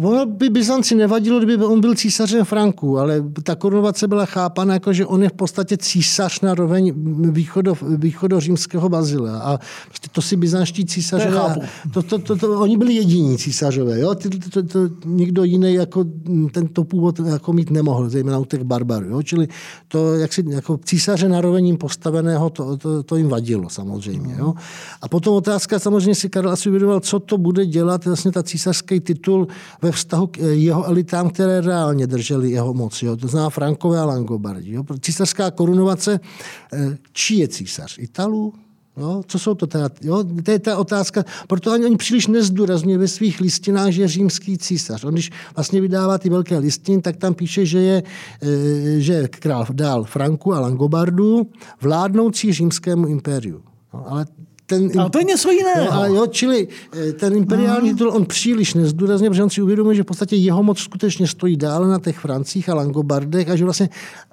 ono 0.02 0.26
by 0.26 0.50
Byzanci 0.50 0.94
nevadilo, 0.94 1.38
kdyby 1.38 1.64
on 1.64 1.80
byl 1.80 1.94
císařem 1.94 2.44
Franku, 2.44 2.98
ale 2.98 3.24
ta 3.42 3.54
korunovace 3.54 4.08
byla 4.08 4.26
chápána 4.26 4.74
jako, 4.74 4.92
že 4.92 5.06
on 5.06 5.22
je 5.22 5.28
v 5.28 5.32
podstatě 5.32 5.76
císař 5.76 6.40
na 6.40 6.54
roveň 6.54 6.92
východo, 7.30 7.74
východořímského 7.96 8.88
Bazilea. 8.88 9.38
A 9.38 9.58
prostě 9.88 10.08
to 10.12 10.22
si 10.22 10.36
byzantští 10.36 10.84
císařové... 10.84 11.56
To, 11.92 12.02
to, 12.02 12.18
to, 12.18 12.36
to, 12.36 12.60
oni 12.60 12.76
byli 12.76 12.94
jediní 12.94 13.38
císařové. 13.38 14.00
Jo? 14.00 14.14
Ty, 14.14 14.28
to, 14.28 14.50
to, 14.50 14.62
to, 14.62 14.94
nikdo 15.04 15.44
jiný 15.44 15.74
jako 15.74 16.04
tento 16.52 16.84
původ 16.84 17.18
jako 17.18 17.52
mít 17.52 17.70
nemohl, 17.70 18.08
zejména 18.08 18.38
u 18.38 18.44
těch 18.44 18.62
barbarů. 18.62 19.06
Jo? 19.06 19.22
Čili 19.22 19.48
to, 19.88 20.14
jak 20.14 20.32
si 20.32 20.49
jako 20.52 20.78
císaře 20.84 21.28
narovením 21.28 21.76
postaveného, 21.76 22.50
to, 22.50 22.76
to, 22.76 23.02
to 23.02 23.16
jim 23.16 23.28
vadilo 23.28 23.68
samozřejmě. 23.68 24.34
Jo? 24.38 24.54
A 25.02 25.08
potom 25.08 25.34
otázka, 25.34 25.78
samozřejmě 25.78 26.14
si 26.14 26.28
Karel 26.28 26.50
asi 26.50 26.68
uvědomoval, 26.68 27.00
co 27.00 27.20
to 27.20 27.38
bude 27.38 27.66
dělat 27.66 28.04
vlastně 28.04 28.32
ta 28.32 28.42
císařský 28.42 29.00
titul 29.00 29.48
ve 29.82 29.92
vztahu 29.92 30.26
k 30.26 30.36
jeho 30.38 30.84
elitám, 30.84 31.30
které 31.30 31.60
reálně 31.60 32.06
drželi 32.06 32.50
jeho 32.50 32.74
moc. 32.74 33.02
Jo? 33.02 33.16
To 33.16 33.28
znamená 33.28 33.50
Frankové 33.50 33.98
a 33.98 34.04
Langobardi. 34.04 34.72
Jo? 34.72 34.84
Císařská 35.00 35.50
korunovace, 35.50 36.20
eh, 36.72 36.98
čí 37.12 37.38
je 37.38 37.48
císař? 37.48 37.98
Italů? 37.98 38.54
Jo, 38.96 39.22
co 39.26 39.38
jsou 39.38 39.54
to 39.54 39.66
teda? 39.66 39.88
Jo, 40.02 40.24
to 40.42 40.50
je 40.50 40.58
ta 40.58 40.78
otázka. 40.78 41.24
Proto 41.46 41.72
ani 41.72 41.84
oni 41.84 41.96
příliš 41.96 42.26
nezdůrazňuje 42.26 42.98
ve 42.98 43.08
svých 43.08 43.40
listinách, 43.40 43.90
že 43.90 44.02
je 44.02 44.08
římský 44.08 44.58
císař. 44.58 45.04
On 45.04 45.14
když 45.14 45.30
vlastně 45.56 45.80
vydává 45.80 46.18
ty 46.18 46.28
velké 46.28 46.58
listiny, 46.58 47.02
tak 47.02 47.16
tam 47.16 47.34
píše, 47.34 47.66
že 47.66 47.78
je, 47.78 48.02
eh, 48.42 49.00
že 49.00 49.12
je 49.12 49.28
král 49.28 49.66
dál 49.72 50.04
Franku 50.04 50.54
a 50.54 50.60
Langobardu, 50.60 51.46
vládnoucí 51.80 52.52
římskému 52.52 53.06
impériu. 53.06 53.62
No, 53.94 54.04
ale 54.12 54.26
ten, 54.66 55.00
ale 55.00 55.10
to 55.10 55.18
je 55.18 55.24
něco 55.24 55.50
jiného. 55.50 55.84
No, 55.84 55.92
ale 55.92 56.08
jo, 56.08 56.26
čili 56.26 56.68
eh, 56.92 57.12
ten 57.12 57.36
imperiální 57.36 57.88
hmm. 57.88 57.98
titul 57.98 58.12
on 58.12 58.26
příliš 58.26 58.74
nezdůrazně, 58.74 59.30
protože 59.30 59.42
on 59.42 59.50
si 59.50 59.62
uvědomuje, 59.62 59.96
že 59.96 60.02
v 60.02 60.06
podstatě 60.06 60.36
jeho 60.36 60.62
moc 60.62 60.78
skutečně 60.78 61.26
stojí 61.26 61.56
dále 61.56 61.88
na 61.88 61.98
těch 61.98 62.18
Francích 62.18 62.68
a 62.68 62.74
Langobardech 62.74 63.48
a 63.48 63.56
že 63.56 63.64
vlastně 63.64 63.88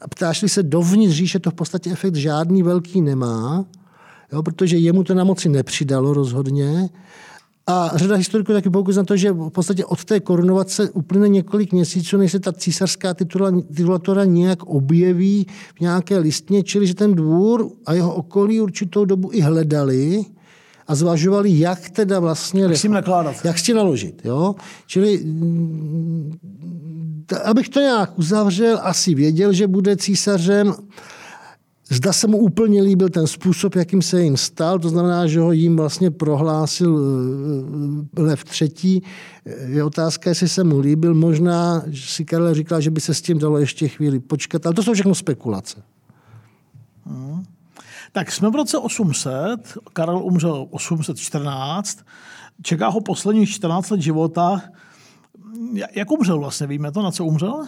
ptáš 0.10 0.44
se 0.48 0.64
dovnitř 0.64 1.14
říše, 1.14 1.40
to 1.40 1.52
v 1.52 1.54
podstatě 1.54 1.92
efekt 1.92 2.16
žádný 2.16 2.64
velký 2.64 3.02
nemá 3.02 3.66
jo, 4.34 4.44
protože 4.44 4.78
jemu 4.78 5.04
to 5.04 5.14
na 5.14 5.24
moci 5.24 5.50
nepřidalo 5.50 6.14
rozhodně. 6.14 6.90
A 7.70 7.92
řada 7.96 8.16
historiků 8.16 8.54
taky 8.54 8.70
poukazuje 8.70 9.02
na 9.02 9.06
to, 9.06 9.18
že 9.18 9.32
v 9.32 9.50
podstatě 9.50 9.86
od 9.86 10.06
té 10.06 10.20
korunovace 10.20 10.90
uplyne 10.90 11.30
několik 11.30 11.74
měsíců, 11.74 12.18
než 12.18 12.32
se 12.32 12.40
ta 12.40 12.54
císařská 12.54 13.14
titula, 13.14 13.52
titulatura 13.76 14.26
nějak 14.26 14.64
objeví 14.64 15.48
v 15.76 15.80
nějaké 15.80 16.18
listně, 16.18 16.64
čili 16.64 16.88
že 16.88 16.96
ten 16.96 17.16
dvůr 17.16 17.70
a 17.86 17.94
jeho 17.94 18.16
okolí 18.16 18.62
určitou 18.62 19.06
dobu 19.06 19.30
i 19.34 19.42
hledali 19.42 20.26
a 20.88 20.96
zvažovali, 20.96 21.60
jak 21.60 21.90
teda 21.90 22.20
vlastně... 22.20 22.64
Jak 22.64 22.78
s 22.78 22.82
tím 22.82 22.92
nakládat. 22.92 23.36
Jak 23.46 23.60
s 23.60 23.64
tím 23.64 23.76
naložit. 23.76 24.22
Jo? 24.26 24.56
Čili 24.88 25.18
mm, 25.24 26.38
abych 27.44 27.70
to 27.70 27.80
nějak 27.80 28.20
uzavřel, 28.20 28.80
asi 28.82 29.16
věděl, 29.16 29.54
že 29.54 29.68
bude 29.68 29.98
císařem 29.98 30.74
Zda 31.90 32.14
se 32.14 32.28
mu 32.28 32.38
úplně 32.38 32.82
líbil 32.82 33.10
ten 33.10 33.28
způsob, 33.28 33.76
jakým 33.76 34.02
se 34.02 34.24
jim 34.24 34.38
stal, 34.38 34.80
to 34.80 34.90
znamená, 34.90 35.28
že 35.28 35.40
ho 35.40 35.52
jim 35.52 35.76
vlastně 35.76 36.12
prohlásil 36.12 37.00
eh, 38.18 38.22
Lev 38.22 38.44
třetí. 38.44 39.04
Je 39.66 39.84
otázka, 39.84 40.30
jestli 40.30 40.50
se 40.50 40.64
mu 40.64 40.80
líbil. 40.80 41.14
Možná 41.14 41.84
si 41.94 42.26
Karel 42.26 42.54
říkal, 42.54 42.82
že 42.82 42.92
by 42.92 43.02
se 43.02 43.14
s 43.14 43.22
tím 43.22 43.40
dalo 43.40 43.58
ještě 43.58 43.88
chvíli 43.88 44.20
počkat, 44.20 44.66
ale 44.66 44.76
to 44.76 44.84
jsou 44.84 44.94
všechno 44.94 45.16
spekulace. 45.16 45.84
Hmm. 47.06 47.44
Tak 48.12 48.32
jsme 48.32 48.50
v 48.50 48.56
roce 48.56 48.78
800, 48.78 49.78
Karel 49.94 50.18
umřel 50.18 50.68
814, 50.70 52.00
čeká 52.62 52.88
ho 52.88 53.02
posledních 53.02 53.50
14 53.50 53.90
let 53.90 54.02
života. 54.02 54.62
Jak 55.96 56.12
umřel 56.12 56.40
vlastně, 56.40 56.68
víme 56.68 56.92
to, 56.92 57.02
na 57.02 57.12
co 57.12 57.26
umřel? 57.26 57.68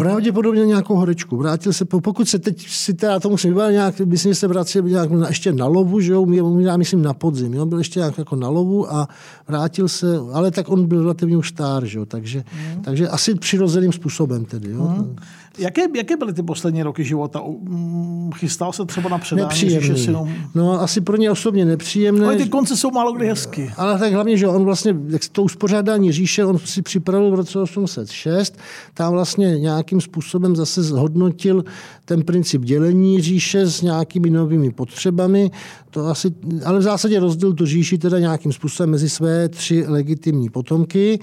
Pravděpodobně 0.00 0.66
nějakou 0.66 0.96
horečku. 0.96 1.36
Vrátil 1.36 1.72
se, 1.72 1.84
pokud 1.84 2.28
se 2.28 2.38
teď 2.38 2.68
si 2.68 2.94
teda 2.94 3.20
to 3.20 3.30
musím 3.30 3.50
vybavit, 3.50 3.72
nějak, 3.72 4.00
myslím, 4.00 4.32
že 4.32 4.34
se 4.34 4.48
vrátil 4.48 4.82
nějak 4.82 5.10
na, 5.10 5.28
ještě 5.28 5.52
na 5.52 5.66
lovu, 5.66 6.00
že 6.00 6.12
jo, 6.12 6.26
já 6.58 6.76
myslím 6.76 7.02
na 7.02 7.14
podzim, 7.14 7.54
jo, 7.54 7.66
byl 7.66 7.78
ještě 7.78 8.00
nějak 8.00 8.18
jako 8.18 8.36
na 8.36 8.48
lovu 8.48 8.92
a 8.94 9.08
vrátil 9.48 9.88
se, 9.88 10.18
ale 10.32 10.50
tak 10.50 10.68
on 10.68 10.86
byl 10.86 11.02
relativně 11.02 11.36
už 11.36 11.48
star, 11.48 11.84
že 11.84 11.98
jo, 11.98 12.06
takže, 12.06 12.44
mm. 12.54 12.82
takže 12.82 13.08
asi 13.08 13.34
přirozeným 13.34 13.92
způsobem 13.92 14.44
tedy. 14.44 14.70
Jo. 14.70 14.94
Mm. 14.98 15.16
Jaké, 15.58 15.82
jaké 15.96 16.16
byly 16.16 16.32
ty 16.32 16.42
poslední 16.42 16.82
roky 16.82 17.04
života? 17.04 17.42
Mm, 17.60 18.30
chystal 18.34 18.72
se 18.72 18.84
třeba 18.84 19.08
na 19.08 19.18
předání 19.18 19.48
Nepříjemný. 19.48 20.06
No 20.54 20.80
asi 20.80 21.00
pro 21.00 21.16
ně 21.16 21.30
osobně 21.30 21.64
nepříjemné. 21.64 22.26
Ale 22.26 22.36
ty 22.36 22.48
konce 22.48 22.76
jsou 22.76 22.90
málo 22.90 23.12
kdy 23.12 23.26
hezky. 23.26 23.72
Ale 23.76 23.98
tak 23.98 24.12
hlavně, 24.12 24.36
že 24.36 24.48
on 24.48 24.64
vlastně, 24.64 24.96
jak 25.08 25.22
to 25.32 25.42
uspořádání 25.42 26.12
říše, 26.12 26.44
on 26.44 26.58
si 26.58 26.82
připravil 26.82 27.30
v 27.30 27.34
roce 27.34 27.58
806, 27.58 28.58
tam 28.94 29.12
vlastně 29.12 29.58
nějakým 29.58 30.00
způsobem 30.00 30.56
zase 30.56 30.82
zhodnotil 30.82 31.64
ten 32.04 32.22
princip 32.22 32.62
dělení 32.62 33.20
říše 33.20 33.66
s 33.66 33.82
nějakými 33.82 34.30
novými 34.30 34.70
potřebami. 34.70 35.50
To 35.90 36.06
asi, 36.06 36.34
ale 36.64 36.78
v 36.78 36.82
zásadě 36.82 37.20
rozdělil 37.20 37.54
tu 37.54 37.66
říši 37.66 37.98
teda 37.98 38.18
nějakým 38.18 38.52
způsobem 38.52 38.90
mezi 38.90 39.08
své 39.08 39.48
tři 39.48 39.84
legitimní 39.88 40.50
potomky. 40.50 41.18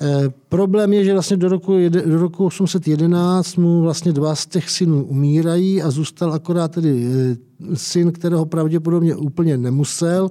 E, 0.00 0.30
problém 0.48 0.92
je, 0.92 1.04
že 1.04 1.12
vlastně 1.12 1.36
do 1.36 1.48
roku, 1.48 1.88
do 1.88 2.18
roku 2.18 2.46
811 2.46 3.56
mu 3.56 3.69
vlastně 3.78 4.12
dva 4.12 4.34
z 4.34 4.46
těch 4.46 4.70
synů 4.70 5.04
umírají 5.04 5.82
a 5.82 5.90
zůstal 5.90 6.32
akorát 6.32 6.72
tedy 6.72 7.06
e, 7.06 7.36
syn, 7.76 8.12
kterého 8.12 8.46
pravděpodobně 8.46 9.14
úplně 9.14 9.58
nemusel. 9.58 10.30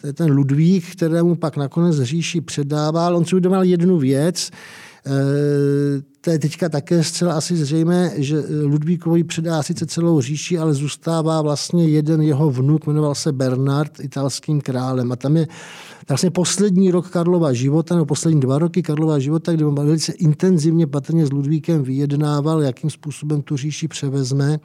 To 0.00 0.06
je 0.06 0.12
ten 0.12 0.30
Ludvík, 0.30 0.92
kterému 0.92 1.34
pak 1.34 1.56
nakonec 1.56 2.00
říši 2.00 2.40
předával. 2.40 3.16
On 3.16 3.24
si 3.24 3.34
uvědomil 3.34 3.62
jednu 3.62 3.98
věc, 3.98 4.50
e, 5.06 5.10
to 6.20 6.30
je 6.30 6.38
teďka 6.38 6.68
také 6.68 7.04
zcela 7.04 7.34
asi 7.34 7.56
zřejmé, 7.56 8.12
že 8.16 8.42
Ludvíkovi 8.64 9.24
předá 9.24 9.62
sice 9.62 9.86
celou 9.86 10.20
říši, 10.20 10.58
ale 10.58 10.74
zůstává 10.74 11.42
vlastně 11.42 11.88
jeden 11.88 12.22
jeho 12.22 12.50
vnuk, 12.50 12.86
jmenoval 12.86 13.14
se 13.14 13.32
Bernard, 13.32 14.00
italským 14.00 14.60
králem. 14.60 15.12
A 15.12 15.16
tam 15.16 15.36
je 15.36 15.46
vlastně 16.08 16.30
poslední 16.30 16.90
rok 16.90 17.10
Karlova 17.10 17.52
života, 17.52 17.94
nebo 17.94 18.06
poslední 18.06 18.40
dva 18.40 18.58
roky 18.58 18.82
Karlova 18.82 19.18
života, 19.18 19.52
kdy 19.52 19.64
on 19.64 19.74
velice 19.74 20.12
intenzivně 20.12 20.86
patrně 20.86 21.26
s 21.26 21.32
Ludvíkem 21.32 21.82
vyjednával, 21.82 22.62
jakým 22.62 22.90
způsobem 22.90 23.42
tu 23.42 23.56
říši 23.56 23.88
převezme 23.88 24.60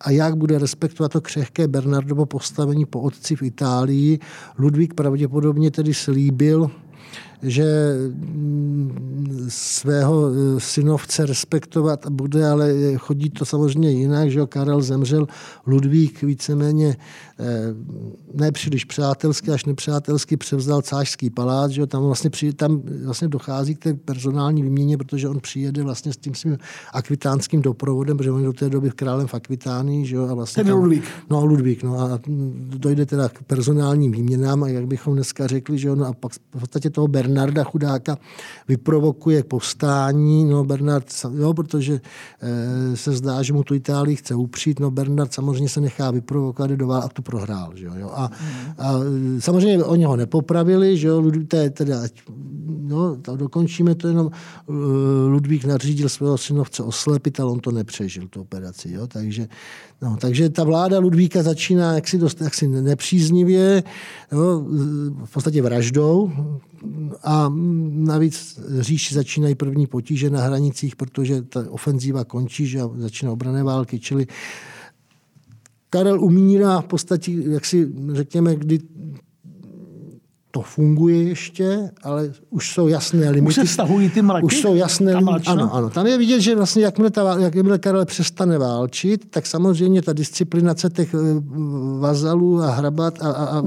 a 0.00 0.10
jak 0.10 0.36
bude 0.36 0.58
respektovat 0.58 1.12
to 1.12 1.20
křehké 1.20 1.68
Bernardovo 1.68 2.26
postavení 2.26 2.84
po 2.84 3.00
otci 3.00 3.36
v 3.36 3.42
Itálii. 3.42 4.18
Ludvík 4.58 4.94
pravděpodobně 4.94 5.70
tedy 5.70 5.94
slíbil, 5.94 6.70
že 7.42 7.94
mm, 8.08 9.46
svého 9.48 10.30
eh, 10.30 10.60
synovce 10.60 11.26
respektovat 11.26 12.06
bude, 12.10 12.48
ale 12.48 12.72
chodí 12.96 13.30
to 13.30 13.44
samozřejmě 13.44 13.90
jinak, 13.90 14.30
že 14.30 14.46
Karel 14.46 14.82
zemřel, 14.82 15.26
Ludvík 15.66 16.22
víceméně 16.22 16.96
nepříliš 18.34 18.84
přátelsky, 18.84 19.50
až 19.50 19.64
nepřátelsky 19.64 20.36
převzal 20.36 20.82
cářský 20.82 21.30
palác, 21.30 21.70
že 21.70 21.86
tam 21.86 22.02
vlastně, 22.02 22.30
při, 22.30 22.52
tam 22.52 22.82
vlastně 23.04 23.28
dochází 23.28 23.74
k 23.74 23.78
té 23.78 23.94
personální 23.94 24.62
výměně, 24.62 24.96
protože 24.96 25.28
on 25.28 25.40
přijede 25.40 25.82
vlastně 25.82 26.12
s 26.12 26.16
tím 26.16 26.34
svým 26.34 26.58
akvitánským 26.92 27.62
doprovodem, 27.62 28.16
protože 28.16 28.30
on 28.30 28.42
do 28.42 28.52
té 28.52 28.70
doby 28.70 28.90
králem 28.90 29.26
v 29.26 29.34
Akvitánii, 29.34 30.06
že 30.06 30.16
a 30.16 30.34
vlastně 30.34 30.64
Ten 30.64 30.72
tam, 30.72 30.82
Ludvík. 30.82 31.04
No, 31.30 31.46
Ludvík, 31.46 31.82
no 31.82 32.00
a 32.00 32.20
dojde 32.76 33.06
teda 33.06 33.28
k 33.28 33.42
personálním 33.42 34.12
výměnám 34.12 34.62
a 34.62 34.68
jak 34.68 34.86
bychom 34.86 35.14
dneska 35.14 35.46
řekli, 35.46 35.78
že 35.78 35.90
on 35.90 36.04
a 36.04 36.12
pak 36.12 36.32
v 36.32 36.60
podstatě 36.60 36.90
toho 36.90 37.08
Bernarda 37.08 37.64
chudáka 37.64 38.18
vyprovokuje 38.68 39.44
povstání. 39.44 40.44
No 40.44 40.64
Bernard, 40.64 41.06
jo, 41.34 41.54
protože 41.54 42.00
e, 42.42 42.96
se 42.96 43.12
zdá, 43.12 43.42
že 43.42 43.52
mu 43.52 43.62
tu 43.62 43.74
Itálii 43.74 44.16
chce 44.16 44.34
upřít. 44.34 44.80
No 44.80 44.90
Bernard 44.90 45.32
samozřejmě 45.32 45.68
se 45.68 45.80
nechá 45.80 46.10
vyprovokovat 46.10 46.70
do 46.70 46.92
a 46.92 47.08
tu 47.08 47.22
prohrál. 47.26 47.72
Že 47.74 47.84
jo, 47.84 48.10
a, 48.14 48.30
a, 48.78 48.92
samozřejmě 49.38 49.84
oni 49.84 50.04
ho 50.04 50.16
nepopravili, 50.16 50.96
že 50.96 51.08
jo, 51.08 51.22
teda, 51.72 52.02
no, 52.86 53.16
to 53.16 53.36
dokončíme 53.36 53.94
to 53.94 54.08
jenom, 54.08 54.30
eh, 54.30 54.72
Ludvík 55.28 55.64
nařídil 55.64 56.08
svého 56.08 56.38
synovce 56.38 56.82
oslepit, 56.82 57.40
ale 57.40 57.50
on 57.50 57.60
to 57.60 57.70
nepřežil, 57.70 58.28
tu 58.28 58.40
operaci. 58.40 58.92
Jo, 58.92 59.06
takže, 59.06 59.48
no, 60.02 60.16
takže 60.20 60.50
ta 60.50 60.64
vláda 60.64 60.98
Ludvíka 60.98 61.42
začíná 61.42 61.94
jaksi, 61.94 62.18
dost, 62.18 62.40
jaksi 62.40 62.68
nepříznivě, 62.68 63.82
jo, 64.32 64.64
v 65.24 65.32
podstatě 65.32 65.62
vraždou, 65.62 66.32
a 67.24 67.52
navíc 67.90 68.60
říši 68.80 69.14
začínají 69.14 69.54
první 69.54 69.86
potíže 69.86 70.30
na 70.30 70.40
hranicích, 70.40 70.96
protože 70.96 71.42
ta 71.42 71.64
ofenzíva 71.70 72.24
končí, 72.24 72.66
že 72.66 72.80
začíná 72.96 73.32
obrané 73.32 73.62
války, 73.62 73.98
čili 73.98 74.26
Karel 75.96 76.24
umírá 76.24 76.80
v 76.80 76.84
podstatě, 76.84 77.32
jak 77.32 77.64
si 77.64 77.92
řekněme, 78.12 78.56
kdy 78.56 78.78
to 80.50 80.62
funguje 80.62 81.22
ještě, 81.22 81.90
ale 82.02 82.32
už 82.50 82.72
jsou 82.72 82.88
jasné 82.88 83.30
limity. 83.30 83.48
Už 83.48 83.54
se 83.54 83.66
stahují 83.66 84.10
ty 84.10 84.22
mraky? 84.22 84.44
Už 84.44 84.60
jsou 84.60 84.74
jasné 84.74 85.16
limity. 85.16 85.46
Ano, 85.46 85.74
ano. 85.74 85.90
Tam 85.90 86.06
je 86.06 86.18
vidět, 86.18 86.40
že 86.40 86.54
vlastně 86.54 86.84
jakmile, 86.84 87.10
ta, 87.10 87.36
jakmile 87.40 87.78
Karel 87.78 88.04
přestane 88.04 88.58
válčit, 88.58 89.30
tak 89.30 89.46
samozřejmě 89.46 90.02
ta 90.02 90.12
disciplinace 90.12 90.90
těch 90.90 91.14
eh, 91.14 91.18
vazalů 91.98 92.62
a 92.62 92.70
hrabat 92.70 93.22
a, 93.22 93.30
a, 93.30 93.58
a 93.58 93.62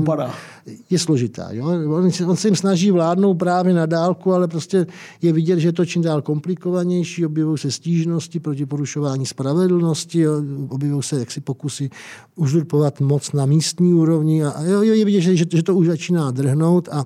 je 0.89 0.99
složitá. 0.99 1.47
Jo? 1.51 1.65
On, 1.65 2.11
on 2.25 2.35
se 2.35 2.47
jim 2.47 2.55
snaží 2.55 2.91
vládnout 2.91 3.33
právě 3.33 3.73
na 3.73 3.85
dálku, 3.85 4.33
ale 4.33 4.47
prostě 4.47 4.87
je 5.21 5.33
vidět, 5.33 5.59
že 5.59 5.67
je 5.67 5.73
to 5.73 5.85
čím 5.85 6.01
dál 6.01 6.21
komplikovanější, 6.21 7.25
objevují 7.25 7.57
se 7.57 7.71
stížnosti 7.71 8.39
proti 8.39 8.65
porušování 8.65 9.25
spravedlnosti, 9.25 10.27
objevují 10.69 11.03
se 11.03 11.19
jaksi 11.19 11.41
pokusy 11.41 11.89
uzurpovat 12.35 13.01
moc 13.01 13.31
na 13.31 13.45
místní 13.45 13.93
úrovni 13.93 14.43
a, 14.43 14.49
a 14.49 14.63
jo, 14.63 14.81
je 14.81 15.05
vidět, 15.05 15.21
že, 15.21 15.35
že, 15.35 15.45
že 15.53 15.63
to 15.63 15.75
už 15.75 15.87
začíná 15.87 16.31
drhnout 16.31 16.89
a 16.91 17.05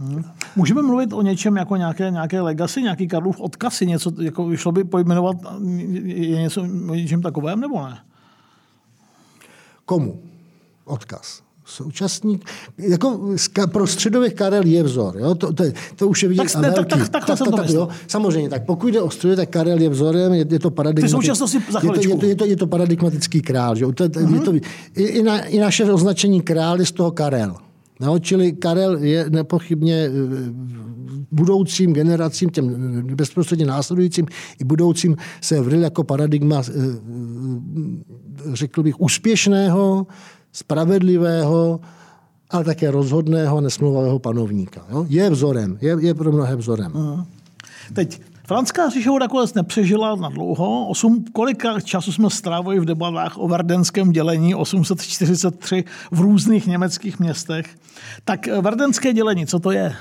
Hmm. 0.00 0.24
Můžeme 0.56 0.82
mluvit 0.82 1.12
o 1.12 1.22
něčem 1.22 1.56
jako 1.56 1.76
nějaké, 1.76 2.10
nějaké 2.10 2.40
legacy, 2.40 2.82
nějaký 2.82 3.08
Karlův 3.08 3.40
odkaz, 3.40 3.80
něco, 3.80 4.12
jako 4.22 4.56
šlo 4.56 4.72
by 4.72 4.84
pojmenovat, 4.84 5.36
je 6.04 6.40
něco 6.40 6.62
o 6.62 6.94
něčem 6.94 7.22
takovém, 7.22 7.60
nebo 7.60 7.86
ne? 7.86 7.98
Komu? 9.84 10.22
Odkaz 10.84 11.47
současník, 11.68 12.44
jako 12.78 13.20
pro 13.72 13.86
středověk 13.86 14.34
Karel 14.34 14.66
je 14.66 14.82
vzor, 14.82 15.16
jo? 15.18 15.34
To, 15.34 15.52
to, 15.52 15.64
to 15.96 16.08
už 16.08 16.22
je 16.22 16.28
vidět 16.28 16.52
tak, 16.52 16.62
tak, 16.62 16.74
tak, 16.74 17.08
tak, 17.08 17.26
tak, 17.26 17.38
tak, 17.38 17.48
tak, 17.56 17.70
jo? 17.70 17.88
Samozřejmě, 18.06 18.48
tak 18.48 18.64
pokud 18.64 18.88
jde 18.88 19.00
o 19.00 19.10
středověk, 19.10 19.38
tak 19.38 19.48
Karel 19.48 19.80
je 19.80 19.88
vzorem, 19.88 20.32
je, 20.32 20.46
je 20.50 20.58
to 20.58 20.70
paradigmatický, 20.70 21.26
je 21.26 21.90
to, 21.90 22.00
je, 22.00 22.16
to, 22.16 22.26
je, 22.26 22.36
to, 22.36 22.44
je 22.44 22.56
to 22.56 22.66
paradigmatický 22.66 23.40
král. 23.40 23.76
Že? 23.76 23.86
To, 23.86 24.04
uh-huh. 24.04 24.34
je 24.34 24.40
to, 24.40 24.52
mhm. 24.52 24.60
i, 24.96 25.02
i, 25.02 25.22
na, 25.22 25.40
I 25.40 25.58
naše 25.58 25.92
označení 25.92 26.40
král 26.40 26.80
je 26.80 26.86
z 26.86 26.92
toho 26.92 27.10
Karel. 27.10 27.56
No, 28.00 28.18
čili 28.18 28.52
Karel 28.52 28.96
je 28.96 29.30
nepochybně 29.30 29.94
eh, 29.94 30.10
budoucím 31.30 31.92
generacím, 31.92 32.50
těm 32.50 32.66
bezprostředně 33.14 33.66
následujícím 33.66 34.26
i 34.60 34.64
budoucím 34.64 35.16
se 35.40 35.60
vril 35.60 35.82
jako 35.82 36.04
paradigma, 36.04 36.62
eh, 36.68 36.72
řekl 38.52 38.82
bych, 38.82 39.00
úspěšného, 39.00 40.06
spravedlivého, 40.52 41.80
ale 42.50 42.64
také 42.64 42.90
rozhodného, 42.90 43.60
nesmluvavého 43.60 44.18
panovníka. 44.18 44.86
Jo? 44.90 45.06
Je 45.08 45.30
vzorem, 45.30 45.78
je, 45.80 45.96
je 46.00 46.14
pro 46.14 46.32
mnohé 46.32 46.56
vzorem. 46.56 46.92
Uh-huh. 46.92 47.26
Teď 47.92 48.20
Franská 48.48 48.88
říše 48.88 49.10
nakonec 49.20 49.54
nepřežila 49.54 50.16
na 50.16 50.28
dlouho. 50.28 50.88
Osm, 50.88 51.24
kolik 51.32 51.64
času 51.84 52.12
jsme 52.12 52.30
strávili 52.30 52.80
v 52.80 52.84
debatách 52.84 53.38
o 53.38 53.48
verdenském 53.48 54.12
dělení 54.12 54.54
843 54.54 55.84
v 56.10 56.20
různých 56.20 56.66
německých 56.66 57.18
městech. 57.18 57.66
Tak 58.24 58.46
verdenské 58.46 59.12
dělení, 59.12 59.46
co 59.46 59.58
to 59.58 59.70
je? 59.70 59.96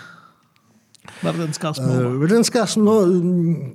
Vardenská 1.23 1.73
smlouva. 1.73 2.09
Uh, 2.09 2.19
Vardenská 2.19 2.65
smlouva... 2.65 3.07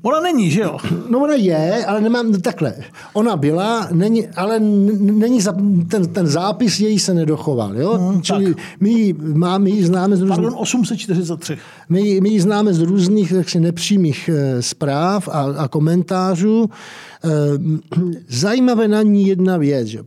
Ona 0.02 0.20
není, 0.20 0.50
že 0.50 0.60
jo? 0.60 0.76
No 1.08 1.18
ona 1.18 1.34
je, 1.34 1.86
ale 1.86 2.00
nemám 2.00 2.32
takhle. 2.32 2.74
Ona 3.12 3.36
byla, 3.36 3.88
není, 3.92 4.28
ale 4.28 4.60
není 4.60 5.40
za, 5.40 5.52
ten, 5.88 6.08
ten 6.08 6.26
zápis 6.26 6.80
její 6.80 6.98
se 6.98 7.14
nedochoval. 7.14 7.76
Jo? 7.76 7.98
Hmm, 7.98 8.22
Čili 8.22 8.54
my 8.80 8.90
ji, 8.90 9.12
má, 9.12 9.58
my 9.58 9.70
ji 9.70 9.84
známe 9.84 10.16
z 10.16 10.20
různých... 10.20 10.36
Pardon, 10.36 10.54
843. 10.56 11.58
My, 11.88 12.20
my 12.20 12.28
ji 12.28 12.40
známe 12.40 12.74
z 12.74 12.80
různých 12.80 13.32
jaksi, 13.32 13.60
nepřímých 13.60 14.28
e, 14.28 14.62
zpráv 14.62 15.28
a, 15.28 15.40
a 15.40 15.68
komentářů. 15.68 16.70
E, 17.24 17.28
zajímavé 18.28 18.88
na 18.88 19.02
ní 19.02 19.26
jedna 19.26 19.56
věc. 19.56 19.86
Že? 19.86 19.98
E, 19.98 20.04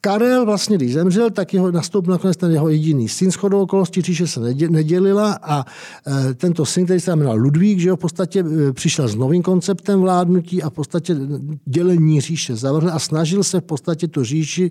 Karel 0.00 0.46
vlastně, 0.46 0.76
když 0.76 0.92
zemřel, 0.92 1.30
tak 1.30 1.54
jeho 1.54 1.70
nastoupil 1.70 2.12
nakonec 2.12 2.36
ten 2.36 2.52
jeho 2.52 2.68
jediný 2.68 3.08
syn. 3.08 3.30
Shodou 3.30 3.62
okolností 3.62 4.02
říše 4.02 4.26
se 4.26 4.40
nedělila 4.68 5.38
a 5.42 5.64
e, 6.06 6.34
tento 6.34 6.66
syn, 6.66 6.84
který 6.84 7.00
se 7.00 7.16
jmenoval 7.16 7.38
Ludvík, 7.38 7.78
že 7.78 7.90
ho 7.90 7.96
v 7.96 8.00
podstatě 8.00 8.44
e, 8.68 8.72
přišel 8.72 9.08
s 9.08 9.14
novým 9.14 9.42
konceptem 9.42 10.00
vládnutí 10.00 10.62
a 10.62 10.70
v 10.70 10.72
podstatě 10.72 11.16
dělení 11.64 12.20
říše 12.20 12.56
zavrhl 12.56 12.90
a 12.92 12.98
snažil 12.98 13.44
se 13.44 13.60
v 13.60 13.64
podstatě 13.64 14.08
tu 14.08 14.24
říši 14.24 14.70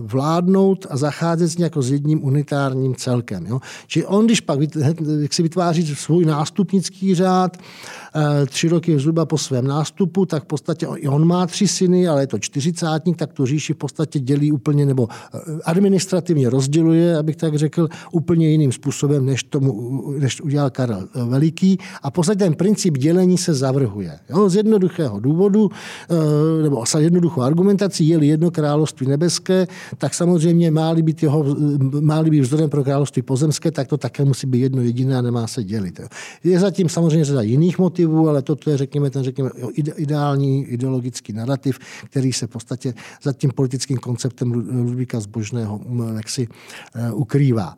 vládnout 0.00 0.86
a 0.90 0.96
zacházet 0.96 1.50
s 1.50 1.58
jako 1.58 1.82
s 1.82 1.90
jedním 1.90 2.24
unitárním 2.24 2.94
celkem. 2.94 3.46
Jo? 3.46 3.60
Čili 3.86 4.06
on, 4.06 4.26
když 4.26 4.40
pak 4.40 4.58
jak 5.20 5.32
si 5.32 5.42
vytváří 5.42 5.94
svůj 5.94 6.24
nástupnický 6.24 7.14
řád, 7.14 7.56
tři 8.46 8.68
roky 8.68 8.98
zhruba 8.98 9.26
po 9.26 9.38
svém 9.38 9.66
nástupu, 9.66 10.26
tak 10.26 10.42
v 10.42 10.46
podstatě 10.46 10.86
on 10.88 11.26
má 11.26 11.46
tři 11.46 11.68
syny, 11.68 12.08
ale 12.08 12.22
je 12.22 12.26
to 12.26 12.38
čtyřicátník, 12.38 13.16
tak 13.16 13.32
tu 13.32 13.46
říši 13.46 13.72
v 13.72 13.76
podstatě 13.76 14.18
dělí 14.20 14.52
úplně 14.52 14.86
nebo 14.86 15.08
eh, 15.10 15.38
administrativně 15.64 16.50
rozděluje, 16.50 17.18
abych 17.18 17.36
tak 17.36 17.54
řekl, 17.54 17.88
úplně 18.12 18.48
jiným 18.48 18.72
způsobem, 18.72 19.26
než, 19.26 19.42
tomu, 19.42 20.02
než 20.18 20.40
udělal 20.40 20.70
Karel 20.70 21.08
Veliký. 21.28 21.78
A 22.02 22.10
v 22.10 22.12
podstatě 22.12 22.38
ten 22.38 22.54
princip 22.54 22.98
dělení 22.98 23.38
se 23.38 23.54
zavrhuje. 23.54 24.18
Jo, 24.30 24.48
z 24.48 24.56
jednoduchého 24.56 25.20
důvodu, 25.20 25.70
eh, 25.70 26.62
nebo 26.62 26.86
s 26.86 26.94
jednoduchou 26.94 27.40
argumentací, 27.40 28.08
je-li 28.08 28.26
jedno 28.26 28.50
království 28.50 29.06
nebeské, 29.06 29.66
tak 29.98 30.14
samozřejmě 30.14 30.70
má-li 30.70 31.02
být, 31.02 31.22
jeho, 31.22 31.44
má-li 32.00 32.30
být 32.30 32.40
vzdorem 32.40 32.70
pro 32.70 32.84
království 32.84 33.22
pozemské, 33.22 33.70
tak 33.70 33.88
to 33.88 33.96
také 33.96 34.24
musí 34.24 34.46
být 34.46 34.60
jedno 34.60 34.82
jediné 34.82 35.16
a 35.18 35.22
nemá 35.22 35.46
se 35.46 35.64
dělit. 35.64 36.00
Je 36.44 36.60
zatím 36.60 36.88
samozřejmě 36.88 37.24
řada 37.24 37.42
jiných 37.42 37.78
motivů, 37.78 38.05
ale 38.28 38.42
toto 38.42 38.70
je, 38.70 38.76
řekněme, 38.76 39.10
ten 39.10 39.22
řekněme, 39.22 39.50
ideální 39.96 40.64
ideologický 40.64 41.32
narrativ, 41.32 41.78
který 42.04 42.32
se 42.32 42.46
v 42.46 42.50
podstatě 42.50 42.94
za 43.22 43.32
tím 43.32 43.50
politickým 43.50 43.96
konceptem 43.96 44.52
Ludvíka 44.52 45.20
Zbožného 45.20 45.80
jaksi 46.16 46.48
eh, 46.94 47.12
ukrývá. 47.12 47.76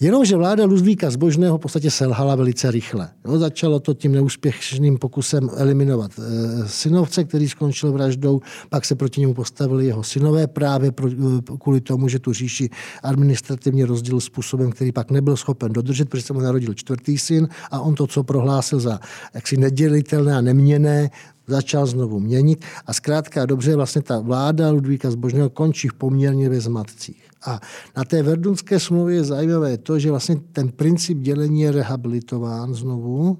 Jenomže 0.00 0.36
vláda 0.36 0.64
Ludvíka 0.64 1.10
Zbožného 1.10 1.58
v 1.58 1.60
podstatě 1.60 1.90
selhala 1.90 2.34
velice 2.34 2.70
rychle. 2.70 3.08
Jo, 3.24 3.38
začalo 3.38 3.80
to 3.80 3.94
tím 3.94 4.12
neúspěšným 4.12 4.98
pokusem 4.98 5.50
eliminovat 5.56 6.10
e, 6.18 6.22
synovce, 6.68 7.24
který 7.24 7.48
skončil 7.48 7.92
vraždou, 7.92 8.40
pak 8.68 8.84
se 8.84 8.94
proti 8.94 9.20
němu 9.20 9.34
postavili 9.34 9.86
jeho 9.86 10.02
synové 10.02 10.46
právě 10.46 10.92
pro, 10.92 11.08
e, 11.08 11.12
kvůli 11.60 11.80
tomu, 11.80 12.08
že 12.08 12.18
tu 12.18 12.32
říši 12.32 12.70
administrativně 13.02 13.86
rozdělil 13.86 14.20
způsobem, 14.20 14.70
který 14.70 14.92
pak 14.92 15.10
nebyl 15.10 15.36
schopen 15.36 15.72
dodržet, 15.72 16.08
protože 16.08 16.22
se 16.22 16.32
mu 16.32 16.40
narodil 16.40 16.74
čtvrtý 16.74 17.18
syn 17.18 17.48
a 17.70 17.80
on 17.80 17.94
to, 17.94 18.06
co 18.06 18.22
prohlásil 18.22 18.80
za 18.80 19.00
jaksi 19.34 19.56
nedělitelné 19.56 20.36
a 20.36 20.40
neměné, 20.40 21.10
začal 21.46 21.86
znovu 21.86 22.20
měnit 22.20 22.64
a 22.86 22.92
zkrátka 22.92 23.46
dobře 23.46 23.76
vlastně 23.76 24.02
ta 24.02 24.18
vláda 24.18 24.70
Ludvíka 24.70 25.10
Zbožného 25.10 25.50
končí 25.50 25.88
v 25.88 25.94
poměrně 25.94 26.48
ve 26.48 26.60
zmatcích. 26.60 27.22
A 27.46 27.60
na 27.96 28.04
té 28.04 28.22
Verdunské 28.22 28.80
smlouvě 28.80 29.16
je 29.16 29.24
zajímavé 29.24 29.78
to, 29.78 29.98
že 29.98 30.10
vlastně 30.10 30.36
ten 30.52 30.68
princip 30.68 31.18
dělení 31.18 31.60
je 31.60 31.72
rehabilitován 31.72 32.74
znovu, 32.74 33.38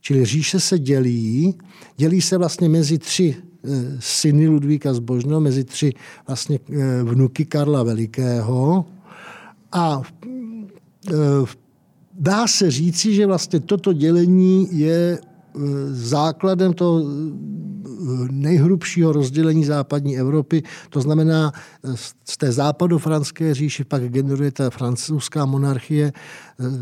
čili 0.00 0.24
říše 0.24 0.60
se 0.60 0.78
dělí, 0.78 1.58
dělí 1.96 2.20
se 2.20 2.38
vlastně 2.38 2.68
mezi 2.68 2.98
tři 2.98 3.36
e, 3.36 3.68
syny 3.98 4.48
Ludvíka 4.48 4.94
Zbožného, 4.94 5.40
mezi 5.40 5.64
tři 5.64 5.92
vlastně 6.26 6.58
e, 6.72 7.02
vnuky 7.02 7.44
Karla 7.44 7.82
Velikého. 7.82 8.84
A 9.72 10.02
e, 11.08 11.12
dá 12.18 12.46
se 12.46 12.70
říci, 12.70 13.14
že 13.14 13.26
vlastně 13.26 13.60
toto 13.60 13.92
dělení 13.92 14.68
je 14.78 15.18
základem 15.90 16.72
toho 16.72 17.02
nejhrubšího 18.30 19.12
rozdělení 19.12 19.64
západní 19.64 20.18
Evropy. 20.18 20.62
To 20.90 21.00
znamená, 21.00 21.52
z 22.26 22.36
té 22.36 22.52
západofranské 22.52 23.54
říši 23.54 23.84
pak 23.84 24.08
generuje 24.08 24.50
ta 24.50 24.70
francouzská 24.70 25.46
monarchie, 25.46 26.12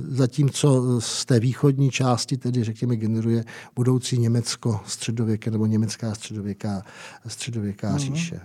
zatímco 0.09 1.01
z 1.01 1.25
té 1.25 1.41
východní 1.41 1.91
části, 1.91 2.37
tedy 2.37 2.65
řekněme, 2.65 2.97
generuje 2.97 3.45
budoucí 3.77 4.19
Německo 4.19 4.81
středověké 4.87 5.51
nebo 5.51 5.67
německá 5.67 6.15
středověká, 6.15 6.83
středověká 7.27 7.93
mm-hmm. 7.95 7.99
říše. 7.99 8.41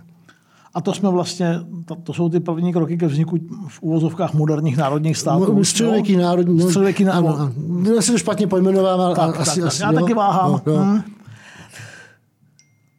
A 0.74 0.80
to 0.80 0.94
jsme 0.94 1.10
vlastně, 1.10 1.60
to, 1.84 1.94
to 1.94 2.12
jsou 2.12 2.28
ty 2.28 2.40
první 2.40 2.72
kroky 2.72 2.96
ke 2.96 3.06
vzniku 3.06 3.38
v 3.68 3.82
úvozovkách 3.82 4.34
moderních 4.34 4.76
národních 4.76 5.16
států. 5.16 5.54
No, 5.54 5.64
středověký 5.64 6.16
národní. 6.16 6.58
No, 6.58 6.64
středověký 6.64 7.04
národní. 7.04 7.28
Ano, 7.28 7.52
ano. 7.68 7.94
Já 7.94 8.02
se 8.02 8.12
to 8.12 8.18
špatně 8.18 8.46
pojmenovám, 8.46 9.14
tak, 9.14 9.26
tak, 9.26 9.40
asi, 9.40 9.60
tak, 9.60 9.68
asi, 9.68 9.82
Já 9.82 9.92
jo? 9.92 10.00
taky 10.00 10.14
váhám. 10.14 10.50
No, 10.52 10.72
jo. 10.72 10.78
Hmm. 10.78 11.02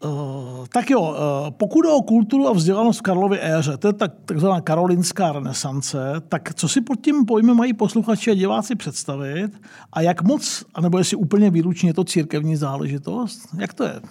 Uh, 0.03 0.65
tak 0.73 0.89
jo, 0.89 1.01
uh, 1.01 1.15
pokud 1.49 1.85
o 1.85 2.01
kulturu 2.01 2.47
a 2.47 2.53
vzdělanost 2.53 2.99
v 2.99 3.01
Karlově 3.01 3.39
éře, 3.41 3.77
to 3.77 3.87
je 3.87 3.93
tak, 3.93 4.11
takzvaná 4.25 4.61
karolinská 4.61 5.31
renesance, 5.31 5.99
tak 6.29 6.53
co 6.53 6.69
si 6.69 6.81
pod 6.81 7.01
tím 7.01 7.25
pojmem 7.25 7.57
mají 7.57 7.73
posluchači 7.73 8.31
a 8.31 8.33
diváci 8.33 8.75
představit 8.75 9.61
a 9.93 10.01
jak 10.01 10.23
moc, 10.23 10.65
anebo 10.73 10.97
jestli 10.97 11.17
úplně 11.17 11.49
výlučně 11.49 11.89
je 11.89 11.93
to 11.93 12.03
církevní 12.03 12.55
záležitost? 12.55 13.39
Jak 13.59 13.73
to 13.73 13.83
je? 13.83 14.01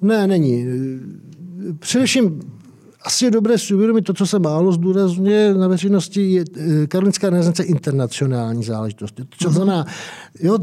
Ne, 0.00 0.26
není 0.26 0.66
především 1.78 2.40
asi 3.02 3.24
je 3.24 3.30
dobré 3.30 3.58
si 3.58 3.74
uvědomit 3.74 4.02
to, 4.02 4.14
co 4.14 4.26
se 4.26 4.38
málo 4.38 4.72
zdůrazňuje 4.72 5.54
na 5.54 5.68
veřejnosti, 5.68 6.32
je 6.32 6.44
eh, 6.56 6.86
karolinská 6.86 7.30
renesance 7.30 7.62
internacionální 7.62 8.64
záležitost. 8.64 9.14
To 9.14 9.48
mhm. 9.48 9.54
znamená, 9.54 9.86
jo, 10.40 10.58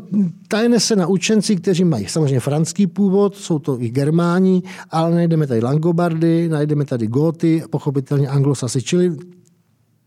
tajne 0.47 0.79
se 0.79 0.95
na 0.95 1.07
učenci, 1.07 1.55
kteří 1.55 1.83
mají 1.83 2.05
samozřejmě 2.07 2.39
franský 2.39 2.87
původ, 2.87 3.35
jsou 3.35 3.59
to 3.59 3.81
i 3.81 3.89
germáni, 3.89 4.63
ale 4.89 5.15
najdeme 5.15 5.47
tady 5.47 5.61
langobardy, 5.61 6.49
najdeme 6.49 6.85
tady 6.85 7.07
góty, 7.07 7.63
pochopitelně 7.69 8.27
anglosasy, 8.27 8.81
čili 8.81 9.17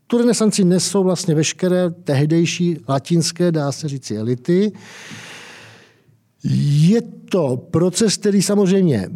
tu 0.07 0.17
renesanci 0.17 0.63
nesou 0.63 1.03
vlastně 1.03 1.35
veškeré 1.35 1.89
tehdejší 1.89 2.77
latinské, 2.89 3.51
dá 3.51 3.71
se 3.71 3.87
říct, 3.87 4.11
elity. 4.11 4.71
Je 6.43 7.01
to 7.29 7.57
proces, 7.71 8.17
který 8.17 8.41
samozřejmě 8.41 9.09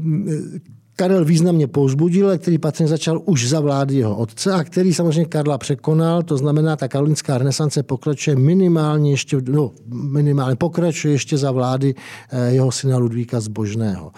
Karel 0.95 1.25
významně 1.25 1.67
pouzbudil, 1.67 2.37
který 2.37 2.57
patrně 2.57 2.87
začal 2.87 3.21
už 3.25 3.49
za 3.49 3.59
vlády 3.59 3.95
jeho 3.95 4.15
otce 4.15 4.53
a 4.53 4.63
který 4.63 4.93
samozřejmě 4.93 5.25
Karla 5.25 5.57
překonal. 5.57 6.23
To 6.23 6.37
znamená, 6.37 6.75
ta 6.75 6.87
karolinská 6.87 7.37
renesance 7.37 7.83
pokračuje 7.83 8.35
minimálně 8.35 9.11
ještě, 9.11 9.37
no, 9.49 9.71
minimálně 9.93 10.55
pokračuje 10.55 11.13
ještě 11.13 11.37
za 11.37 11.51
vlády 11.51 11.95
eh, 12.29 12.51
jeho 12.51 12.71
syna 12.71 12.97
Ludvíka 12.97 13.39
Zbožného. 13.39 14.11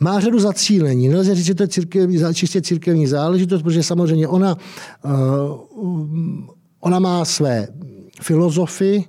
Má 0.00 0.20
řadu 0.20 0.40
zacílení. 0.40 1.08
Nelze 1.08 1.34
říct, 1.34 1.46
že 1.46 1.54
to 1.54 1.62
je 1.62 1.68
církevní, 1.68 2.18
čistě 2.34 2.62
církevní 2.62 3.06
záležitost, 3.06 3.62
protože 3.62 3.82
samozřejmě 3.82 4.28
ona, 4.28 4.56
uh, 5.04 5.10
ona 6.80 6.98
má 6.98 7.24
své 7.24 7.68
filozofy, 8.22 9.04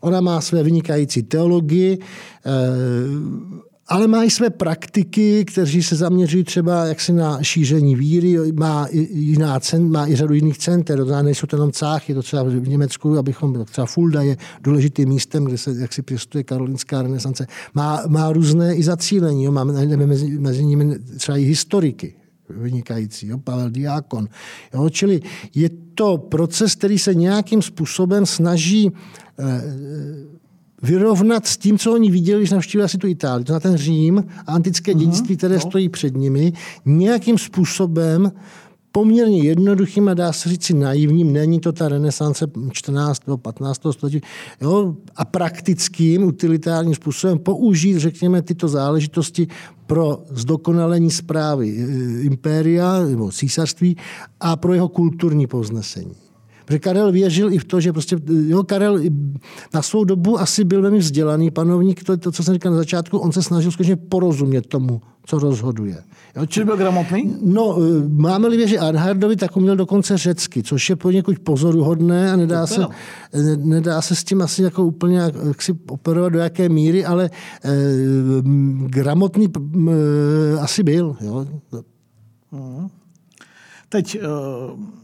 ona 0.00 0.20
má 0.20 0.40
své 0.40 0.62
vynikající 0.62 1.22
teologii, 1.22 1.98
uh, 1.98 3.63
ale 3.88 4.24
i 4.24 4.30
své 4.30 4.50
praktiky, 4.50 5.44
kteří 5.44 5.82
se 5.82 5.96
zaměřují 5.96 6.44
třeba 6.44 6.84
jaksi 6.84 7.12
na 7.12 7.42
šíření 7.42 7.96
víry, 7.96 8.52
má 8.52 8.86
i, 8.86 9.08
jiná 9.18 9.60
cen, 9.60 9.90
má 9.90 10.08
i 10.08 10.16
řadu 10.16 10.34
jiných 10.34 10.58
center, 10.58 11.04
to 11.04 11.22
nejsou 11.22 11.46
to 11.46 11.56
jenom 11.56 11.72
cáchy, 11.72 12.14
to 12.14 12.22
třeba 12.22 12.42
v 12.42 12.68
Německu, 12.68 13.18
abychom, 13.18 13.64
třeba 13.64 13.86
Fulda 13.86 14.22
je 14.22 14.36
důležitým 14.60 15.08
místem, 15.08 15.44
kde 15.44 15.58
se 15.58 15.74
jaksi 15.78 16.02
pěstuje 16.02 16.44
karolinská 16.44 17.02
renesance, 17.02 17.46
má, 17.74 18.02
má 18.08 18.32
různé 18.32 18.74
i 18.74 18.82
zacílení, 18.82 19.44
jo, 19.44 19.52
máme, 19.52 19.96
mezi, 19.96 20.38
mezi 20.38 20.64
nimi 20.64 20.98
třeba 21.16 21.38
i 21.38 21.42
historiky, 21.42 22.14
vynikající, 22.48 23.26
jo, 23.26 23.38
Pavel 23.38 23.70
Diákon. 23.70 24.28
Jo, 24.74 24.88
čili 24.90 25.20
je 25.54 25.70
to 25.94 26.18
proces, 26.18 26.74
který 26.74 26.98
se 26.98 27.14
nějakým 27.14 27.62
způsobem 27.62 28.26
snaží 28.26 28.92
eh, 29.38 29.62
vyrovnat 30.84 31.46
s 31.46 31.56
tím, 31.56 31.78
co 31.78 31.92
oni 31.92 32.10
viděli, 32.10 32.40
když 32.40 32.50
navštívili 32.50 32.84
asi 32.84 32.98
tu 32.98 33.06
Itálii, 33.06 33.44
to 33.44 33.52
na 33.52 33.60
ten 33.60 33.76
Řím 33.76 34.24
a 34.46 34.52
antické 34.52 34.92
uh-huh. 34.92 34.98
dědictví, 34.98 35.36
které 35.36 35.54
no. 35.54 35.60
stojí 35.60 35.88
před 35.88 36.16
nimi, 36.16 36.52
nějakým 36.84 37.38
způsobem 37.38 38.32
poměrně 38.92 39.42
jednoduchým 39.42 40.08
a 40.08 40.14
dá 40.14 40.32
se 40.32 40.48
říct 40.48 40.64
si 40.64 40.74
naivním, 40.74 41.32
není 41.32 41.60
to 41.60 41.72
ta 41.72 41.88
renesance 41.88 42.46
14. 42.72 43.26
nebo 43.26 43.36
15. 43.38 43.80
století, 43.90 44.20
jo, 44.60 44.96
a 45.16 45.24
praktickým, 45.24 46.24
utilitárním 46.24 46.94
způsobem 46.94 47.38
použít, 47.38 47.98
řekněme, 47.98 48.42
tyto 48.42 48.68
záležitosti 48.68 49.46
pro 49.86 50.22
zdokonalení 50.30 51.10
zprávy 51.10 51.76
eh, 51.78 52.20
impéria 52.22 53.00
nebo 53.02 53.32
císařství 53.32 53.96
a 54.40 54.56
pro 54.56 54.74
jeho 54.74 54.88
kulturní 54.88 55.46
povznesení. 55.46 56.23
Protože 56.64 56.78
Karel 56.78 57.12
věřil 57.12 57.52
i 57.52 57.58
v 57.58 57.64
to, 57.64 57.80
že 57.80 57.92
prostě, 57.92 58.16
jo, 58.46 58.64
Karel 58.64 59.00
na 59.74 59.82
svou 59.82 60.04
dobu 60.04 60.40
asi 60.40 60.64
byl 60.64 60.82
velmi 60.82 60.98
vzdělaný 60.98 61.50
panovník, 61.50 62.04
to, 62.04 62.16
to, 62.16 62.32
co 62.32 62.42
jsem 62.42 62.54
říkal 62.54 62.72
na 62.72 62.78
začátku, 62.78 63.18
on 63.18 63.32
se 63.32 63.42
snažil 63.42 63.70
skutečně 63.70 63.96
porozumět 63.96 64.66
tomu, 64.66 65.00
co 65.26 65.38
rozhoduje. 65.38 66.02
Jo, 66.36 66.46
či 66.46 66.64
byl 66.64 66.76
gramotný? 66.76 67.36
No, 67.42 67.76
e, 67.78 68.08
máme-li 68.08 68.56
věřit 68.56 68.78
Arnhardovi, 68.78 69.36
tak 69.36 69.56
uměl 69.56 69.76
dokonce 69.76 70.18
řecky, 70.18 70.62
což 70.62 70.90
je 70.90 70.96
poněkud 70.96 71.38
pozoruhodné 71.38 72.32
a 72.32 72.36
nedá, 72.36 72.66
se, 72.66 72.86
nedá 73.56 74.02
se 74.02 74.14
s 74.14 74.24
tím 74.24 74.42
asi 74.42 74.62
jako 74.62 74.84
úplně 74.84 75.18
jak 75.18 75.62
si 75.62 75.74
operovat 75.88 76.32
do 76.32 76.38
jaké 76.38 76.68
míry, 76.68 77.04
ale 77.04 77.30
eh, 77.64 77.70
gramotný 78.86 79.48
eh, 79.48 80.58
asi 80.60 80.82
byl. 80.82 81.16
Jo. 81.20 81.46
Hmm. 82.52 82.88
Teď, 83.88 84.16
eh, 84.16 85.03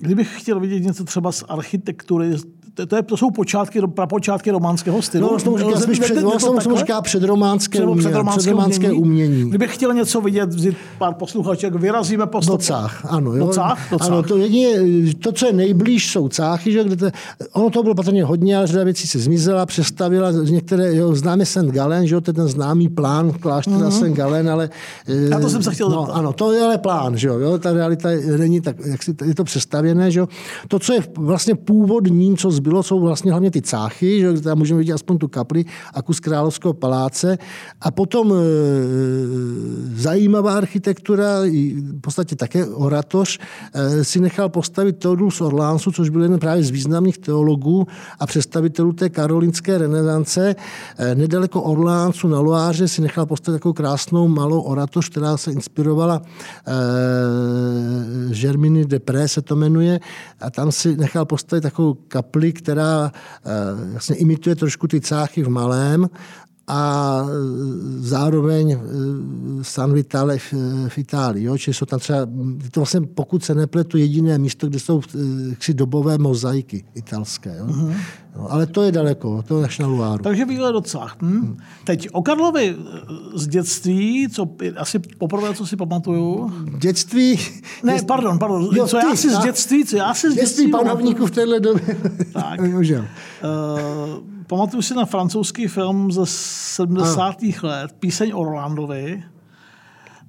kdybych 0.00 0.40
chtěl 0.40 0.60
vidět 0.60 0.80
něco 0.80 1.04
třeba 1.04 1.32
z 1.32 1.44
architektury, 1.48 2.32
to, 2.76 2.86
to, 2.86 2.96
je, 2.96 3.02
to 3.02 3.16
jsou 3.16 3.30
počátky, 3.30 3.80
prapočátky 3.94 4.50
románského 4.50 5.02
stylu. 5.02 5.28
No, 5.32 5.38
to 5.38 5.58
říká, 5.58 5.80
spíš 5.80 6.00
před, 6.00 6.22
no, 6.22 6.32
to 6.64 6.76
říká 6.76 7.00
předrománské, 7.00 7.80
umění, 7.80 7.98
předrománské, 7.98 8.40
předrománské 8.40 8.92
umění. 8.92 9.26
umění. 9.28 9.48
Kdybych 9.50 9.74
chtěl 9.74 9.94
něco 9.94 10.20
vidět, 10.20 10.48
vzít 10.48 10.76
pár 10.98 11.14
posluchaček, 11.14 11.74
vyrazíme 11.74 12.26
po 12.26 12.42
stopách. 12.42 13.04
ano. 13.08 13.34
Jo. 13.34 13.46
Docách? 13.46 13.90
Docách. 13.90 14.08
Ano, 14.08 14.22
to, 14.22 14.36
jedině, 14.36 14.68
to, 15.14 15.32
co 15.32 15.46
je 15.46 15.52
nejblíž, 15.52 16.10
jsou 16.12 16.28
cáchy, 16.28 16.72
že, 16.72 16.84
kde 16.84 16.96
to, 16.96 17.06
ono 17.52 17.70
to 17.70 17.82
bylo 17.82 17.94
patrně 17.94 18.24
hodně, 18.24 18.56
ale 18.56 18.66
řada 18.66 18.84
věcí 18.84 19.06
se 19.06 19.18
zmizela, 19.18 19.66
přestavila, 19.66 20.30
některé, 20.30 20.94
jo, 20.96 21.14
známe 21.14 21.46
St. 21.46 21.58
Galen, 21.58 22.06
že 22.06 22.14
jo, 22.14 22.20
to 22.20 22.30
je 22.30 22.34
ten 22.34 22.48
známý 22.48 22.88
plán 22.88 23.32
kláštera 23.32 23.78
mm-hmm. 23.78 24.10
St. 24.10 24.16
Galen, 24.16 24.50
ale... 24.50 24.70
Já 25.06 25.40
to 25.40 25.48
jsem 25.48 25.62
se 25.62 25.70
chtěl 25.70 25.90
no, 25.90 26.14
Ano, 26.14 26.32
to 26.32 26.52
je 26.52 26.62
ale 26.62 26.78
plán, 26.78 27.16
že 27.16 27.28
jo, 27.28 27.58
ta 27.58 27.72
realita 27.72 28.08
není 28.38 28.60
tak, 28.60 28.76
jak 28.86 29.02
si, 29.02 29.14
je 29.24 29.34
to 29.34 29.44
přestavěné, 29.44 30.10
že 30.10 30.20
jo. 30.20 30.28
To, 30.68 30.78
co 30.78 30.92
je 30.92 31.00
vlastně 31.18 31.54
původní, 31.54 32.36
co 32.36 32.50
zbylo, 32.66 32.82
jsou 32.82 33.00
vlastně 33.00 33.30
hlavně 33.30 33.50
ty 33.50 33.62
cáchy, 33.62 34.20
že 34.20 34.40
tam 34.40 34.58
můžeme 34.58 34.78
vidět 34.78 34.94
aspoň 34.94 35.18
tu 35.18 35.28
kapli 35.28 35.64
a 35.94 36.02
kus 36.02 36.20
královského 36.20 36.74
paláce. 36.74 37.38
A 37.80 37.90
potom 37.90 38.32
e, 38.32 38.36
zajímavá 39.94 40.56
architektura, 40.56 41.46
v 41.46 42.00
podstatě 42.00 42.36
také 42.36 42.66
oratoř, 42.66 43.38
e, 43.74 44.04
si 44.04 44.20
nechal 44.20 44.48
postavit 44.48 44.98
Theodulus 44.98 45.40
Orlánsu, 45.40 45.92
což 45.92 46.08
byl 46.08 46.22
jeden 46.22 46.38
právě 46.38 46.64
z 46.64 46.70
významných 46.70 47.18
teologů 47.18 47.86
a 48.18 48.26
představitelů 48.26 48.92
té 48.92 49.08
karolinské 49.08 49.78
renesance. 49.78 50.56
E, 50.98 51.14
nedaleko 51.14 51.62
Orlánsu 51.62 52.28
na 52.28 52.40
Loáře 52.40 52.88
si 52.88 53.02
nechal 53.02 53.26
postavit 53.26 53.58
takovou 53.58 53.72
krásnou 53.72 54.28
malou 54.28 54.60
oratoř, 54.60 55.08
která 55.08 55.36
se 55.36 55.52
inspirovala 55.52 56.22
e, 56.66 58.34
Germiny 58.34 58.84
de 58.84 58.98
Pré 58.98 59.28
se 59.28 59.42
to 59.42 59.56
jmenuje, 59.56 60.00
a 60.40 60.50
tam 60.50 60.72
si 60.72 60.96
nechal 60.96 61.24
postavit 61.24 61.62
takovou 61.62 61.94
kapli, 61.94 62.55
která 62.56 63.12
Eh, 63.46 63.90
vlastně 63.92 64.16
imituje 64.16 64.56
trošku 64.56 64.88
ty 64.88 65.00
cáchy 65.00 65.42
v 65.42 65.48
malém 65.48 66.08
a 66.68 67.22
zároveň 67.98 68.72
eh, 68.72 68.78
San 69.62 69.92
Vitale 69.92 70.38
v, 70.38 70.52
v 70.88 70.98
Itálii. 70.98 71.44
Jo? 71.44 71.58
Čili 71.58 71.74
jsou 71.74 71.86
tam 71.86 71.98
třeba, 71.98 72.18
to 72.70 72.80
vlastně, 72.80 73.00
pokud 73.00 73.44
se 73.44 73.54
nepletu, 73.54 73.98
jediné 73.98 74.38
místo, 74.38 74.68
kde 74.68 74.80
jsou 74.80 75.00
ksi 75.58 75.72
eh, 75.72 75.74
dobové 75.74 76.18
mozaiky 76.18 76.84
italské. 76.94 77.56
Jo? 77.58 77.66
Uh-huh. 77.66 77.94
No, 78.36 78.52
ale 78.52 78.66
to 78.66 78.82
je 78.82 78.92
daleko, 78.92 79.42
to 79.42 79.58
je 79.58 79.64
až 79.64 79.78
na 79.78 79.86
Luáru. 79.86 80.22
Takže 80.22 80.44
výhled 80.44 80.72
docela. 80.72 81.12
Hm? 81.22 81.40
Hmm. 81.40 81.56
Teď 81.84 82.08
o 82.12 82.22
Karlovi 82.22 82.76
z 83.34 83.46
dětství, 83.46 84.28
co 84.28 84.48
asi 84.76 84.98
poprvé, 84.98 85.54
co 85.54 85.66
si 85.66 85.76
pamatuju. 85.76 86.52
Dětství? 86.78 87.40
Ne, 87.82 87.94
je... 87.94 88.02
pardon, 88.02 88.38
pardon. 88.38 88.68
Jo, 88.72 88.86
co 88.86 88.98
ty, 88.98 89.06
já 89.06 89.16
si 89.16 89.30
z 89.30 89.38
dětství, 89.38 89.84
co 89.84 89.96
já 89.96 90.14
si 90.14 90.30
z 90.30 90.34
dětství... 90.34 90.64
Dětství 90.64 90.70
panovníků 90.70 91.26
v 91.26 91.30
téhle 91.30 91.60
době. 91.60 91.96
Tak. 92.32 92.60
uh, 92.60 94.35
pamatuju 94.46 94.82
si 94.82 94.94
na 94.94 95.04
francouzský 95.04 95.66
film 95.66 96.12
ze 96.12 96.26
70. 96.26 97.20
A. 97.22 97.34
let, 97.62 97.92
Píseň 97.98 98.32
o 98.34 98.44
Rolandovi. 98.44 99.22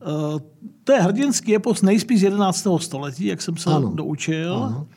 Uh, 0.08 0.40
to 0.84 0.94
je 0.94 1.02
hrdinský 1.02 1.56
epos 1.56 1.82
nejspíš 1.82 2.20
z 2.20 2.24
11. 2.24 2.68
století, 2.78 3.26
jak 3.26 3.42
jsem 3.42 3.58
se 3.58 3.70
ano. 3.70 3.92
doučil. 3.96 4.56
Ano. 4.64 4.88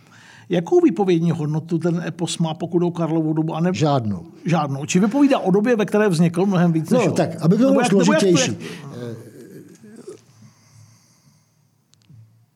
Jakou 0.49 0.81
výpovědní 0.81 1.31
hodnotu 1.31 1.79
ten 1.79 2.03
epos 2.07 2.39
má, 2.39 2.55
pokud 2.55 2.83
o 2.83 2.91
Karlovu 2.91 3.33
dobu? 3.33 3.55
A 3.55 3.61
ne... 3.61 3.71
Žádnou. 3.75 4.27
Žádnou. 4.45 4.87
Či 4.87 5.01
vypovídá 5.01 5.39
o 5.39 5.51
době, 5.51 5.77
ve 5.77 5.87
které 5.87 6.09
vznikl 6.09 6.47
mnohem 6.47 6.73
víc 6.73 6.91
než 6.91 7.07
No, 7.07 7.13
tak, 7.13 7.31
aby 7.41 7.57
bylo 7.57 7.85
složitější. 7.85 8.57
To 8.57 9.30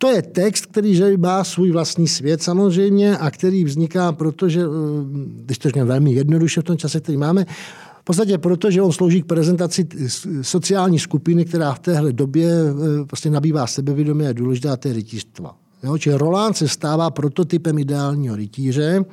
je 0.09 0.23
text, 0.23 0.67
který 0.67 0.95
že 0.95 1.17
má 1.17 1.45
svůj 1.45 1.71
vlastní 1.71 2.09
svět 2.09 2.43
samozřejmě 2.43 3.19
a 3.19 3.31
který 3.31 3.65
vzniká, 3.65 4.13
protože, 4.13 4.61
eh, 4.61 4.67
když 5.45 5.59
to 5.59 5.69
řekneme 5.69 5.89
velmi 5.89 6.13
jednoduše 6.13 6.61
v 6.61 6.65
tom 6.65 6.77
čase, 6.77 7.01
který 7.01 7.19
máme, 7.19 7.47
v 8.01 8.05
podstatě 8.05 8.39
proto, 8.39 8.71
že 8.71 8.83
on 8.83 8.93
slouží 8.93 9.23
k 9.23 9.27
prezentaci 9.27 9.89
sociální 10.43 10.99
skupiny, 10.99 11.45
která 11.45 11.75
v 11.75 11.79
téhle 11.79 12.13
době 12.13 12.49
eh, 12.51 13.05
prostě 13.05 13.31
nabývá 13.31 13.67
sebevědomí 13.67 14.27
a 14.27 14.33
důležitá, 14.33 14.77
to 14.77 14.89
je 14.89 14.95
rytířstva. 14.95 15.57
Jo? 15.83 15.99
Čili 15.99 16.19
Roland 16.19 16.57
se 16.57 16.69
stává 16.69 17.11
prototypem 17.11 17.79
ideálního 17.79 18.37
rytíře. 18.37 19.05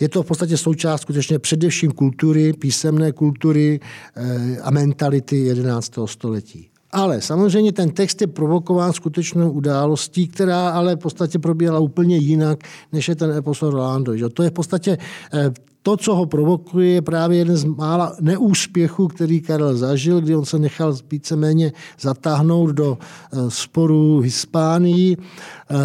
Je 0.00 0.08
to 0.08 0.22
v 0.22 0.26
podstatě 0.26 0.56
součást 0.56 1.00
skutečně 1.00 1.38
především 1.38 1.92
kultury, 1.92 2.52
písemné 2.52 3.12
kultury 3.12 3.80
eh, 4.16 4.58
a 4.62 4.70
mentality 4.70 5.36
11. 5.36 5.92
století. 6.06 6.69
Ale 6.92 7.20
samozřejmě 7.20 7.72
ten 7.72 7.90
text 7.90 8.20
je 8.20 8.26
provokován 8.26 8.92
skutečnou 8.92 9.50
událostí, 9.50 10.28
která 10.28 10.70
ale 10.70 10.96
v 10.96 10.98
podstatě 10.98 11.38
probíhala 11.38 11.78
úplně 11.78 12.16
jinak, 12.16 12.58
než 12.92 13.08
je 13.08 13.16
ten 13.16 13.30
epos 13.30 13.62
Rolando. 13.62 14.28
To 14.28 14.42
je 14.42 14.50
v 14.50 14.52
podstatě 14.52 14.98
eh, 15.34 15.50
to, 15.82 15.96
co 15.96 16.14
ho 16.14 16.26
provokuje, 16.26 16.88
je 16.88 17.02
právě 17.02 17.38
jeden 17.38 17.56
z 17.56 17.64
mála 17.64 18.16
neúspěchů, 18.20 19.08
který 19.08 19.40
Karel 19.40 19.76
zažil, 19.76 20.20
kdy 20.20 20.36
on 20.36 20.44
se 20.44 20.58
nechal 20.58 20.96
víceméně 21.10 21.72
zatáhnout 22.00 22.70
do 22.70 22.98
eh, 23.00 23.36
sporu 23.48 24.20
Hispánii. 24.20 25.16
Eh, 25.16 25.76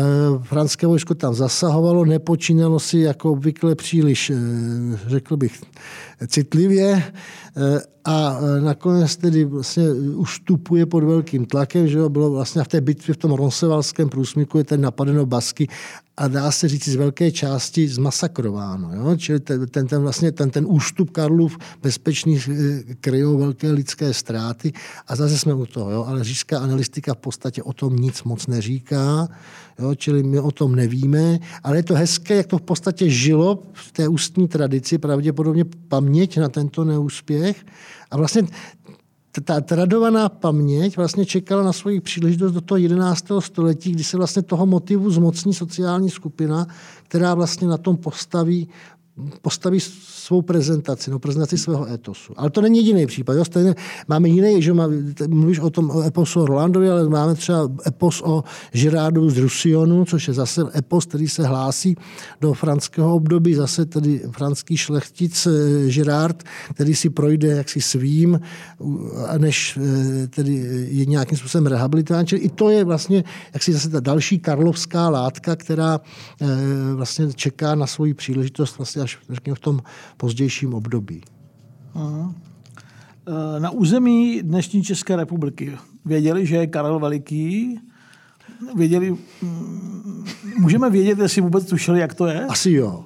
franské 0.43 0.87
vojsko 0.87 1.15
tam 1.15 1.33
zasahovalo, 1.33 2.05
nepočínalo 2.05 2.79
si 2.79 2.99
jako 2.99 3.31
obvykle 3.31 3.75
příliš, 3.75 4.31
řekl 5.07 5.37
bych, 5.37 5.61
citlivě 6.27 7.03
a 8.05 8.37
nakonec 8.59 9.17
tedy 9.17 9.45
vlastně 9.45 9.91
ustupuje 9.93 10.85
pod 10.85 11.03
velkým 11.03 11.45
tlakem, 11.45 11.87
že 11.87 12.09
bylo 12.09 12.31
vlastně 12.31 12.63
v 12.63 12.67
té 12.67 12.81
bitvě 12.81 13.13
v 13.13 13.17
tom 13.17 13.31
Ronsevalském 13.31 14.09
průsmyku 14.09 14.57
je 14.57 14.63
ten 14.63 14.81
napadeno 14.81 15.25
Basky 15.25 15.67
a 16.17 16.27
dá 16.27 16.51
se 16.51 16.67
říct 16.67 16.87
z 16.87 16.95
velké 16.95 17.31
části 17.31 17.87
zmasakrováno. 17.87 18.95
Jo? 18.95 19.17
Čili 19.17 19.39
ten, 19.39 19.87
ten, 19.87 20.01
vlastně, 20.01 20.31
ten, 20.31 20.49
ten 20.49 20.65
ústup 20.67 21.09
Karlův 21.09 21.57
bezpečný 21.81 22.39
eh, 22.39 22.95
kryjou 23.01 23.37
velké 23.37 23.71
lidské 23.71 24.13
ztráty 24.13 24.73
a 25.07 25.15
zase 25.15 25.37
jsme 25.37 25.53
u 25.53 25.65
toho. 25.65 25.91
Jo? 25.91 26.05
Ale 26.07 26.23
říšská 26.23 26.59
analytika 26.59 27.13
v 27.13 27.17
podstatě 27.17 27.63
o 27.63 27.73
tom 27.73 27.95
nic 27.95 28.23
moc 28.23 28.47
neříká, 28.47 29.27
jo? 29.79 29.95
čili 29.95 30.23
my 30.23 30.39
o 30.39 30.51
tom 30.51 30.75
nevíme, 30.75 31.39
ale 31.63 31.77
je 31.77 31.83
to 31.83 31.95
hezké, 31.95 32.35
jak 32.35 32.47
to 32.47 32.57
v 32.57 32.61
podstatě 32.61 33.09
žilo 33.09 33.63
v 33.73 33.91
té 33.91 34.07
ústní 34.07 34.47
tradici, 34.47 34.97
pravděpodobně 34.97 35.65
paměť 35.87 36.37
na 36.37 36.49
tento 36.49 36.85
neúspěch 36.85 37.65
a 38.11 38.17
vlastně 38.17 38.43
ta 39.43 39.61
tradovaná 39.61 40.29
paměť 40.29 40.97
vlastně 40.97 41.25
čekala 41.25 41.63
na 41.63 41.73
svoji 41.73 42.01
příležitost 42.01 42.51
do 42.51 42.61
toho 42.61 42.77
11. 42.77 43.25
století, 43.39 43.91
kdy 43.91 44.03
se 44.03 44.17
vlastně 44.17 44.41
toho 44.41 44.65
motivu 44.65 45.11
zmocní 45.11 45.53
sociální 45.53 46.09
skupina, 46.09 46.67
která 47.03 47.33
vlastně 47.33 47.67
na 47.67 47.77
tom 47.77 47.97
postaví 47.97 48.69
postaví 49.41 49.79
svou 49.79 50.41
prezentaci, 50.41 51.11
no, 51.11 51.19
prezentaci 51.19 51.57
svého 51.57 51.93
etosu. 51.93 52.33
Ale 52.37 52.49
to 52.49 52.61
není 52.61 52.77
jediný 52.77 53.05
případ. 53.05 53.33
Jo? 53.33 53.45
Stejně 53.45 53.75
máme 54.07 54.29
jiný, 54.29 54.61
že 54.61 54.73
má, 54.73 54.89
mluvíš 55.27 55.59
o 55.59 55.69
tom 55.69 55.89
o 55.89 56.03
eposu 56.03 56.41
o 56.41 56.45
Rolandovi, 56.45 56.89
ale 56.89 57.09
máme 57.09 57.35
třeba 57.35 57.69
epos 57.87 58.21
o 58.25 58.43
Žirádu 58.73 59.29
z 59.29 59.37
Rusionu, 59.37 60.05
což 60.05 60.27
je 60.27 60.33
zase 60.33 60.61
epos, 60.77 61.05
který 61.05 61.27
se 61.27 61.47
hlásí 61.47 61.95
do 62.41 62.53
franského 62.53 63.15
období, 63.15 63.53
zase 63.53 63.85
tedy 63.85 64.21
franský 64.31 64.77
šlechtic 64.77 65.47
eh, 65.47 66.33
který 66.73 66.95
si 66.95 67.09
projde 67.09 67.47
jaksi 67.47 67.81
svým, 67.81 68.39
než 69.37 69.79
eh, 69.81 70.27
tedy 70.27 70.53
je 70.89 71.05
nějakým 71.05 71.37
způsobem 71.37 71.67
rehabilitován. 71.67 72.25
Čili 72.25 72.41
i 72.41 72.49
to 72.49 72.69
je 72.69 72.83
vlastně 72.83 73.23
jaksi 73.53 73.73
zase 73.73 73.89
ta 73.89 73.99
další 73.99 74.39
karlovská 74.39 75.09
látka, 75.09 75.55
která 75.55 76.01
eh, 76.41 76.45
vlastně 76.95 77.33
čeká 77.33 77.75
na 77.75 77.87
svoji 77.87 78.13
příležitost 78.13 78.77
vlastně 78.77 79.04
až 79.05 79.17
řekněme, 79.29 79.55
v 79.55 79.59
tom 79.59 79.79
pozdějším 80.17 80.73
období. 80.73 81.21
Aha. 81.93 82.35
E, 83.27 83.59
na 83.59 83.69
území 83.69 84.41
dnešní 84.41 84.83
České 84.83 85.15
republiky 85.15 85.77
věděli, 86.05 86.45
že 86.45 86.55
je 86.55 86.67
Karel 86.67 86.99
Veliký, 86.99 87.79
věděli, 88.75 89.15
můžeme 90.57 90.89
vědět, 90.89 91.19
jestli 91.19 91.41
vůbec 91.41 91.65
tušili, 91.65 91.99
jak 91.99 92.13
to 92.13 92.25
je? 92.25 92.45
Asi 92.45 92.71
jo. 92.71 93.05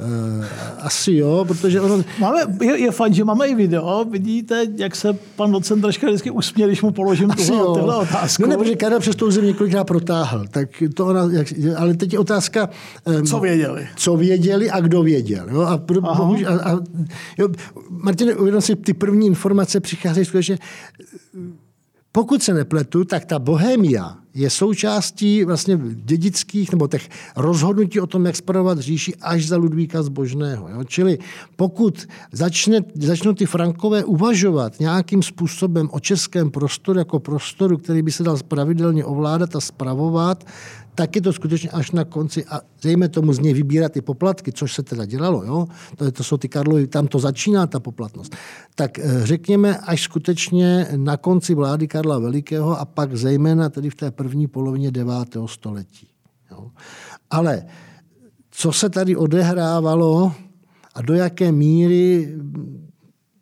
Uh, 0.00 0.44
asi 0.78 1.12
jo, 1.12 1.44
protože 1.48 1.80
ono... 1.80 2.04
Máme, 2.18 2.40
je, 2.62 2.78
je 2.78 2.90
fajn, 2.90 3.14
že 3.14 3.24
máme 3.24 3.46
i 3.46 3.54
video. 3.54 4.04
Vidíte, 4.10 4.66
jak 4.76 4.96
se 4.96 5.12
pan 5.36 5.52
docent 5.52 5.80
troška 5.80 6.06
vždycky 6.06 6.30
usměl, 6.30 6.68
když 6.68 6.82
mu 6.82 6.90
položím 6.90 7.28
tuhle, 7.28 7.64
tuhle 7.64 7.96
otázku. 7.96 8.42
No 8.42 8.48
ne, 8.48 8.56
protože 8.56 8.76
Karel 8.76 9.00
přes 9.00 9.16
tou 9.16 9.30
zem 9.30 9.44
několikrát 9.44 9.84
protáhl. 9.84 10.44
Tak 10.50 10.68
to 10.94 11.06
ona, 11.06 11.28
jak, 11.32 11.46
ale 11.76 11.94
teď 11.94 12.12
je 12.12 12.18
otázka... 12.18 12.68
Um, 13.04 13.26
co 13.26 13.40
věděli? 13.40 13.88
Co 13.96 14.16
věděli 14.16 14.70
a 14.70 14.80
kdo 14.80 15.02
věděl. 15.02 15.46
Jo? 15.50 15.60
A, 15.60 15.80
a, 16.04 16.72
a, 16.72 16.78
jo, 17.38 17.48
Martin, 17.90 18.34
uvědom 18.38 18.60
si, 18.60 18.76
ty 18.76 18.94
první 18.94 19.26
informace 19.26 19.80
přicházejí 19.80 20.26
skutečně 20.26 20.58
pokud 22.12 22.42
se 22.42 22.54
nepletu, 22.54 23.04
tak 23.04 23.24
ta 23.24 23.38
Bohemia 23.38 24.16
je 24.34 24.50
součástí 24.50 25.44
vlastně 25.44 25.78
dědických 25.94 26.72
nebo 26.72 26.88
těch 26.88 27.08
rozhodnutí 27.36 28.00
o 28.00 28.06
tom, 28.06 28.26
jak 28.26 28.36
spravovat 28.36 28.78
říši 28.78 29.14
až 29.20 29.46
za 29.46 29.56
Ludvíka 29.56 30.02
Zbožného. 30.02 30.68
Jo? 30.68 30.84
Čili 30.84 31.18
pokud 31.56 32.08
začne, 32.32 32.80
začnou 32.94 33.32
ty 33.32 33.46
Frankové 33.46 34.04
uvažovat 34.04 34.80
nějakým 34.80 35.22
způsobem 35.22 35.88
o 35.92 36.00
českém 36.00 36.50
prostoru 36.50 36.98
jako 36.98 37.18
prostoru, 37.18 37.78
který 37.78 38.02
by 38.02 38.12
se 38.12 38.22
dal 38.22 38.38
pravidelně 38.48 39.04
ovládat 39.04 39.56
a 39.56 39.60
spravovat, 39.60 40.44
tak 40.94 41.16
je 41.16 41.22
to 41.22 41.32
skutečně 41.32 41.70
až 41.70 41.90
na 41.90 42.04
konci 42.04 42.44
a 42.44 42.60
zejme 42.82 43.08
tomu 43.08 43.32
z 43.32 43.38
něj 43.38 43.54
vybírat 43.54 43.92
ty 43.92 44.00
poplatky, 44.00 44.52
což 44.52 44.74
se 44.74 44.82
teda 44.82 45.04
dělalo, 45.04 45.44
jo? 45.44 45.66
To, 45.96 46.12
to 46.12 46.24
jsou 46.24 46.36
ty 46.36 46.48
Karlovy, 46.48 46.86
tam 46.86 47.06
to 47.06 47.18
začíná 47.18 47.66
ta 47.66 47.80
poplatnost. 47.80 48.36
Tak 48.74 48.98
eh, 48.98 49.26
řekněme 49.26 49.78
až 49.78 50.02
skutečně 50.02 50.88
na 50.96 51.16
konci 51.16 51.54
vlády 51.54 51.88
Karla 51.88 52.18
Velikého 52.18 52.80
a 52.80 52.84
pak 52.84 53.16
zejména 53.16 53.68
tedy 53.68 53.90
v 53.90 53.94
té 53.94 54.10
první 54.10 54.46
polovině 54.46 54.90
9. 54.90 55.14
století. 55.46 56.08
Jo? 56.50 56.70
Ale 57.30 57.66
co 58.50 58.72
se 58.72 58.90
tady 58.90 59.16
odehrávalo 59.16 60.32
a 60.94 61.02
do 61.02 61.14
jaké 61.14 61.52
míry 61.52 62.34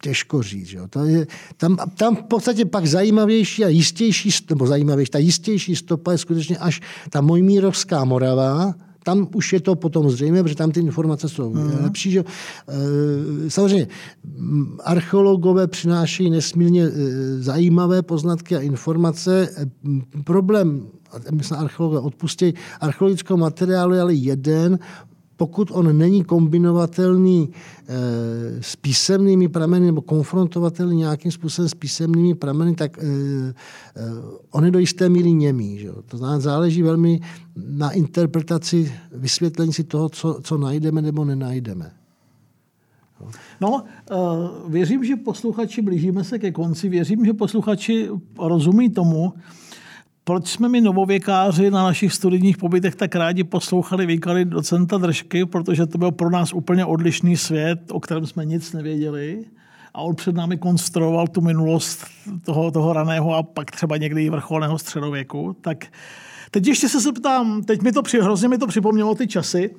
těžko 0.03 0.43
říct. 0.43 0.73
Jo. 0.73 0.87
To 0.91 1.05
je, 1.05 1.27
tam, 1.57 1.77
tam 1.95 2.17
v 2.17 2.23
podstatě 2.23 2.65
pak 2.65 2.87
zajímavější 2.87 3.65
a 3.65 3.69
jistější, 3.69 4.31
nebo 4.51 4.67
zajímavější, 4.67 5.11
ta 5.11 5.19
jistější 5.19 5.77
stopa 5.77 6.13
je 6.13 6.19
skutečně 6.19 6.59
až 6.59 6.81
ta 7.11 7.21
Mojmírovská 7.21 8.05
Morava, 8.05 8.75
tam 9.09 9.29
už 9.35 9.53
je 9.53 9.61
to 9.61 9.75
potom 9.75 10.11
zřejmé, 10.11 10.43
protože 10.43 10.55
tam 10.55 10.71
ty 10.71 10.81
informace 10.81 11.29
jsou 11.29 11.51
mm. 11.51 11.73
lepší. 11.81 12.11
Že? 12.11 12.21
E, 12.21 13.51
samozřejmě 13.51 13.89
archeologové 14.85 15.67
přinášejí 15.67 16.31
nesmírně 16.31 16.85
e, 16.85 16.91
zajímavé 17.39 18.03
poznatky 18.03 18.57
a 18.57 18.61
informace. 18.61 19.49
E, 19.57 19.67
problém, 20.25 20.87
myslím, 21.33 21.59
archeologové 21.59 22.01
odpustí, 22.01 22.55
archeologického 22.81 23.37
materiálu 23.37 23.95
je 23.95 24.01
ale 24.01 24.15
jeden, 24.15 24.79
pokud 25.39 25.71
on 25.71 25.99
není 25.99 26.25
kombinovatelný 26.25 27.49
eh, 27.49 27.95
s 28.61 28.77
písemnými 28.77 29.49
prameny 29.49 29.87
nebo 29.87 30.03
konfrontovatelný 30.03 30.97
nějakým 30.97 31.33
způsobem 31.33 31.69
s 31.69 31.75
písemnými 31.75 32.35
prameny, 32.35 32.75
tak 32.75 32.99
eh, 32.99 33.03
eh, 33.07 34.03
on 34.51 34.65
je 34.65 34.71
do 34.71 34.79
jisté 34.79 35.09
míry 35.09 35.33
němý. 35.33 35.79
Že? 35.79 35.89
To 36.07 36.17
znamená, 36.17 36.41
záleží 36.41 36.83
velmi 36.83 37.21
na 37.57 37.91
interpretaci, 37.91 38.93
vysvětlení 39.13 39.73
si 39.73 39.85
toho, 39.85 40.09
co, 40.09 40.41
co 40.43 40.59
najdeme 40.59 41.03
nebo 41.03 41.25
nenajdeme. 41.25 41.91
No, 43.61 43.85
věřím, 44.69 45.05
že 45.05 45.17
posluchači, 45.17 45.83
blížíme 45.83 46.25
se 46.25 46.39
ke 46.39 46.53
konci, 46.53 46.89
věřím, 46.89 47.25
že 47.25 47.33
posluchači 47.33 48.09
rozumí 48.39 48.91
tomu, 48.91 49.33
proč 50.29 50.49
jsme 50.49 50.69
my 50.69 50.81
novověkáři 50.81 51.71
na 51.71 51.83
našich 51.83 52.13
studijních 52.13 52.57
pobytech 52.57 52.95
tak 52.95 53.17
rádi 53.17 53.45
poslouchali 53.45 54.07
výklady 54.07 54.45
docenta 54.45 54.99
Držky, 54.99 55.47
protože 55.47 55.87
to 55.87 55.99
byl 55.99 56.11
pro 56.11 56.31
nás 56.31 56.53
úplně 56.53 56.85
odlišný 56.85 57.37
svět, 57.37 57.79
o 57.91 58.01
kterém 58.01 58.27
jsme 58.27 58.45
nic 58.45 58.73
nevěděli. 58.73 59.45
A 59.95 60.01
on 60.01 60.15
před 60.15 60.35
námi 60.35 60.57
konstruoval 60.57 61.29
tu 61.29 61.41
minulost 61.41 62.05
toho, 62.45 62.71
toho 62.71 62.93
raného 62.93 63.35
a 63.35 63.43
pak 63.43 63.71
třeba 63.71 63.97
někdy 63.97 64.25
i 64.25 64.31
vrcholného 64.31 64.79
středověku. 64.79 65.57
Tak 65.61 65.87
teď 66.51 66.67
ještě 66.67 66.89
se 66.89 67.01
zeptám, 67.01 67.63
teď 67.63 67.83
mi 67.83 67.93
to 67.93 68.03
při, 68.03 68.21
hrozně 68.21 68.49
mi 68.49 68.59
to 68.59 68.67
připomnělo 68.67 69.15
ty 69.15 69.27
časy, 69.27 69.71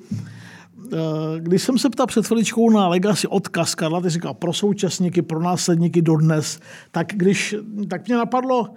eh, 0.92 0.96
když 1.38 1.62
jsem 1.62 1.78
se 1.78 1.90
ptal 1.90 2.06
před 2.06 2.26
chviličkou 2.26 2.70
na 2.70 2.88
legacy 2.88 3.26
odkaz 3.26 3.74
Karla, 3.74 4.00
ty 4.00 4.10
říkal 4.10 4.34
pro 4.34 4.52
současníky, 4.52 5.22
pro 5.22 5.42
následníky 5.42 6.02
dodnes, 6.02 6.60
tak, 6.90 7.06
když, 7.14 7.54
tak 7.88 8.08
mě 8.08 8.16
napadlo, 8.16 8.68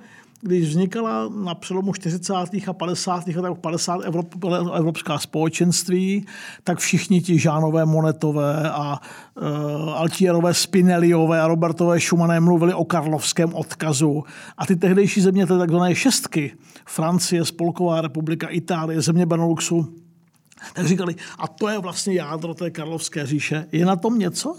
když 0.44 0.70
vznikala 0.70 1.30
na 1.30 1.56
přelomu 1.56 1.94
40. 1.94 2.32
a 2.68 2.74
50. 2.74 3.28
let 3.28 3.58
50 3.62 4.02
Evrop, 4.04 4.36
evropská 4.76 5.20
společenství, 5.20 6.26
tak 6.64 6.80
všichni 6.80 7.22
ti 7.22 7.40
Žánové, 7.40 7.86
Monetové 7.86 8.72
a 8.72 9.00
uh, 9.36 9.94
Altierové, 9.94 10.54
Spinelliové 10.54 11.42
a 11.42 11.48
Robertové 11.48 12.00
Schumanné 12.00 12.40
mluvili 12.40 12.74
o 12.74 12.86
karlovském 12.86 13.54
odkazu. 13.54 14.24
A 14.58 14.66
ty 14.66 14.76
tehdejší 14.76 15.22
země, 15.22 15.48
ty 15.48 15.58
takzvané 15.58 15.96
šestky, 15.96 16.54
Francie, 16.86 17.46
Spolková 17.46 18.02
republika, 18.02 18.48
Itálie, 18.48 19.02
země 19.02 19.26
Beneluxu, 19.26 19.96
tak 20.74 20.88
říkali, 20.88 21.16
a 21.38 21.48
to 21.48 21.68
je 21.68 21.80
vlastně 21.80 22.14
jádro 22.14 22.54
té 22.54 22.72
karlovské 22.72 23.26
říše. 23.26 23.68
Je 23.72 23.86
na 23.86 23.96
tom 23.96 24.20
něco? 24.20 24.58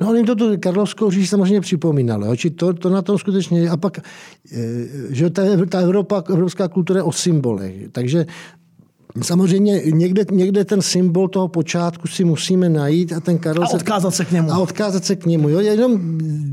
No 0.00 0.08
ale 0.08 0.16
jim 0.16 0.26
to 0.26 0.34
tu 0.34 0.58
Karlovskou 0.60 1.10
říši 1.10 1.26
samozřejmě 1.26 1.60
připomínalo. 1.60 2.26
Jo? 2.26 2.36
Či 2.36 2.50
to, 2.50 2.72
to 2.72 2.90
na 2.90 3.02
tom 3.02 3.18
skutečně 3.18 3.70
A 3.70 3.76
pak, 3.76 3.98
eh, 3.98 4.04
že 5.10 5.30
ta, 5.30 5.42
ta 5.68 5.80
Evropa, 5.80 6.22
evropská 6.30 6.68
kultura 6.68 6.98
je 6.98 7.02
o 7.02 7.12
symbolech. 7.12 7.74
Takže 7.92 8.26
Samozřejmě 9.22 9.82
někde, 9.84 10.24
někde 10.30 10.64
ten 10.64 10.82
symbol 10.82 11.28
toho 11.28 11.48
počátku 11.48 12.08
si 12.08 12.24
musíme 12.24 12.68
najít 12.68 13.12
a 13.12 13.20
ten 13.20 13.38
Karel... 13.38 13.64
A 13.64 13.70
odkázat 13.70 14.14
se 14.14 14.24
k 14.24 14.32
němu. 14.32 14.52
A 14.52 14.58
odkázat 14.58 15.04
se 15.04 15.16
k 15.16 15.26
němu. 15.26 15.48
Jo? 15.48 15.60
Jenom, 15.60 16.00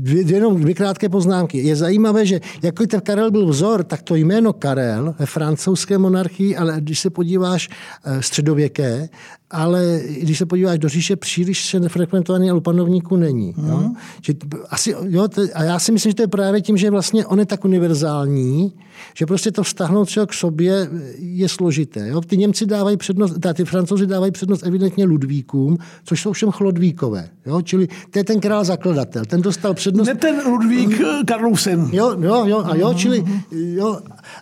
dvě, 0.02 0.22
jenom 0.22 0.60
dvě 0.60 0.74
krátké 0.74 1.08
poznámky. 1.08 1.58
Je 1.58 1.76
zajímavé, 1.76 2.26
že 2.26 2.40
jako 2.62 2.86
ten 2.86 3.00
Karel 3.00 3.30
byl 3.30 3.46
vzor, 3.46 3.84
tak 3.84 4.02
to 4.02 4.14
jméno 4.14 4.52
Karel 4.52 5.14
ve 5.18 5.26
francouzské 5.26 5.98
monarchii, 5.98 6.56
ale 6.56 6.76
když 6.80 7.00
se 7.00 7.10
podíváš 7.10 7.68
eh, 8.04 8.22
středověké, 8.22 9.08
ale 9.50 10.00
když 10.20 10.38
se 10.38 10.46
podíváš 10.46 10.78
do 10.78 10.88
říše, 10.88 11.16
příliš 11.16 11.66
se 11.66 11.80
nefrekventovaný, 11.80 12.50
ale 12.50 12.60
panovníků 12.60 13.16
není. 13.16 13.54
Mm. 13.56 13.68
Jo? 13.68 13.76
Mhm. 13.76 13.94
Že 14.22 14.34
asi, 14.70 14.94
jo, 15.08 15.28
to, 15.28 15.42
a 15.54 15.62
já 15.62 15.78
si 15.78 15.92
myslím, 15.92 16.10
že 16.10 16.16
to 16.16 16.22
je 16.22 16.28
právě 16.28 16.60
tím, 16.60 16.76
že 16.76 16.90
vlastně 16.90 17.26
on 17.26 17.38
je 17.38 17.46
tak 17.46 17.64
univerzální, 17.64 18.72
že 19.14 19.26
prostě 19.26 19.50
to 19.50 19.62
vztahnout 19.62 20.08
třeba 20.08 20.26
k 20.26 20.32
sobě 20.32 20.88
je 21.18 21.48
složité. 21.48 22.08
Jo? 22.08 22.20
Ty 22.20 22.36
Němci 22.36 22.66
dávají 22.66 22.96
přednost, 22.96 23.34
ty 23.54 23.64
Francouzi 23.64 24.06
dávají 24.06 24.32
přednost 24.32 24.66
evidentně 24.66 25.04
Ludvíkům, 25.04 25.78
což 26.04 26.22
jsou 26.22 26.32
všem 26.32 26.50
chlodvíkové. 26.50 27.28
Jo? 27.46 27.62
Čili 27.62 27.88
to 28.10 28.18
je 28.18 28.24
ten 28.24 28.40
král 28.40 28.64
zakladatel. 28.64 29.24
Ten 29.24 29.42
dostal 29.42 29.74
přednost. 29.74 30.06
Ne 30.06 30.14
ten 30.14 30.36
Ludvík 30.46 31.00
mm. 31.00 31.24
Karlousen. 31.26 31.88
Jo, 31.92 32.16
jo, 32.20 32.44
jo, 32.46 32.62
a 32.64 32.76
jo, 32.76 32.94
čili, 32.94 33.24
jo, 33.52 33.98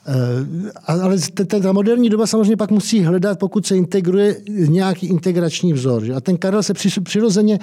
eh, 0.06 0.70
ale 0.86 1.16
ta 1.46 1.72
moderní 1.72 2.10
doba 2.10 2.26
samozřejmě 2.26 2.56
pak 2.56 2.70
musí 2.70 3.00
hledat, 3.00 3.38
pokud 3.38 3.66
se 3.66 3.76
integruje 3.76 4.36
nějaký 5.00 5.14
integrační 5.14 5.72
vzor. 5.72 6.04
Že? 6.04 6.14
A 6.14 6.20
ten 6.20 6.36
Karel 6.36 6.62
se 6.62 6.74
přirozeně, 7.02 7.58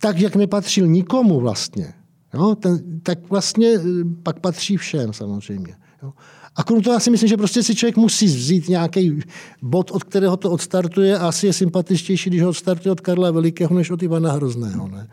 tak 0.00 0.18
jak 0.18 0.36
nepatřil 0.36 0.86
nikomu 0.86 1.40
vlastně, 1.40 1.94
jo? 2.34 2.54
Ten, 2.54 3.00
tak 3.02 3.30
vlastně 3.30 3.68
eh, 3.68 4.04
pak 4.22 4.40
patří 4.40 4.76
všem 4.76 5.12
samozřejmě. 5.12 5.74
Jo? 6.02 6.12
A 6.56 6.64
krom 6.64 6.82
toho 6.82 6.94
já 6.94 7.00
si 7.00 7.10
myslím, 7.10 7.28
že 7.28 7.36
prostě 7.36 7.62
si 7.62 7.74
člověk 7.74 7.96
musí 7.96 8.26
vzít 8.26 8.68
nějaký 8.68 9.20
bod, 9.62 9.90
od 9.90 10.04
kterého 10.04 10.36
to 10.36 10.50
odstartuje 10.50 11.18
a 11.18 11.28
asi 11.28 11.46
je 11.46 11.52
sympatičtější, 11.52 12.30
když 12.30 12.42
ho 12.42 12.48
odstartuje 12.48 12.92
od 12.92 13.00
Karla 13.00 13.30
Velikého, 13.30 13.74
než 13.74 13.90
od 13.90 14.02
Ivana 14.02 14.32
Hrozného. 14.32 14.88
Ne? 14.88 15.08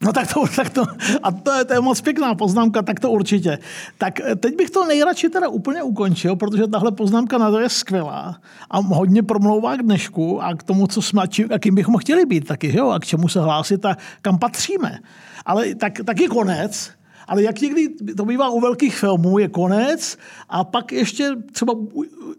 No 0.00 0.12
tak 0.12 0.34
to, 0.34 0.44
tak 0.56 0.70
to, 0.70 0.84
a 1.22 1.32
to 1.32 1.52
je, 1.52 1.64
to 1.64 1.72
je 1.72 1.80
moc 1.80 2.00
pěkná 2.00 2.34
poznámka, 2.34 2.82
tak 2.82 3.00
to 3.00 3.10
určitě. 3.10 3.58
Tak 3.98 4.20
eh, 4.20 4.36
teď 4.36 4.56
bych 4.56 4.70
to 4.70 4.84
nejradši 4.84 5.28
teda 5.28 5.48
úplně 5.48 5.82
ukončil, 5.82 6.36
protože 6.36 6.66
tahle 6.66 6.92
poznámka 6.92 7.38
na 7.38 7.50
to 7.50 7.60
je 7.60 7.68
skvělá 7.68 8.40
a 8.70 8.78
hodně 8.78 9.22
promlouvá 9.22 9.76
k 9.76 9.82
dnešku 9.82 10.42
a 10.42 10.54
k 10.54 10.62
tomu, 10.62 10.86
co 10.86 11.02
jsme, 11.02 11.22
a 11.54 11.58
kým 11.58 11.74
bychom 11.74 11.96
chtěli 11.96 12.26
být 12.26 12.46
taky, 12.46 12.76
jo, 12.76 12.88
a 12.88 13.00
k 13.00 13.06
čemu 13.06 13.28
se 13.28 13.40
hlásit 13.40 13.84
a 13.84 13.96
kam 14.22 14.38
patříme. 14.38 14.98
Ale 15.46 15.74
tak, 15.74 15.92
tak 16.06 16.20
je 16.20 16.28
konec. 16.28 16.90
Ale 17.28 17.42
jak 17.42 17.60
někdy 17.60 17.88
to 18.16 18.24
bývá 18.24 18.48
u 18.48 18.60
velkých 18.60 18.96
filmů, 18.96 19.38
je 19.38 19.48
konec 19.48 20.18
a 20.48 20.64
pak 20.64 20.92
ještě 20.92 21.30
třeba 21.52 21.74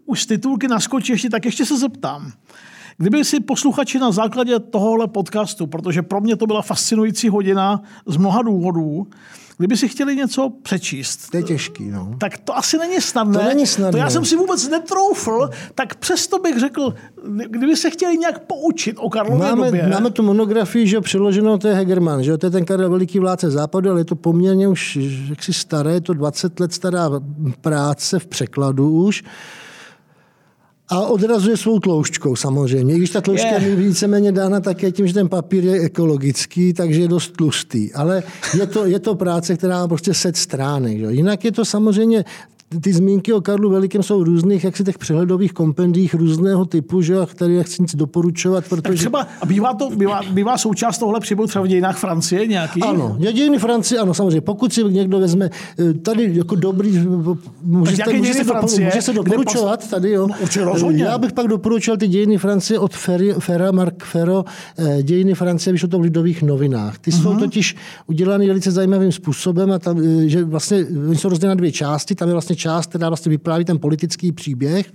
už 0.06 0.26
titulky 0.26 0.68
naskočí 0.68 1.12
ještě, 1.12 1.30
tak 1.30 1.44
ještě 1.44 1.66
se 1.66 1.78
zeptám. 1.78 2.32
Kdyby 2.98 3.24
si 3.24 3.40
posluchači 3.40 3.98
na 3.98 4.10
základě 4.10 4.58
tohohle 4.58 5.08
podcastu, 5.08 5.66
protože 5.66 6.02
pro 6.02 6.20
mě 6.20 6.36
to 6.36 6.46
byla 6.46 6.62
fascinující 6.62 7.28
hodina 7.28 7.82
z 8.06 8.16
mnoha 8.16 8.42
důvodů, 8.42 9.06
kdyby 9.58 9.76
si 9.76 9.88
chtěli 9.88 10.16
něco 10.16 10.52
přečíst. 10.62 11.30
To 11.30 11.36
je 11.36 11.42
těžký, 11.42 11.90
no. 11.90 12.14
Tak 12.18 12.38
to 12.38 12.56
asi 12.56 12.78
není 12.78 13.00
snadné. 13.00 13.38
To 13.38 13.44
není 13.44 13.66
snadné. 13.66 13.92
To 13.92 13.98
já 13.98 14.10
jsem 14.10 14.24
si 14.24 14.36
vůbec 14.36 14.68
netroufl, 14.68 15.50
tak 15.74 15.94
přesto 15.94 16.38
bych 16.38 16.58
řekl, 16.58 16.94
kdyby 17.46 17.76
se 17.76 17.90
chtěli 17.90 18.18
nějak 18.18 18.38
poučit 18.38 18.96
o 19.00 19.10
Karlově 19.10 19.48
máme, 19.48 19.66
době. 19.66 19.88
Máme 19.88 20.10
tu 20.10 20.22
monografii, 20.22 20.86
že 20.86 21.00
přeloženou, 21.00 21.58
to 21.58 21.68
je 21.68 21.74
Hegerman, 21.74 22.22
že 22.22 22.38
to 22.38 22.46
je 22.46 22.50
ten 22.50 22.64
Karel 22.64 22.90
Veliký 22.90 23.18
vládce 23.18 23.50
západu, 23.50 23.90
ale 23.90 24.00
je 24.00 24.04
to 24.04 24.16
poměrně 24.16 24.68
už 24.68 24.98
jaksi 25.28 25.52
staré, 25.52 25.92
je 25.92 26.00
to 26.00 26.14
20 26.14 26.60
let 26.60 26.72
stará 26.72 27.10
práce 27.60 28.18
v 28.18 28.26
překladu 28.26 28.90
už. 28.90 29.24
A 30.88 31.06
odrazuje 31.06 31.56
svou 31.56 31.78
tloušťkou 31.78 32.36
samozřejmě. 32.36 32.96
Když 32.96 33.10
ta 33.10 33.20
tloušťka 33.20 33.58
je 33.58 33.76
víceméně 33.76 34.32
dána 34.32 34.60
také 34.60 34.92
tím, 34.92 35.06
že 35.06 35.14
ten 35.14 35.28
papír 35.28 35.64
je 35.64 35.80
ekologický, 35.80 36.72
takže 36.72 37.00
je 37.00 37.08
dost 37.08 37.32
tlustý. 37.36 37.92
Ale 37.92 38.22
je 38.58 38.66
to, 38.66 38.86
je 38.86 38.98
to 38.98 39.14
práce, 39.14 39.56
která 39.56 39.78
má 39.78 39.88
prostě 39.88 40.14
set 40.14 40.36
stránek. 40.36 40.98
Že? 40.98 41.06
Jinak 41.10 41.44
je 41.44 41.52
to 41.52 41.64
samozřejmě 41.64 42.24
ty 42.80 42.92
zmínky 42.92 43.32
o 43.32 43.40
Karlu 43.40 43.70
Velikém 43.70 44.02
jsou 44.02 44.24
různých, 44.24 44.64
jak 44.64 44.76
si 44.76 44.84
těch 44.84 44.98
přehledových 44.98 45.52
kompendích 45.52 46.14
různého 46.14 46.64
typu, 46.64 47.02
že 47.02 47.14
tady 47.34 47.56
nechci 47.56 47.82
nic 47.82 47.96
doporučovat, 47.96 48.64
protože... 48.68 48.82
Tak 48.82 48.94
třeba, 48.94 49.26
a 49.40 49.46
bývá, 49.46 49.74
to, 49.74 49.90
bývá, 49.90 50.20
bývá 50.30 50.58
součást 50.58 50.98
tohle 50.98 51.20
příběhu 51.20 51.46
třeba 51.46 51.64
v 51.64 51.68
dějinách 51.68 51.98
Francie 51.98 52.46
nějaký? 52.46 52.82
Ano, 52.82 53.16
dějiny 53.18 53.58
Francie, 53.58 54.00
ano, 54.00 54.14
samozřejmě. 54.14 54.40
Pokud 54.40 54.72
si 54.72 54.84
někdo 54.84 55.20
vezme 55.20 55.50
eh, 55.78 55.94
tady 55.94 56.30
jako 56.36 56.54
dobrý, 56.54 56.98
může, 57.62 57.96
se, 57.96 58.12
může, 58.12 58.34
se, 58.34 58.44
Francie, 58.44 58.84
může 58.84 59.02
se 59.02 59.12
doporučovat 59.12 59.80
pas... 59.80 59.90
tady, 59.90 60.10
jo. 60.10 60.28
No, 60.82 60.90
Já 60.90 61.18
bych 61.18 61.32
pak 61.32 61.48
doporučil 61.48 61.96
ty 61.96 62.08
dějiny 62.08 62.38
Francie 62.38 62.78
od 62.78 62.94
Ferry, 62.94 63.32
Ferra, 63.38 63.72
Mark 63.72 64.04
Ferro, 64.04 64.44
eh, 64.78 65.02
dějiny 65.02 65.34
Francie, 65.34 65.72
vyšlo 65.72 65.88
to 65.88 65.98
v 65.98 66.02
lidových 66.02 66.42
novinách. 66.42 66.98
Ty 66.98 67.10
uh-huh. 67.10 67.22
jsou 67.22 67.30
mhm. 67.30 67.38
totiž 67.38 67.76
udělané 68.06 68.46
velice 68.46 68.70
zajímavým 68.70 69.12
způsobem 69.12 69.72
a 69.72 69.78
tam, 69.78 69.98
eh, 69.98 70.28
že 70.28 70.44
vlastně, 70.44 70.86
jsou 71.12 71.28
rozděleny 71.28 71.56
na 71.56 71.58
dvě 71.58 71.72
části, 71.72 72.14
tam 72.14 72.28
je 72.28 72.34
vlastně 72.34 72.57
část, 72.58 72.86
která 72.86 73.08
vlastně 73.08 73.30
vypráví 73.30 73.64
ten 73.64 73.78
politický 73.78 74.32
příběh 74.32 74.92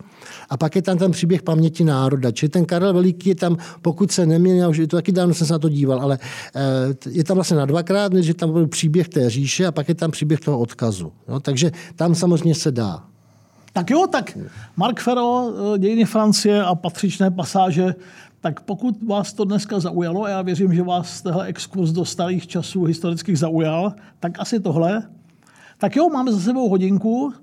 a 0.50 0.58
pak 0.58 0.76
je 0.76 0.82
tam 0.82 0.98
ten 0.98 1.12
příběh 1.12 1.42
paměti 1.42 1.84
národa. 1.84 2.32
Čili 2.32 2.50
ten 2.50 2.66
Karel 2.66 2.94
Veliký 2.94 3.30
je 3.30 3.36
tam, 3.36 3.58
pokud 3.82 4.12
se 4.12 4.26
neměl, 4.26 4.70
už 4.70 4.78
to 4.78 4.96
taky 4.96 5.12
dávno 5.12 5.34
jsem 5.34 5.48
se 5.48 5.54
na 5.54 5.60
to 5.60 5.70
díval, 5.70 6.02
ale 6.02 6.20
eh, 6.56 7.10
je 7.10 7.24
tam 7.24 7.36
vlastně 7.36 7.58
na 7.58 7.66
dvakrát, 7.66 8.14
že 8.14 8.34
tam 8.34 8.52
byl 8.52 8.68
příběh 8.68 9.10
té 9.10 9.30
říše 9.30 9.66
a 9.66 9.72
pak 9.72 9.90
je 9.90 9.96
tam 9.96 10.12
příběh 10.12 10.40
toho 10.40 10.60
odkazu. 10.60 11.12
No, 11.28 11.40
takže 11.40 11.72
tam 11.96 12.16
samozřejmě 12.16 12.56
se 12.56 12.72
dá. 12.72 13.04
Tak 13.74 13.90
jo, 13.90 14.08
tak 14.08 14.38
Mark 14.78 15.00
Ferro, 15.00 15.50
eh, 15.50 15.80
dějiny 15.80 16.06
Francie 16.06 16.64
a 16.64 16.76
patřičné 16.76 17.32
pasáže, 17.32 17.96
tak 18.42 18.62
pokud 18.62 19.04
vás 19.04 19.34
to 19.34 19.46
dneska 19.46 19.80
zaujalo, 19.80 20.24
a 20.24 20.30
já 20.30 20.42
věřím, 20.42 20.74
že 20.74 20.84
vás 20.84 21.22
tehle 21.22 21.46
exkurs 21.46 21.92
do 21.92 22.06
starých 22.06 22.48
časů 22.48 22.84
historických 22.84 23.40
zaujal, 23.40 23.94
tak 24.20 24.40
asi 24.40 24.60
tohle. 24.60 25.04
Tak 25.78 25.96
jo, 25.96 26.10
máme 26.10 26.32
za 26.32 26.40
sebou 26.40 26.70
hodinku. 26.70 27.34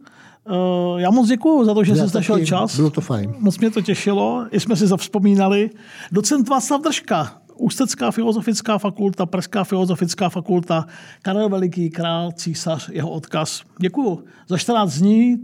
Eh, 0.51 1.01
já 1.01 1.11
moc 1.11 1.28
děkuji 1.28 1.64
za 1.64 1.74
to, 1.74 1.84
že 1.84 1.96
jsi 1.96 2.14
našel 2.14 2.44
čas. 2.44 2.76
Bylo 2.76 2.90
to 2.90 3.01
fajn. 3.01 3.34
Moc 3.38 3.59
mě 3.59 3.70
to 3.70 3.80
těšilo, 3.80 4.46
i 4.51 4.61
jsme 4.61 4.76
si 4.76 4.86
zavzpomínali. 4.86 5.70
Docent 6.12 6.48
Václav 6.48 6.82
Držka, 6.82 7.36
Ústecká 7.57 8.11
filozofická 8.11 8.78
fakulta, 8.78 9.26
Pražská 9.26 9.64
filozofická 9.64 10.28
fakulta, 10.28 10.86
Karel 11.22 11.48
Veliký, 11.48 11.90
král, 11.90 12.32
císař, 12.32 12.88
jeho 12.92 13.11
odkaz. 13.11 13.62
Děkuji. 13.78 14.24
Za 14.48 14.59
14 14.59 14.94
dní 14.94 15.36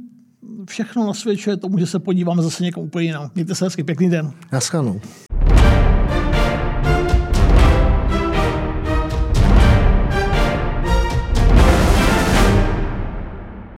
všechno 0.69 1.07
nasvědčuje 1.07 1.57
tomu, 1.57 1.79
že 1.79 1.87
se 1.87 1.99
podíváme 1.99 2.43
zase 2.43 2.65
někam 2.65 2.83
úplně 2.83 3.07
jinam. 3.07 3.31
Mějte 3.35 3.55
se 3.55 3.65
hezky, 3.65 3.85
pěkný 3.85 4.11
den. 4.11 4.33
Naschledanou. 4.53 5.01